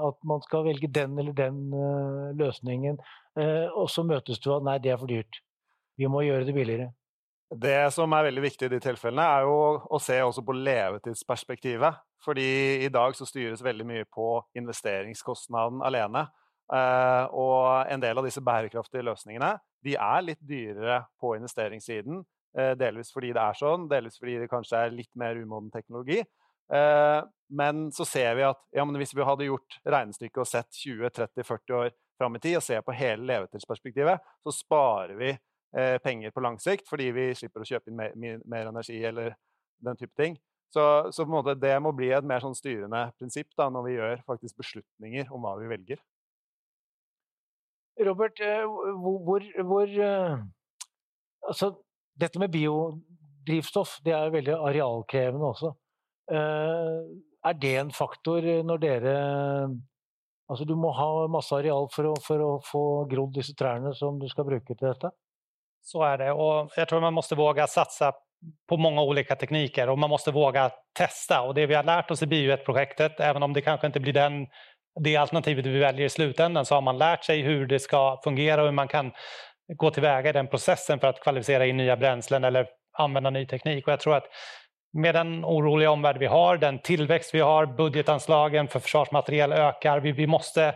at 0.10 0.18
man 0.28 0.44
skal 0.44 0.66
velge 0.68 0.90
den 0.92 1.16
eller 1.22 1.36
den 1.38 1.62
eh, 1.72 2.34
løsningen, 2.36 3.00
eh, 3.40 3.72
og 3.72 3.88
så 3.92 4.04
møtes 4.04 4.42
du 4.44 4.50
av 4.52 4.68
nei, 4.68 4.76
det 4.84 4.92
er 4.92 5.00
for 5.00 5.08
dyrt. 5.08 5.40
Vi 5.96 6.12
må 6.12 6.26
gjøre 6.28 6.44
det 6.50 6.58
billigere. 6.58 6.90
Det 7.54 7.92
som 7.94 8.14
er 8.18 8.26
veldig 8.26 8.42
viktig 8.42 8.68
i 8.68 8.74
de 8.74 8.80
tilfellene, 8.82 9.26
er 9.26 9.46
jo 9.46 9.58
å 9.86 10.00
se 10.02 10.18
også 10.24 10.42
på 10.46 10.56
levetidsperspektivet. 10.58 12.00
Fordi 12.26 12.48
i 12.82 12.90
dag 12.90 13.14
så 13.18 13.28
styres 13.30 13.62
veldig 13.64 13.86
mye 13.86 14.06
på 14.10 14.40
investeringskostnaden 14.58 15.84
alene. 15.86 16.26
Uh, 16.66 17.30
og 17.38 17.92
en 17.94 18.02
del 18.02 18.18
av 18.18 18.26
disse 18.26 18.42
bærekraftige 18.42 19.06
løsningene 19.06 19.52
de 19.86 19.94
er 20.02 20.24
litt 20.26 20.40
dyrere 20.42 21.04
på 21.22 21.36
investeringssiden. 21.38 22.24
Uh, 22.58 22.74
delvis 22.80 23.14
fordi 23.14 23.36
det 23.36 23.44
er 23.44 23.60
sånn, 23.60 23.86
delvis 23.92 24.18
fordi 24.18 24.40
det 24.42 24.50
kanskje 24.50 24.82
er 24.82 24.96
litt 24.96 25.12
mer 25.14 25.38
umoden 25.38 25.70
teknologi. 25.74 26.24
Uh, 26.74 27.22
men 27.54 27.92
så 27.94 28.08
ser 28.10 28.34
vi 28.40 28.48
at 28.48 28.58
ja, 28.74 28.86
hvis 28.98 29.14
vi 29.14 29.28
hadde 29.28 29.52
gjort 29.52 29.78
regnestykket 29.86 30.42
og 30.42 30.50
sett 30.50 30.80
20-30-40 30.82 31.78
år 31.78 31.94
fram 32.18 32.40
i 32.40 32.42
tid 32.42 32.58
og 32.58 32.66
ser 32.66 32.82
på 32.82 32.96
hele 32.98 33.28
levetidsperspektivet, 33.30 34.34
så 34.42 34.56
sparer 34.56 35.14
vi 35.20 35.36
penger 36.04 36.32
på 36.32 36.40
lang 36.40 36.56
sikt 36.64 36.88
fordi 36.88 37.10
vi 37.12 37.24
slipper 37.36 37.64
å 37.64 37.68
kjøpe 37.68 37.92
inn 37.92 37.98
mer, 38.00 38.38
mer 38.48 38.70
energi 38.70 38.96
eller 39.04 39.34
den 39.84 39.98
type 40.00 40.16
ting. 40.16 40.38
Så, 40.74 41.12
så 41.12 41.26
det 41.56 41.76
må 41.80 41.92
bli 41.96 42.10
et 42.12 42.26
mer 42.28 42.44
sånn 42.44 42.58
styrende 42.58 43.08
prinsipp 43.20 43.54
da, 43.58 43.70
når 43.72 43.86
vi 43.86 43.96
gjør 43.96 44.24
faktisk 44.28 44.58
beslutninger 44.60 45.32
om 45.32 45.46
hva 45.46 45.56
vi 45.62 45.70
velger. 45.72 46.02
Robert, 48.04 48.42
eh, 48.44 48.66
hvor, 49.00 49.46
hvor 49.64 49.88
eh, 49.88 50.38
Altså, 51.46 51.76
dette 52.18 52.40
med 52.42 52.50
biodrivstoff, 52.50 54.00
det 54.04 54.16
er 54.18 54.32
veldig 54.34 54.56
arealkrevende 54.58 55.46
også. 55.46 55.70
Eh, 56.34 56.96
er 57.46 57.60
det 57.62 57.76
en 57.78 57.92
faktor 57.94 58.48
når 58.66 58.82
dere 58.82 59.18
Altså, 60.50 60.66
du 60.66 60.76
må 60.78 60.92
ha 60.94 61.26
masse 61.32 61.56
areal 61.58 61.88
for 61.94 62.12
å, 62.12 62.16
for 62.22 62.42
å 62.42 62.50
få 62.66 62.82
grodd 63.10 63.32
disse 63.38 63.56
trærne 63.58 63.96
som 63.98 64.20
du 64.22 64.28
skal 64.30 64.46
bruke 64.46 64.76
til 64.76 64.90
dette? 64.92 65.10
Så 65.86 66.02
er 66.02 66.18
det, 66.18 66.32
og 66.34 66.74
jeg 66.74 66.90
tror 66.90 67.04
man 67.04 67.14
må 67.14 67.22
våge 67.38 67.66
å 67.66 67.70
satse 67.70 68.10
på 68.70 68.78
mange 68.82 69.04
ulike 69.06 69.36
teknikker 69.38 69.90
og 69.90 70.00
man 70.02 70.10
må 70.10 70.18
våge 70.34 70.64
teste. 70.98 71.38
Og 71.46 71.54
det 71.58 71.68
vi 71.70 71.78
har 71.78 71.86
lært 71.86 72.12
oss 72.12 72.24
i 72.26 72.30
Bioet-prosjektet, 72.30 73.20
even 73.22 73.46
om 73.46 73.54
det 73.54 73.66
kanskje 73.66 73.92
ikke 73.92 74.04
blir 74.08 74.18
den, 74.18 74.40
det 75.02 75.16
alternativet 75.20 75.68
vi 75.68 75.84
velger 75.84 76.08
i 76.08 76.10
slutenden, 76.10 76.66
så 76.66 76.78
har 76.78 76.86
man 76.86 76.98
lært 76.98 77.28
seg 77.28 77.44
hvordan 77.46 77.70
det 77.70 77.82
skal 77.84 78.18
fungere 78.24 78.64
og 78.64 78.70
hvordan 78.70 78.82
man 78.82 78.92
kan 78.92 79.14
gå 79.78 79.92
til 79.92 80.06
veie 80.06 80.30
i 80.30 80.36
den 80.36 80.50
prosessen 80.50 81.02
for 81.02 81.14
å 81.14 81.24
kvalifisere 81.24 81.70
inn 81.70 81.82
nye 81.82 81.98
brensler 82.00 82.44
eller 82.50 82.70
anvende 83.02 83.34
ny 83.36 83.46
teknikk. 83.50 83.86
Og 83.86 83.96
jeg 83.96 84.04
tror 84.06 84.20
at 84.22 84.30
med 84.96 85.18
den 85.18 85.38
oroliga 85.46 85.92
omvärld 85.92 86.18
vi 86.18 86.32
har, 86.32 86.58
den 86.58 86.80
tillväxt 86.80 87.34
vi 87.36 87.44
har, 87.44 87.66
budgetanslagen 87.66 88.68
för 88.68 88.80
försvarsmateriel 88.80 89.52
ökar. 89.52 90.00
Vi, 90.00 90.12
vi 90.12 90.28
måste 90.28 90.76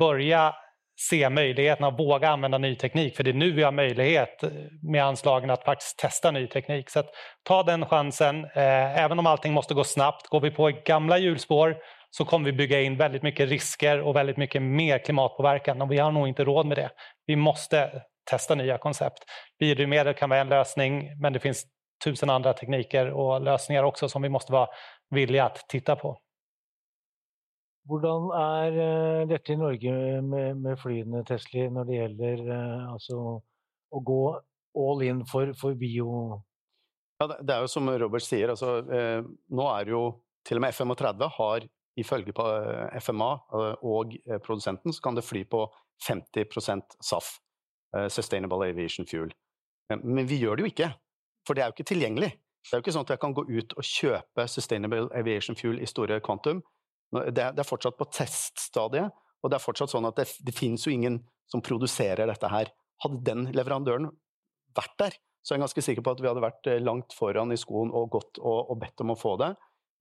börja 0.00 0.54
se 1.00 1.30
möjligheten 1.30 1.84
att 1.84 1.98
våga 1.98 2.28
använda 2.28 2.58
ny 2.58 2.74
teknik, 2.74 3.16
för 3.16 3.24
det 3.24 3.30
är 3.30 3.34
nu 3.34 3.52
vi 3.52 3.62
har 3.62 3.72
möjlighet 3.72 4.44
med 4.82 5.04
anslagen 5.04 5.50
att 5.50 5.64
faktiskt 5.64 5.98
testa 5.98 6.30
ny 6.30 6.46
teknik. 6.46 6.90
Så 6.90 7.02
ta 7.42 7.62
den 7.62 7.86
chansen, 7.86 8.44
eh, 8.44 9.04
även 9.04 9.18
om 9.18 9.26
allting 9.26 9.52
måste 9.52 9.74
gå 9.74 9.84
snabbt. 9.84 10.26
Går 10.26 10.40
vi 10.40 10.50
på 10.50 10.72
gamla 10.84 11.18
hjulspår 11.18 11.76
så 12.10 12.24
kommer 12.24 12.44
vi 12.44 12.52
bygga 12.52 12.80
in 12.80 12.96
väldigt 12.96 13.22
mycket 13.22 13.48
risker 13.48 14.00
och 14.00 14.16
väldigt 14.16 14.36
mycket 14.36 14.62
mer 14.62 14.98
klimatpåverkan 14.98 15.82
och 15.82 15.92
vi 15.92 15.98
har 15.98 16.12
nog 16.12 16.28
inte 16.28 16.44
råd 16.44 16.66
med 16.66 16.78
det. 16.78 16.90
Vi 17.26 17.36
måste 17.36 18.02
testa 18.30 18.54
nya 18.54 18.78
koncept. 18.78 19.24
Biodrivmedel 19.58 20.14
kan 20.14 20.30
vara 20.30 20.40
en 20.40 20.48
lösning, 20.48 21.20
men 21.20 21.32
det 21.32 21.40
finns 21.40 21.64
tusen 22.04 22.30
andra 22.30 22.52
tekniker 22.52 23.10
og 23.10 23.42
løsninger 23.42 23.84
också 23.84 24.08
som 24.08 24.22
vi 24.22 24.28
måste 24.28 24.52
være 24.52 24.66
villige 25.10 25.44
att 25.44 25.68
titta 25.68 25.96
på. 25.96 26.18
Hvordan 27.88 28.28
er 28.36 28.74
eh, 28.82 29.22
dette 29.30 29.54
i 29.54 29.56
Norge 29.56 29.92
med, 30.20 30.60
med 30.60 30.76
flyene, 30.80 31.22
Tesla, 31.28 31.68
når 31.72 31.88
det 31.88 31.96
gjelder 31.96 32.42
uh, 32.50 32.92
altså, 32.92 33.22
å 33.88 34.02
gå 34.04 34.22
all 34.78 35.04
in 35.06 35.22
for, 35.28 35.54
for 35.56 35.78
bio? 35.78 36.42
Ja, 37.22 37.30
det 37.32 37.54
er 37.54 37.64
jo 37.64 37.70
som 37.72 37.88
Robert 37.88 38.26
sier, 38.26 38.52
altså, 38.52 38.78
eh, 38.92 39.22
nå 39.24 39.68
er 39.72 39.94
jo 39.94 40.02
til 40.46 40.60
og 40.60 40.66
med 40.66 40.76
F-35 40.76 41.30
har 41.38 41.68
ifølge 41.98 42.32
FMA 43.02 43.30
og 43.82 44.12
produsenten 44.44 44.94
så 44.94 45.02
kan 45.02 45.16
det 45.18 45.24
fly 45.26 45.40
på 45.50 45.64
50% 46.06 46.94
SAF, 47.02 47.32
Sustainable 48.14 48.68
Aviation 48.68 49.08
Fuel. 49.10 49.32
Men 49.90 50.28
vi 50.30 50.38
gjør 50.38 50.60
det 50.60 50.62
jo 50.62 50.70
ikke. 50.70 50.88
For 51.42 51.58
det 51.58 51.64
er 51.64 51.72
jo 51.72 51.74
ikke 51.74 51.88
tilgjengelig. 51.90 52.30
Det 52.62 52.70
er 52.70 52.78
jo 52.78 52.84
ikke 52.84 52.94
sånn 52.94 53.06
at 53.08 53.12
jeg 53.16 53.22
kan 53.24 53.34
gå 53.34 53.44
ut 53.48 53.74
og 53.74 53.88
kjøpe 53.88 54.46
Sustainable 54.52 55.08
Aviation 55.16 55.58
Fuel 55.58 55.82
i 55.82 55.90
store 55.90 56.20
kvantum. 56.22 56.62
Det 57.14 57.40
er, 57.40 57.54
det 57.56 57.62
er 57.62 57.68
fortsatt 57.68 57.96
på 57.98 58.08
teststadiet, 58.12 59.14
og 59.42 59.50
det 59.50 59.56
er 59.58 59.64
fortsatt 59.64 59.92
sånn 59.92 60.08
at 60.08 60.18
det, 60.18 60.26
det 60.44 60.54
finnes 60.56 60.84
jo 60.84 60.92
ingen 60.92 61.22
som 61.48 61.62
produserer 61.64 62.28
dette 62.28 62.50
her. 62.52 62.70
Hadde 63.04 63.22
den 63.24 63.46
leverandøren 63.54 64.10
vært 64.76 64.96
der, 65.00 65.16
så 65.42 65.54
er 65.54 65.58
jeg 65.58 65.64
ganske 65.64 65.84
sikker 65.86 66.04
på 66.04 66.12
at 66.12 66.20
vi 66.20 66.28
hadde 66.28 66.44
vært 66.44 66.68
eh, 66.68 66.82
langt 66.82 67.14
foran 67.16 67.54
i 67.54 67.60
skoen 67.60 67.92
og 67.94 68.10
gått 68.12 68.40
og, 68.42 68.72
og 68.74 68.80
bedt 68.82 69.04
om 69.04 69.14
å 69.14 69.18
få 69.18 69.36
det. 69.40 69.54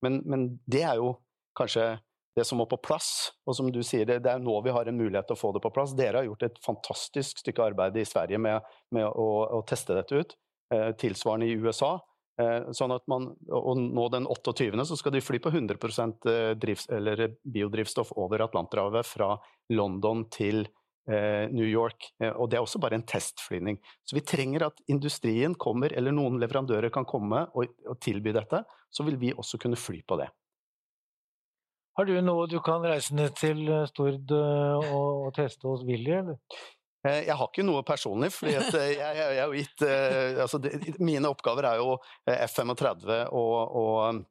Men, 0.04 0.20
men, 0.28 0.50
det 0.70 0.84
er 0.86 1.00
jo 1.00 1.13
kanskje 1.58 1.96
det 2.38 2.43
som 2.46 2.60
må 2.62 2.67
på 2.70 2.80
plass. 2.84 3.32
Og 3.48 3.56
som 3.58 3.70
du 3.74 3.80
sier, 3.86 4.06
det, 4.06 4.20
det, 4.26 4.34
er 4.34 4.43
nå 4.43 4.60
vi 4.65 4.74
har 4.76 4.89
en 4.89 4.98
mulighet 4.98 5.30
til 5.30 5.38
å 5.38 5.39
få 5.39 5.54
det 5.56 5.63
på 5.63 5.72
plass. 5.74 5.96
Dere 5.98 6.22
har 6.22 6.28
gjort 6.28 6.46
et 6.50 6.60
fantastisk 6.65 7.41
stykke 7.41 7.72
arbeid 7.72 7.98
i 7.98 8.06
Sverige 8.06 8.41
med, 8.41 8.67
med 8.93 9.08
å, 9.08 9.30
å, 9.58 9.63
teste 9.70 9.98
dette 9.98 10.20
ut. 10.20 10.36
Eh, 10.74 10.91
tilsvarende 11.00 11.48
i 11.48 11.56
USA. 11.58 11.96
Eh, 12.38 12.67
sånn 12.78 12.93
at 12.93 13.02
man, 13.10 13.32
og 13.50 13.80
nå 13.82 14.04
den 14.13 14.28
28. 14.30 14.84
så 14.86 14.97
skal 15.00 15.15
de 15.15 15.23
fly 15.26 15.39
på 15.41 15.50
100% 15.50 16.28
eh, 16.30 16.52
drivs, 16.60 16.86
biodrivstoff 17.41 18.12
over 18.21 18.43
Atlanterhavet 18.45 19.10
fra 19.10 19.36
London 19.73 20.28
til 20.34 20.67
New 21.08 21.63
York. 21.63 22.10
Og 22.19 22.50
det 22.52 22.58
er 22.58 22.65
også 22.65 22.82
bare 22.84 22.97
en 22.97 23.06
testflyvning. 23.08 23.78
Så 24.04 24.17
vi 24.17 24.26
trenger 24.28 24.65
at 24.65 24.82
industrien 24.91 25.54
kommer, 25.56 25.93
eller 25.95 26.12
noen 26.12 26.36
leverandører 26.41 26.91
kan 26.91 27.08
komme 27.08 27.45
og, 27.56 27.78
og 27.88 27.95
tilby 28.04 28.34
dette. 28.36 28.60
Så 28.91 29.06
vil 29.08 29.15
vi 29.21 29.30
også 29.32 29.56
kunne 29.63 29.80
fly 29.80 30.02
på 30.04 30.17
det. 30.19 30.28
Har 31.95 32.10
du 32.12 32.12
noe 32.19 32.50
du 32.52 32.58
kan 32.60 32.84
reise 32.84 33.15
ned 33.15 33.39
til 33.39 33.71
Stord 33.88 34.36
og, 34.36 34.91
og 34.97 35.32
teste 35.39 35.71
hos 35.71 35.88
Willy, 35.88 36.12
eller? 36.19 36.41
Eh, 37.08 37.28
jeg 37.28 37.36
har 37.39 37.50
ikke 37.50 37.65
noe 37.65 37.84
personlig, 37.88 38.32
for 38.36 38.50
jeg, 38.52 38.63
jeg, 38.74 39.20
jeg, 39.20 39.43
er 39.43 39.54
gitt 39.56 39.86
altså, 40.43 40.60
det, 40.62 40.98
Mine 41.04 41.32
oppgaver 41.32 41.70
er 41.70 41.82
jo 41.82 41.93
eh, 42.28 42.43
F-35 42.48 43.13
og, 43.38 43.78
og, 43.82 44.24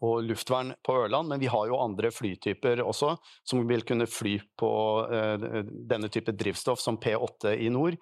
og, 0.00 0.16
luftvern 0.26 0.74
på 0.84 0.96
Ørland, 1.04 1.30
men 1.30 1.42
vi 1.42 1.50
har 1.52 1.68
jo 1.70 1.80
andre 1.82 2.10
flytyper 2.14 2.82
også 2.84 3.14
som 3.48 3.62
vil 3.68 3.86
kunne 3.88 4.08
fly 4.10 4.38
på 4.58 4.72
denne 5.92 6.10
type 6.12 6.34
drivstoff, 6.34 6.82
som 6.82 6.98
P8 6.98 7.54
i 7.60 7.70
nord. 7.72 7.98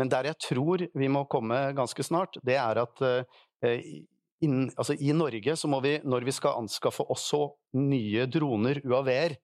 Men 0.00 0.10
der 0.10 0.32
jeg 0.32 0.40
tror 0.42 0.82
vi 0.90 1.08
må 1.12 1.22
komme 1.30 1.68
ganske 1.76 2.02
snart, 2.02 2.40
det 2.42 2.56
er 2.58 2.80
at 2.82 3.04
inn, 4.44 4.68
altså, 4.74 4.96
i 4.98 5.12
Norge 5.16 5.56
så 5.58 5.70
må 5.70 5.80
vi, 5.84 5.96
når 6.04 6.26
vi 6.26 6.34
skal 6.34 6.58
anskaffe 6.62 7.06
også 7.12 7.46
nye 7.78 8.26
droner, 8.30 8.80
UAV-er, 8.84 9.36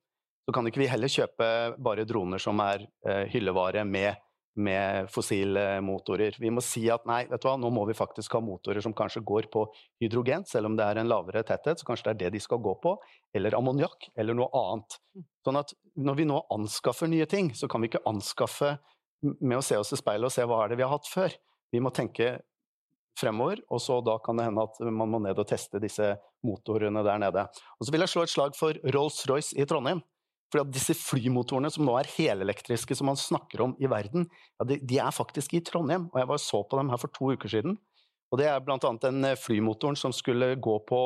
så 0.47 0.55
kan 0.55 0.67
ikke 0.67 0.83
vi 0.83 0.91
heller 0.91 1.11
kjøpe 1.11 1.47
bare 1.83 2.07
droner 2.09 2.43
som 2.43 2.61
er 2.65 2.87
eh, 3.07 3.25
hyllevare 3.33 3.85
med, 3.87 4.19
med 4.61 5.11
fossilmotorer. 5.13 6.39
Vi 6.41 6.53
må 6.53 6.65
si 6.65 6.87
at 6.93 7.07
nei, 7.09 7.23
vet 7.31 7.43
du 7.43 7.49
hva, 7.49 7.57
nå 7.61 7.71
må 7.75 7.85
vi 7.89 7.97
faktisk 7.99 8.35
ha 8.37 8.43
motorer 8.45 8.83
som 8.85 8.97
kanskje 8.97 9.23
går 9.27 9.51
på 9.53 9.67
hydrogen, 10.03 10.47
selv 10.49 10.71
om 10.71 10.79
det 10.79 10.87
er 10.87 11.03
en 11.03 11.11
lavere 11.11 11.45
tetthet, 11.47 11.81
så 11.81 11.89
kanskje 11.89 12.11
det 12.11 12.15
er 12.15 12.23
det 12.25 12.35
de 12.39 12.45
skal 12.45 12.63
gå 12.65 12.75
på, 12.83 12.97
eller 13.37 13.59
ammoniakk, 13.59 14.11
eller 14.19 14.37
noe 14.39 14.51
annet. 14.57 14.99
Mm. 15.15 15.27
Sånn 15.47 15.61
at 15.61 15.77
når 16.01 16.19
vi 16.19 16.29
nå 16.33 16.43
anskaffer 16.57 17.11
nye 17.13 17.29
ting, 17.31 17.55
så 17.55 17.71
kan 17.71 17.85
vi 17.85 17.93
ikke 17.93 18.05
anskaffe 18.11 18.77
med 19.23 19.59
å 19.59 19.65
se 19.65 19.77
oss 19.77 19.93
i 19.93 20.01
speilet 20.01 20.31
og 20.31 20.35
se 20.35 20.47
hva 20.49 20.65
er 20.65 20.73
det 20.73 20.81
vi 20.81 20.87
har 20.87 20.95
hatt 20.95 21.09
før. 21.09 21.35
Vi 21.71 21.83
må 21.83 21.93
tenke 21.95 22.39
fremover, 23.21 23.61
og 23.69 23.83
så 23.83 23.99
da 24.05 24.17
kan 24.25 24.39
det 24.39 24.47
hende 24.49 24.65
at 24.65 24.79
man 24.87 25.11
må 25.13 25.21
ned 25.23 25.39
og 25.39 25.49
teste 25.49 25.81
disse 25.83 26.15
motorene 26.47 27.03
der 27.05 27.21
nede. 27.21 27.45
Og 27.79 27.87
så 27.87 27.95
vil 27.95 28.05
jeg 28.05 28.13
slå 28.15 28.25
et 28.25 28.33
slag 28.33 28.57
for 28.59 28.79
Rolls-Royce 28.95 29.59
i 29.61 29.67
Trondheim. 29.69 30.03
For 30.51 30.65
at 30.65 30.73
disse 30.75 30.97
flymotorene 30.99 31.71
som 31.71 31.87
nå 31.87 31.95
er 32.01 32.11
helelektriske, 32.11 32.97
som 32.99 33.07
man 33.11 33.19
snakker 33.19 33.63
om 33.63 33.77
i 33.79 33.91
verden, 33.91 34.27
ja, 34.59 34.67
de, 34.67 34.81
de, 34.83 34.99
er 34.99 35.15
faktisk 35.15 35.55
i 35.55 35.63
Trondheim. 35.67 36.09
Og 36.11 36.19
jeg 36.19 36.31
var 36.33 36.43
så 36.43 36.63
på 36.67 36.81
dem 36.81 36.91
her 36.91 37.01
for 37.01 37.15
to 37.15 37.33
uker 37.37 37.53
siden. 37.53 37.79
Og 38.31 38.39
det 38.39 38.47
er 38.47 38.63
bl.a. 38.63 38.79
den 38.79 39.27
eh, 39.27 39.39
flymotoren 39.39 39.99
som 39.99 40.15
skulle 40.15 40.53
gå 40.63 40.77
på 40.87 41.01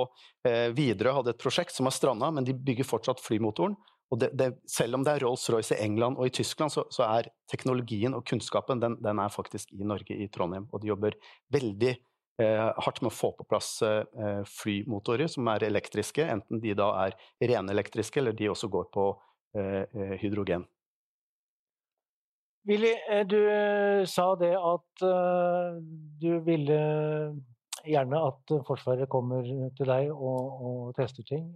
eh, 0.49 0.71
Widerøe 0.77 1.19
hadde 1.19 1.35
et 1.35 1.41
prosjekt 1.41 1.77
som 1.77 1.89
har 1.89 1.97
stranda, 1.97 2.31
men 2.33 2.45
de 2.45 2.57
bygger 2.57 2.89
fortsatt 2.89 3.23
flymotoren. 3.25 3.77
Og 4.13 4.21
det, 4.21 4.31
det, 4.39 4.51
selv 4.71 4.99
om 4.99 5.05
det 5.05 5.15
er 5.17 5.25
Rolls-Royce 5.25 5.75
i 5.77 5.85
England 5.85 6.21
og 6.21 6.29
i 6.29 6.35
Tyskland, 6.37 6.73
så, 6.73 6.85
så 6.93 7.07
er 7.09 7.31
teknologien 7.51 8.15
og 8.15 8.27
kunnskapen 8.29 8.83
den, 8.83 8.99
den, 9.03 9.21
er 9.21 9.33
faktisk 9.33 9.73
i 9.75 9.87
Norge, 9.89 10.17
i 10.17 10.29
Trondheim. 10.33 10.69
Og 10.73 10.83
de 10.83 10.93
jobber 10.93 11.17
veldig 11.55 11.95
eh, 11.95 12.69
hardt 12.87 13.01
med 13.03 13.11
å 13.11 13.17
få 13.17 13.33
på 13.39 13.47
plass 13.49 13.77
eh, 13.87 14.43
flymotorer 14.61 15.31
som 15.33 15.49
er 15.53 15.67
elektriske, 15.67 16.29
enten 16.37 16.63
de 16.63 16.77
da 16.79 16.91
er 17.07 17.17
rene 17.43 17.75
elektriske 17.75 18.21
eller 18.21 18.37
de 18.37 18.53
også 18.53 18.71
går 18.73 18.91
på 18.95 19.09
hydrogen. 19.55 20.67
Willy, 22.69 22.95
eh, 23.12 23.25
du 23.29 23.40
sa 24.09 24.31
det 24.40 24.55
at 24.57 25.05
du 26.21 26.31
ville 26.47 26.79
gjerne 27.85 28.21
at 28.31 28.55
Forsvaret 28.64 29.09
kommer 29.12 29.45
til 29.77 29.90
deg 29.90 30.12
og, 30.12 30.62
og 30.64 30.95
tester 30.97 31.27
ting. 31.29 31.51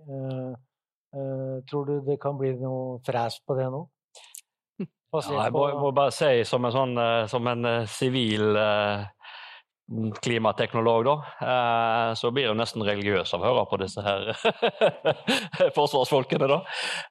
Tror 1.70 1.86
du 1.88 1.94
det 2.04 2.18
kan 2.20 2.36
bli 2.36 2.52
noe 2.60 2.98
fræs 3.06 3.40
på 3.46 3.56
det 3.58 3.70
nå? 3.72 3.86
Ja, 5.08 5.46
jeg 5.46 5.54
må, 5.54 5.62
må, 5.80 5.88
bare 5.96 6.12
si 6.12 6.42
som 6.44 6.66
en 6.68 6.74
sånn 6.74 6.98
som 7.32 7.46
en 7.48 7.64
sivil 7.88 8.58
uh, 8.60 9.06
klimateknolog, 10.22 11.04
da, 11.04 11.12
eh, 11.40 12.14
så 12.14 12.30
blir 12.30 12.44
jeg 12.44 12.56
nesten 12.58 12.84
religiøs 12.84 13.32
av 13.34 13.40
å 13.40 13.48
høre 13.48 13.62
på 13.70 13.78
disse 13.80 14.02
her 14.04 14.26
forsvarsfolkene. 15.76 16.48
da. 16.50 16.58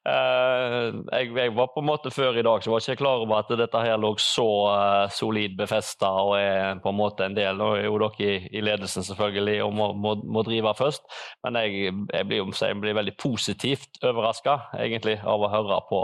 Eh, 0.06 0.76
jeg, 1.18 1.32
jeg, 1.40 1.54
var 1.58 1.72
på 1.74 1.82
en 1.82 1.90
måte 1.90 2.14
Før 2.14 2.38
i 2.38 2.44
dag 2.46 2.64
så 2.64 2.72
var 2.72 2.82
jeg 2.82 2.96
ikke 2.96 3.04
klar 3.04 3.24
over 3.24 3.42
at 3.42 3.52
dette 3.60 3.82
her 3.82 3.98
lå 4.02 4.14
så 4.22 4.48
uh, 4.70 5.10
solid 5.14 5.58
befesta 5.58 6.10
og 6.24 6.36
er 6.40 6.80
på 6.82 6.92
en 6.94 6.98
måte 6.98 7.26
en 7.26 7.36
del. 7.38 7.58
Nå 7.58 7.72
er 7.78 7.88
jo 7.88 7.98
dere 8.02 8.28
i, 8.28 8.38
i 8.58 8.64
ledelsen 8.64 9.06
selvfølgelig 9.06 9.58
og 9.66 9.74
må, 9.78 9.90
må, 9.98 10.14
må 10.38 10.44
drive 10.46 10.74
først, 10.78 11.06
men 11.46 11.60
jeg, 11.62 11.94
jeg, 12.14 12.30
blir, 12.30 12.46
jeg 12.54 12.80
blir 12.82 12.98
veldig 12.98 13.16
positivt 13.22 14.02
overraska 14.06 14.60
av 14.78 15.44
å 15.44 15.52
høre 15.52 15.82
på 15.90 16.04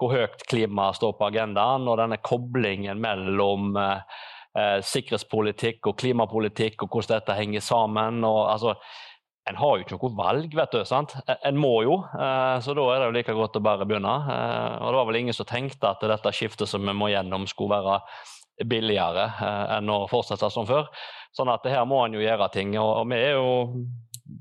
hvor 0.00 0.14
høyt 0.16 0.44
klima 0.48 0.88
står 0.96 1.12
på 1.18 1.26
agendaen, 1.28 1.88
og 1.90 1.98
denne 2.00 2.16
koblingen 2.24 3.02
mellom 3.02 3.74
uh, 3.76 4.00
eh, 4.56 4.80
sikkerhetspolitikk 4.86 5.90
og 5.90 5.98
klimapolitikk 6.00 6.82
og 6.84 6.90
hvordan 6.90 7.20
dette 7.20 7.38
henger 7.38 7.64
sammen. 7.64 8.24
og 8.24 8.42
altså 8.52 8.76
en 9.48 9.56
har 9.56 9.76
jo 9.76 9.84
ikke 9.84 9.96
noe 9.96 10.10
valg, 10.18 10.52
vet 10.54 10.74
du. 10.74 10.82
sant? 10.86 11.14
En 11.26 11.56
må 11.58 11.72
jo, 11.86 11.96
eh, 12.14 12.58
så 12.62 12.74
da 12.76 12.84
er 12.92 13.00
det 13.00 13.08
jo 13.08 13.14
like 13.16 13.36
godt 13.38 13.56
å 13.58 13.64
bare 13.64 13.86
begynne. 13.88 14.12
Eh, 14.34 14.74
og 14.78 14.92
det 14.92 15.00
var 15.00 15.08
vel 15.08 15.20
ingen 15.22 15.36
som 15.36 15.48
tenkte 15.48 15.90
at 15.90 16.04
dette 16.04 16.34
skiftet 16.36 16.70
som 16.70 16.84
vi 16.86 16.94
må 16.94 17.10
gjennom, 17.10 17.48
skulle 17.50 17.80
være 17.80 17.98
billigere 18.68 19.26
eh, 19.32 19.64
enn 19.78 19.90
å 19.90 20.04
fortsette 20.10 20.50
som 20.52 20.68
før. 20.68 20.90
Sånn 21.36 21.50
at 21.52 21.66
her 21.70 21.86
må 21.88 22.02
en 22.04 22.18
jo 22.18 22.22
gjøre 22.22 22.50
ting. 22.54 22.76
Og, 22.78 23.08
vi 23.10 23.18
er 23.18 23.38
jo 23.38 23.50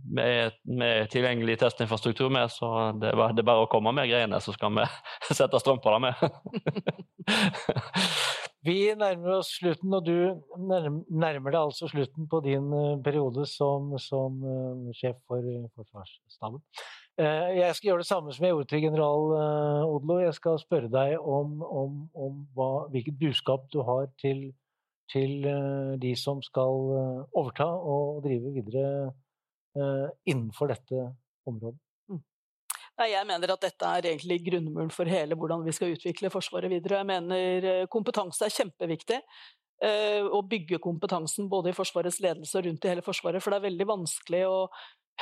med, 0.09 0.57
med 0.65 1.09
tilgjengelig 1.13 1.59
testinfrastruktur 1.61 2.29
med, 2.33 2.51
så 2.53 2.91
det 2.99 3.11
er, 3.11 3.17
bare, 3.19 3.35
det 3.35 3.43
er 3.43 3.49
bare 3.51 3.65
å 3.65 3.71
komme 3.71 3.93
med 3.95 4.09
greiene, 4.11 4.39
så 4.43 4.53
skal 4.55 4.73
vi 4.77 4.85
sette 5.39 5.61
strøm 5.61 5.81
på 5.83 5.95
det 5.95 6.01
med. 6.07 6.15
Vi 8.67 8.89
nærmer 8.91 9.37
oss 9.37 9.53
slutten, 9.55 9.93
og 9.95 10.03
du 10.03 10.41
nærmer 10.59 11.53
deg 11.53 11.59
altså 11.61 11.87
slutten 11.87 12.27
på 12.27 12.41
din 12.43 12.65
eh, 12.75 12.97
periode 13.03 13.45
som, 13.47 13.93
som 14.03 14.35
uh, 14.43 14.89
sjef 14.95 15.15
for 15.29 15.45
uh, 15.45 15.69
Forsvarsstaben. 15.77 16.63
Jeg 17.19 17.75
skal 17.75 17.89
gjøre 17.89 17.99
det 17.99 18.07
samme 18.07 18.31
som 18.31 18.45
jeg 18.45 18.53
gjorde 18.53 18.67
til 18.71 18.83
general 18.85 19.33
Odlo. 19.91 20.21
Jeg 20.21 20.37
skal 20.37 20.55
spørre 20.61 20.87
deg 20.87 21.17
om, 21.19 21.57
om, 21.67 21.97
om 22.15 22.37
hva, 22.55 22.67
hvilket 22.93 23.17
budskap 23.19 23.65
du 23.73 23.81
har 23.83 24.05
til, 24.23 24.53
til 25.11 25.43
de 25.99 26.13
som 26.15 26.39
skal 26.39 26.79
overta 27.35 27.67
og 27.67 28.21
drive 28.23 28.53
videre 28.55 29.11
innenfor 29.75 30.71
dette 30.73 31.05
området? 31.49 31.79
Nei, 32.99 33.13
Jeg 33.13 33.27
mener 33.29 33.53
at 33.53 33.63
dette 33.63 33.89
er 33.95 34.09
egentlig 34.09 34.41
grunnmuren 34.43 34.89
for 34.91 35.07
hele 35.07 35.37
hvordan 35.39 35.63
vi 35.63 35.71
skal 35.75 35.93
utvikle 35.95 36.31
Forsvaret 36.33 36.71
videre. 36.71 36.99
Jeg 36.99 37.07
mener 37.07 37.87
kompetanse 37.91 38.43
er 38.43 38.51
kjempeviktig. 38.51 39.21
Å 39.79 40.41
bygge 40.43 40.81
kompetansen 40.83 41.47
både 41.47 41.71
i 41.71 41.77
Forsvarets 41.77 42.19
ledelse 42.19 42.59
og 42.59 42.65
rundt 42.67 42.83
i 42.83 42.91
hele 42.91 43.05
Forsvaret. 43.05 43.43
For 43.43 43.55
det 43.55 43.61
er 43.61 43.69
veldig 43.69 43.87
vanskelig 43.87 44.41
å 44.49 44.57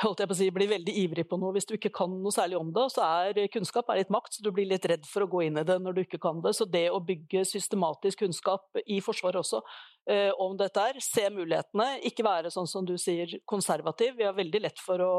holdt 0.02 0.22
jeg 0.22 0.30
på 0.30 0.34
å 0.36 0.38
si, 0.38 0.48
blir 0.54 0.70
veldig 0.70 0.94
ivrig 1.02 1.24
på 1.28 1.38
noe 1.40 1.54
hvis 1.56 1.66
du 1.68 1.74
ikke 1.76 1.92
kan 1.94 2.12
noe 2.22 2.34
særlig 2.34 2.58
om 2.60 2.70
det. 2.74 2.86
Så 2.94 3.04
er 3.04 3.50
kunnskap 3.52 3.90
er 3.90 4.02
litt 4.02 4.12
makt, 4.14 4.36
så 4.36 4.44
du 4.44 4.50
blir 4.54 4.68
litt 4.70 4.86
redd 4.88 5.06
for 5.08 5.24
å 5.24 5.30
gå 5.30 5.44
inn 5.48 5.60
i 5.60 5.66
det 5.66 5.78
når 5.82 5.96
du 5.96 6.02
ikke 6.04 6.20
kan 6.22 6.42
det. 6.44 6.54
Så 6.56 6.68
det 6.70 6.86
å 6.94 7.02
bygge 7.04 7.44
systematisk 7.48 8.22
kunnskap 8.24 8.82
i 8.86 9.00
Forsvaret 9.04 9.40
også 9.42 9.62
eh, 10.10 10.30
om 10.38 10.56
dette 10.58 10.84
her, 10.88 11.00
se 11.02 11.28
mulighetene, 11.34 11.96
ikke 12.10 12.26
være 12.26 12.52
sånn 12.54 12.70
som 12.70 12.86
du 12.86 12.94
sier 13.00 13.38
konservativ. 13.48 14.14
Vi 14.18 14.28
har 14.28 14.36
veldig 14.38 14.66
lett 14.68 14.82
for 14.82 15.02
å 15.02 15.14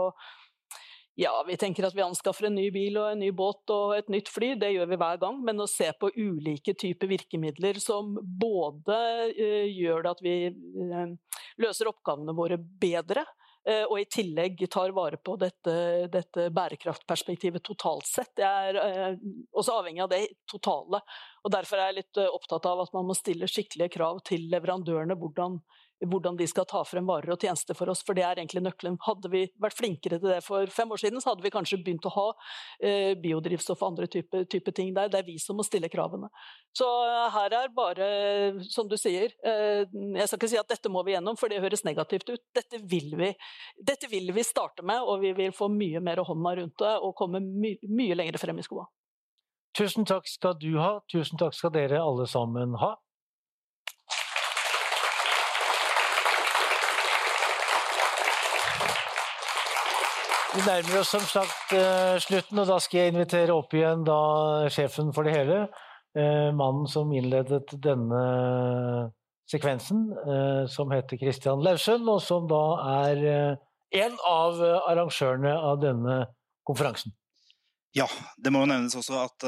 ja, 1.20 1.34
vi 1.44 1.58
tenker 1.60 1.84
at 1.84 1.96
vi 1.98 2.04
anskaffer 2.06 2.48
en 2.48 2.56
ny 2.56 2.70
bil 2.72 2.96
og 3.02 3.10
en 3.10 3.20
ny 3.20 3.34
båt 3.36 3.68
og 3.76 3.98
et 3.98 4.08
nytt 4.08 4.30
fly, 4.32 4.54
det 4.56 4.70
gjør 4.72 4.88
vi 4.88 5.00
hver 5.02 5.18
gang, 5.20 5.42
men 5.44 5.60
å 5.60 5.66
se 5.68 5.90
på 6.00 6.14
ulike 6.16 6.72
typer 6.80 7.10
virkemidler 7.12 7.76
som 7.84 8.14
både 8.40 9.00
uh, 9.36 9.66
gjør 9.68 10.06
det 10.06 10.14
at 10.14 10.24
vi 10.24 10.36
uh, 10.48 11.36
løser 11.60 11.92
oppgavene 11.92 12.38
våre 12.38 12.56
bedre, 12.56 13.26
Eh, 13.28 13.39
og 13.89 13.99
i 13.99 14.05
tillegg 14.10 14.62
tar 14.72 14.93
vare 14.95 15.18
på 15.20 15.36
dette, 15.39 15.74
dette 16.12 16.47
bærekraftperspektivet 16.55 17.64
totalt 17.66 18.07
sett. 18.07 18.32
Jeg 18.39 18.72
er 18.72 18.80
eh, 18.82 19.18
også 19.51 19.76
avhengig 19.82 20.03
av 20.05 20.14
det 20.14 20.22
totale. 20.49 21.01
og 21.43 21.53
Derfor 21.53 21.80
er 21.80 21.91
jeg 21.91 21.99
litt 21.99 22.22
eh, 22.22 22.32
opptatt 22.32 22.70
av 22.70 22.86
at 22.86 22.95
man 22.95 23.10
må 23.10 23.18
stille 23.18 23.49
skikkelige 23.51 23.93
krav 23.97 24.24
til 24.30 24.47
leverandørene. 24.53 25.18
hvordan 25.20 25.60
hvordan 26.08 26.38
de 26.39 26.47
skal 26.47 26.68
ta 26.70 26.82
frem 26.88 27.08
varer 27.10 27.34
og 27.34 27.41
tjenester 27.41 27.78
for 27.78 27.91
oss, 27.91 28.02
for 28.06 28.18
det 28.18 28.24
er 28.24 28.39
egentlig 28.39 28.64
nøkkelen. 28.64 28.97
Hadde 29.04 29.32
vi 29.32 29.43
vært 29.62 29.78
flinkere 29.78 30.20
til 30.20 30.32
det 30.32 30.39
for 30.45 30.70
fem 30.74 30.91
år 30.91 31.02
siden, 31.02 31.22
så 31.22 31.34
hadde 31.34 31.43
vi 31.45 31.52
kanskje 31.54 31.80
begynt 31.84 32.08
å 32.08 32.14
ha 32.16 32.28
eh, 32.84 33.16
biodrivstoff 33.20 33.82
og 33.84 33.91
andre 33.91 34.10
typer 34.12 34.45
type 34.50 34.74
ting 34.76 34.93
der. 34.95 35.12
Det 35.12 35.22
er 35.22 35.28
vi 35.28 35.38
som 35.41 35.60
må 35.60 35.66
stille 35.68 35.89
kravene. 35.91 36.30
Så 36.76 36.88
eh, 37.08 37.26
her 37.36 37.58
er 37.62 37.74
bare, 37.76 38.10
som 38.72 38.88
du 38.89 38.95
sier, 39.00 39.34
eh, 39.43 39.84
jeg 39.89 40.30
skal 40.30 40.39
ikke 40.39 40.52
si 40.54 40.62
at 40.62 40.72
dette 40.72 40.91
må 40.93 41.04
vi 41.08 41.16
gjennom, 41.16 41.39
for 41.39 41.52
det 41.52 41.62
høres 41.64 41.86
negativt 41.88 42.30
ut. 42.32 42.45
Dette 42.56 42.80
vil 42.84 43.12
vi, 43.20 43.34
dette 43.91 44.10
vil 44.12 44.32
vi 44.36 44.45
starte 44.47 44.86
med, 44.86 45.04
og 45.04 45.24
vi 45.26 45.34
vil 45.38 45.56
få 45.56 45.68
mye 45.74 46.02
mer 46.04 46.24
hånda 46.26 46.56
rundt 46.62 46.80
det 46.80 46.95
og 47.04 47.16
komme 47.18 47.41
my 47.43 47.76
mye 47.89 48.16
lenger 48.16 48.39
frem 48.41 48.60
i 48.60 48.66
skoa. 48.66 48.88
Tusen 49.78 50.08
takk 50.08 50.28
skal 50.28 50.58
du 50.60 50.74
ha, 50.80 51.00
tusen 51.12 51.39
takk 51.39 51.54
skal 51.56 51.74
dere 51.76 52.02
alle 52.02 52.26
sammen 52.28 52.74
ha. 52.82 52.95
Vi 60.50 60.64
nærmer 60.66 61.04
oss 61.04 61.12
som 61.14 61.22
sagt 61.30 61.74
uh, 61.78 62.16
slutten, 62.18 62.58
og 62.58 62.66
da 62.66 62.80
skal 62.82 63.04
jeg 63.04 63.12
invitere 63.14 63.54
opp 63.54 63.74
igjen 63.78 64.02
da 64.02 64.18
sjefen 64.74 65.12
for 65.14 65.28
det 65.28 65.36
hele. 65.36 65.58
Uh, 66.18 66.50
mannen 66.58 66.88
som 66.89 67.12
innledet 67.14 67.70
denne 67.84 68.22
sekvensen, 69.50 70.08
uh, 70.26 70.64
som 70.66 70.89
heter 70.89 71.20
Christian 71.22 71.62
Lausund, 71.62 72.10
og 72.10 72.18
som 72.26 72.47
da 72.50 72.64
er 73.06 73.22
en 74.02 74.16
av 74.26 74.58
arrangørene 74.89 75.54
av 75.54 75.84
denne 75.84 76.16
konferansen. 76.66 77.14
Ja, 77.93 78.08
det 78.41 78.50
må 78.54 78.64
jo 78.64 78.70
nevnes 78.70 78.97
også 78.97 79.20
at 79.22 79.45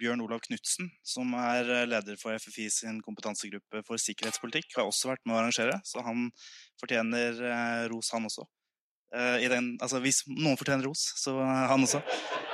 Bjørn 0.00 0.24
Olav 0.24 0.42
Knutsen, 0.44 0.90
som 1.04 1.32
er 1.36 1.86
leder 1.88 2.20
for 2.20 2.36
FFI 2.36 2.68
sin 2.72 3.00
kompetansegruppe 3.04 3.80
for 3.88 4.00
sikkerhetspolitikk, 4.00 4.76
har 4.76 4.88
også 4.88 5.12
vært 5.12 5.24
med 5.24 5.36
å 5.36 5.40
arrangere, 5.40 5.80
så 5.88 6.04
han 6.04 6.28
fortjener 6.80 7.88
ros, 7.92 8.12
han 8.16 8.28
også. 8.28 8.48
Uh, 9.14 9.38
den, 9.46 9.76
altså, 9.78 10.00
hvis 10.02 10.24
noen 10.26 10.56
fortjener 10.58 10.88
ros, 10.88 11.04
så 11.20 11.36
han 11.38 11.84
også. 11.86 12.00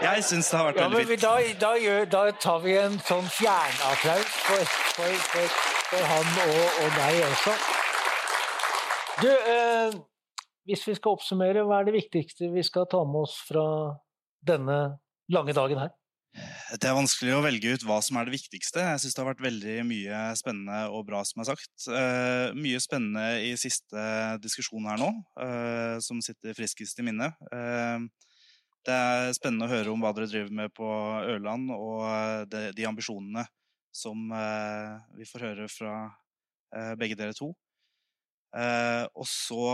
Jeg 0.03 0.25
syns 0.29 0.51
det 0.51 0.59
har 0.59 0.67
vært 0.67 0.81
ja, 0.83 0.89
veldig 0.93 1.09
fint. 1.09 1.23
Da, 1.25 1.31
da, 1.63 1.71
gjør, 1.81 2.09
da, 2.13 2.25
tar 2.37 2.59
vi 2.65 2.75
en 2.77 2.99
sånn 3.07 3.31
fjernapplaus 3.33 4.35
for, 4.45 4.75
for, 4.99 5.15
for, 5.31 5.55
for, 5.89 6.05
han 6.11 6.29
og, 6.45 6.59
og, 6.83 6.99
deg 6.99 7.23
også. 7.31 7.55
Du, 9.23 9.31
uh, 9.33 9.97
hvis 10.69 10.85
vi 10.91 10.99
skal 10.99 11.17
oppsummere, 11.17 11.65
hva 11.65 11.81
er 11.81 11.89
det 11.89 11.97
viktigste 11.97 12.53
vi 12.53 12.67
skal 12.67 12.85
ta 12.93 13.01
med 13.09 13.25
oss 13.25 13.39
fra 13.49 13.65
denne 14.53 14.83
lange 15.33 15.57
dagen 15.57 15.81
her? 15.81 15.97
Det 16.31 16.87
er 16.87 16.95
vanskelig 16.95 17.33
å 17.35 17.43
velge 17.43 17.73
ut 17.75 17.85
hva 17.87 17.97
som 18.05 18.19
er 18.21 18.29
det 18.29 18.37
viktigste. 18.37 18.83
Jeg 18.85 19.03
syns 19.03 19.17
det 19.17 19.23
har 19.23 19.29
vært 19.33 19.43
veldig 19.43 19.77
mye 19.89 20.21
spennende 20.39 20.79
og 20.95 21.03
bra 21.09 21.23
som 21.27 21.43
er 21.43 21.49
sagt. 21.51 21.73
Uh, 21.91 22.55
mye 22.55 22.79
spennende 22.83 23.25
i 23.43 23.51
siste 23.59 24.05
diskusjon 24.45 24.87
her 24.87 25.01
nå, 25.01 25.11
uh, 25.43 25.97
som 26.05 26.23
sitter 26.23 26.55
friskest 26.55 27.03
i 27.03 27.07
minnet. 27.09 27.35
Uh, 27.51 28.07
det 28.87 28.95
er 28.95 29.35
spennende 29.37 29.67
å 29.67 29.73
høre 29.73 29.93
om 29.93 30.05
hva 30.05 30.13
dere 30.17 30.31
driver 30.31 30.55
med 30.63 30.73
på 30.77 30.87
Ørland, 30.87 31.73
og 31.75 32.47
de, 32.53 32.71
de 32.79 32.87
ambisjonene 32.89 33.45
som 33.93 34.31
vi 35.19 35.27
får 35.29 35.43
høre 35.45 35.67
fra 35.69 35.95
begge 36.97 37.19
dere 37.19 37.35
to. 37.37 37.51
og 39.13 39.27
så 39.29 39.67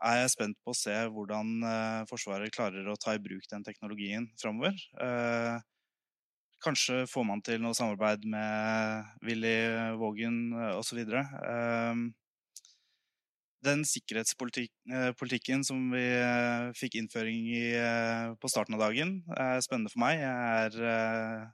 er 0.00 0.22
jeg 0.22 0.32
spent 0.32 0.56
på 0.64 0.72
å 0.72 0.76
se 0.76 0.94
hvordan 1.12 1.50
uh, 1.64 2.06
Forsvaret 2.08 2.52
klarer 2.54 2.86
å 2.88 2.98
ta 3.00 3.14
i 3.16 3.22
bruk 3.22 3.44
den 3.50 3.64
teknologien 3.66 4.28
framover. 4.40 4.76
Uh, 4.96 5.60
kanskje 6.64 7.04
får 7.08 7.26
man 7.28 7.42
til 7.44 7.60
noe 7.62 7.76
samarbeid 7.76 8.24
med 8.28 9.12
Willy 9.26 9.54
Vågen 10.00 10.42
uh, 10.56 10.78
osv. 10.80 11.02
Den 13.60 13.82
sikkerhetspolitikken 13.84 15.66
som 15.68 15.90
vi 15.92 16.06
fikk 16.78 16.94
innføring 16.96 17.42
i 17.52 17.64
på 18.40 18.48
starten 18.48 18.78
av 18.78 18.86
dagen, 18.86 19.18
er 19.36 19.60
spennende 19.60 19.92
for 19.92 20.00
meg. 20.00 20.22
Jeg 20.22 20.32
er 20.64 21.50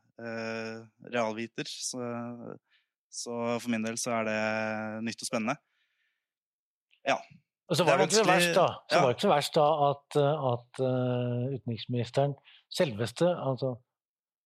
realviter, 1.11 1.67
så 1.67 3.41
for 3.59 3.67
min 3.75 3.83
del 3.83 3.99
så 3.99 4.21
er 4.21 4.31
det 4.31 4.39
nytt 5.09 5.27
og 5.27 5.31
spennende. 5.33 5.59
Ja, 7.11 7.19
og 7.67 7.77
så 7.77 7.85
var 7.85 7.99
det, 7.99 8.07
det 8.07 8.15
ikke 8.15 8.23
så 8.23 8.31
verst, 8.31 8.55
da, 8.55 8.67
så 8.87 8.95
ja. 8.95 9.03
var 9.03 9.11
det 9.11 9.17
ikke 9.17 9.27
så 9.27 9.33
verst 9.33 9.57
da 9.57 9.67
at, 9.89 10.17
at 10.53 10.81
uh, 10.87 11.55
utenriksministeren 11.57 12.35
selveste 12.71 13.27
altså, 13.27 13.73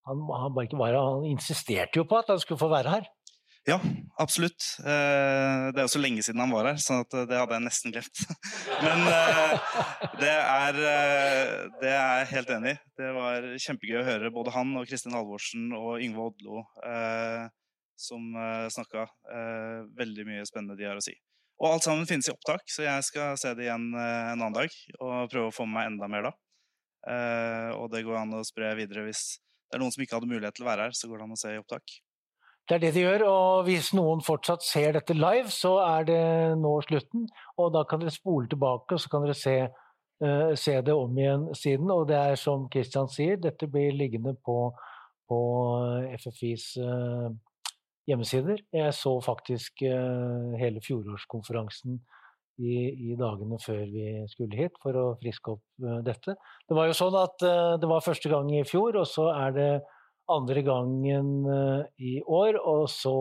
han, 0.08 0.22
han, 0.40 0.54
bare 0.56 0.68
ikke 0.68 0.80
var, 0.80 0.96
han 0.96 1.26
insisterte 1.28 2.00
jo 2.00 2.06
på 2.08 2.16
at 2.20 2.32
han 2.32 2.40
skulle 2.40 2.60
få 2.62 2.70
være 2.72 2.94
her. 2.96 3.10
Ja, 3.68 3.76
absolutt. 4.16 4.64
Uh, 4.80 5.68
det 5.68 5.82
er 5.82 5.84
jo 5.84 5.92
så 5.92 6.00
lenge 6.00 6.24
siden 6.24 6.40
han 6.40 6.54
var 6.54 6.70
her, 6.70 6.80
så 6.80 7.02
det 7.12 7.36
hadde 7.36 7.58
jeg 7.58 7.66
nesten 7.66 7.92
glemt. 7.92 8.24
Men 8.86 9.04
det, 10.22 10.32
er, 10.32 10.80
det 11.82 11.92
er 11.92 12.22
jeg 12.22 12.30
helt 12.34 12.56
enig 12.56 12.72
i. 12.72 12.82
Det 13.02 13.14
var 13.20 13.50
kjempegøy 13.68 14.00
å 14.00 14.08
høre 14.08 14.32
både 14.32 14.56
han 14.56 14.72
og 14.80 14.88
Kristin 14.88 15.18
Halvorsen 15.18 15.68
og 15.76 16.00
Yngve 16.00 16.30
Odlo 16.30 16.64
som 18.00 18.32
snakka. 18.72 19.10
veldig 19.92 20.24
mye 20.24 20.46
spennende 20.48 20.80
de 20.80 20.88
har 20.88 20.96
å 20.96 21.04
si. 21.04 21.12
Og 21.60 21.74
alt 21.74 21.84
sammen 21.84 22.08
finnes 22.08 22.30
i 22.30 22.32
opptak, 22.32 22.64
så 22.72 22.86
jeg 22.86 23.04
skal 23.04 23.36
se 23.40 23.52
det 23.56 23.66
igjen 23.66 23.90
eh, 23.92 24.30
en 24.32 24.38
annen 24.38 24.56
dag 24.56 24.76
og 24.96 25.32
prøve 25.32 25.50
å 25.50 25.54
få 25.54 25.66
med 25.68 25.76
meg 25.76 25.90
enda 25.90 26.08
mer 26.08 26.30
da. 26.30 26.36
Eh, 27.12 27.70
og 27.76 27.90
det 27.92 28.04
går 28.06 28.16
an 28.22 28.38
å 28.38 28.46
spre 28.48 28.72
videre 28.78 29.04
hvis 29.06 29.24
det 29.70 29.76
er 29.76 29.82
noen 29.84 29.92
som 29.94 30.02
ikke 30.02 30.16
hadde 30.16 30.30
mulighet 30.30 30.56
til 30.56 30.64
å 30.64 30.70
være 30.70 30.88
her, 30.88 30.96
så 30.96 31.10
går 31.10 31.20
det 31.20 31.26
an 31.26 31.36
å 31.36 31.40
se 31.40 31.52
i 31.52 31.60
opptak. 31.60 31.92
Det 32.70 32.76
er 32.76 32.82
det 32.84 32.90
de 32.94 33.02
gjør, 33.04 33.22
og 33.26 33.66
hvis 33.66 33.90
noen 33.98 34.22
fortsatt 34.24 34.64
ser 34.64 34.96
dette 34.96 35.14
live, 35.16 35.50
så 35.52 35.76
er 35.82 36.08
det 36.08 36.24
nå 36.60 36.72
slutten. 36.86 37.28
Og 37.58 37.70
da 37.74 37.84
kan 37.88 38.02
dere 38.02 38.14
spole 38.14 38.50
tilbake, 38.50 38.94
og 38.94 39.02
så 39.02 39.10
kan 39.10 39.24
dere 39.24 39.36
se, 39.38 39.54
uh, 40.22 40.52
se 40.58 40.76
det 40.86 40.94
om 40.94 41.18
igjen 41.18 41.48
siden. 41.58 41.90
Og 41.90 42.04
det 42.10 42.18
er 42.18 42.38
som 42.38 42.68
Kristian 42.70 43.10
sier, 43.10 43.40
dette 43.42 43.66
blir 43.70 43.96
liggende 43.98 44.36
på, 44.46 44.58
på 45.30 45.40
FFIs 46.22 46.68
uh, 46.78 47.30
hjemmesider. 48.08 48.62
Jeg 48.74 48.96
så 48.96 49.12
faktisk 49.24 49.82
eh, 49.86 50.56
hele 50.60 50.82
fjorårskonferansen 50.84 52.00
i, 52.60 52.74
i, 53.10 53.16
dagene 53.18 53.58
før 53.62 53.84
vi 53.88 54.06
skulle 54.32 54.58
hit, 54.58 54.76
for 54.82 54.96
å 54.98 55.06
friske 55.20 55.54
opp 55.54 55.84
eh, 55.84 56.02
dette. 56.06 56.36
Det 56.68 56.76
var 56.76 56.90
jo 56.90 56.96
sånn 56.96 57.16
at 57.20 57.46
eh, 57.46 57.78
det 57.80 57.90
var 57.90 58.04
første 58.04 58.32
gang 58.32 58.50
i 58.54 58.64
fjor, 58.68 59.00
og 59.00 59.08
så 59.08 59.30
er 59.34 59.56
det 59.56 59.70
andre 60.30 60.62
gangen 60.62 61.30
i 61.98 62.20
år. 62.22 62.60
Og 62.70 62.84
så 62.92 63.16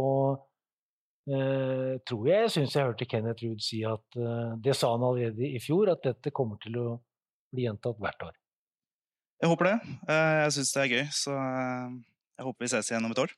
eh, 1.30 1.96
tror 2.08 2.28
jeg 2.30 2.44
jeg 2.46 2.54
syns 2.56 2.76
jeg 2.76 2.90
hørte 2.92 3.08
Kenneth 3.10 3.46
Ruud 3.46 3.64
si 3.64 3.82
at 3.88 4.20
eh, 4.20 4.52
det 4.62 4.76
sa 4.78 4.94
han 4.94 5.06
allerede 5.06 5.48
i 5.48 5.62
fjor, 5.64 5.92
at 5.94 6.04
dette 6.06 6.34
kommer 6.36 6.62
til 6.64 6.78
å 6.82 6.88
bli 7.54 7.66
gjentatt 7.66 8.00
hvert 8.02 8.30
år. 8.30 8.36
Jeg 9.40 9.50
håper 9.54 9.70
det. 9.70 9.76
Jeg 10.12 10.54
syns 10.58 10.74
det 10.76 10.82
er 10.82 10.92
gøy, 10.92 11.04
så 11.16 11.34
jeg 11.34 12.44
håper 12.44 12.66
vi 12.66 12.72
ses 12.74 12.90
igjen 12.92 13.08
om 13.08 13.14
et 13.16 13.22
år. 13.24 13.32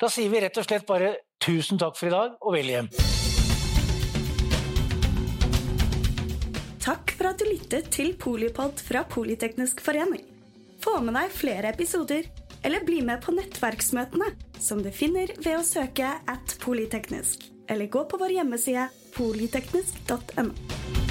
Da 0.00 0.08
sier 0.08 0.32
vi 0.32 0.40
rett 0.40 0.56
og 0.56 0.64
slett 0.64 0.86
bare 0.88 1.10
tusen 1.44 1.76
takk 1.80 1.98
for 1.98 2.08
i 2.08 2.12
dag, 2.14 2.36
og 2.40 2.54
vel 2.56 2.70
hjem. 2.72 2.86
Takk 6.80 7.12
for 7.18 7.28
at 7.28 7.42
du 7.42 7.44
lyttet 7.50 7.90
til 7.92 8.14
Polipod 8.16 8.80
fra 8.80 9.04
Politeknisk 9.04 9.82
forening. 9.84 10.24
Få 10.80 10.96
med 11.04 11.18
deg 11.18 11.34
flere 11.36 11.74
episoder, 11.74 12.24
eller 12.64 12.84
bli 12.88 13.02
med 13.04 13.20
på 13.20 13.36
nettverksmøtene, 13.36 14.32
som 14.56 14.80
du 14.80 14.88
finner 14.92 15.34
ved 15.36 15.58
å 15.58 15.66
søke 15.66 16.16
at 16.16 16.56
polyteknisk. 16.64 17.48
eller 17.70 17.86
gå 17.86 18.00
på 18.04 18.18
vår 18.18 18.32
hjemmeside 18.34 18.88
polyteknisk.no. 19.14 21.09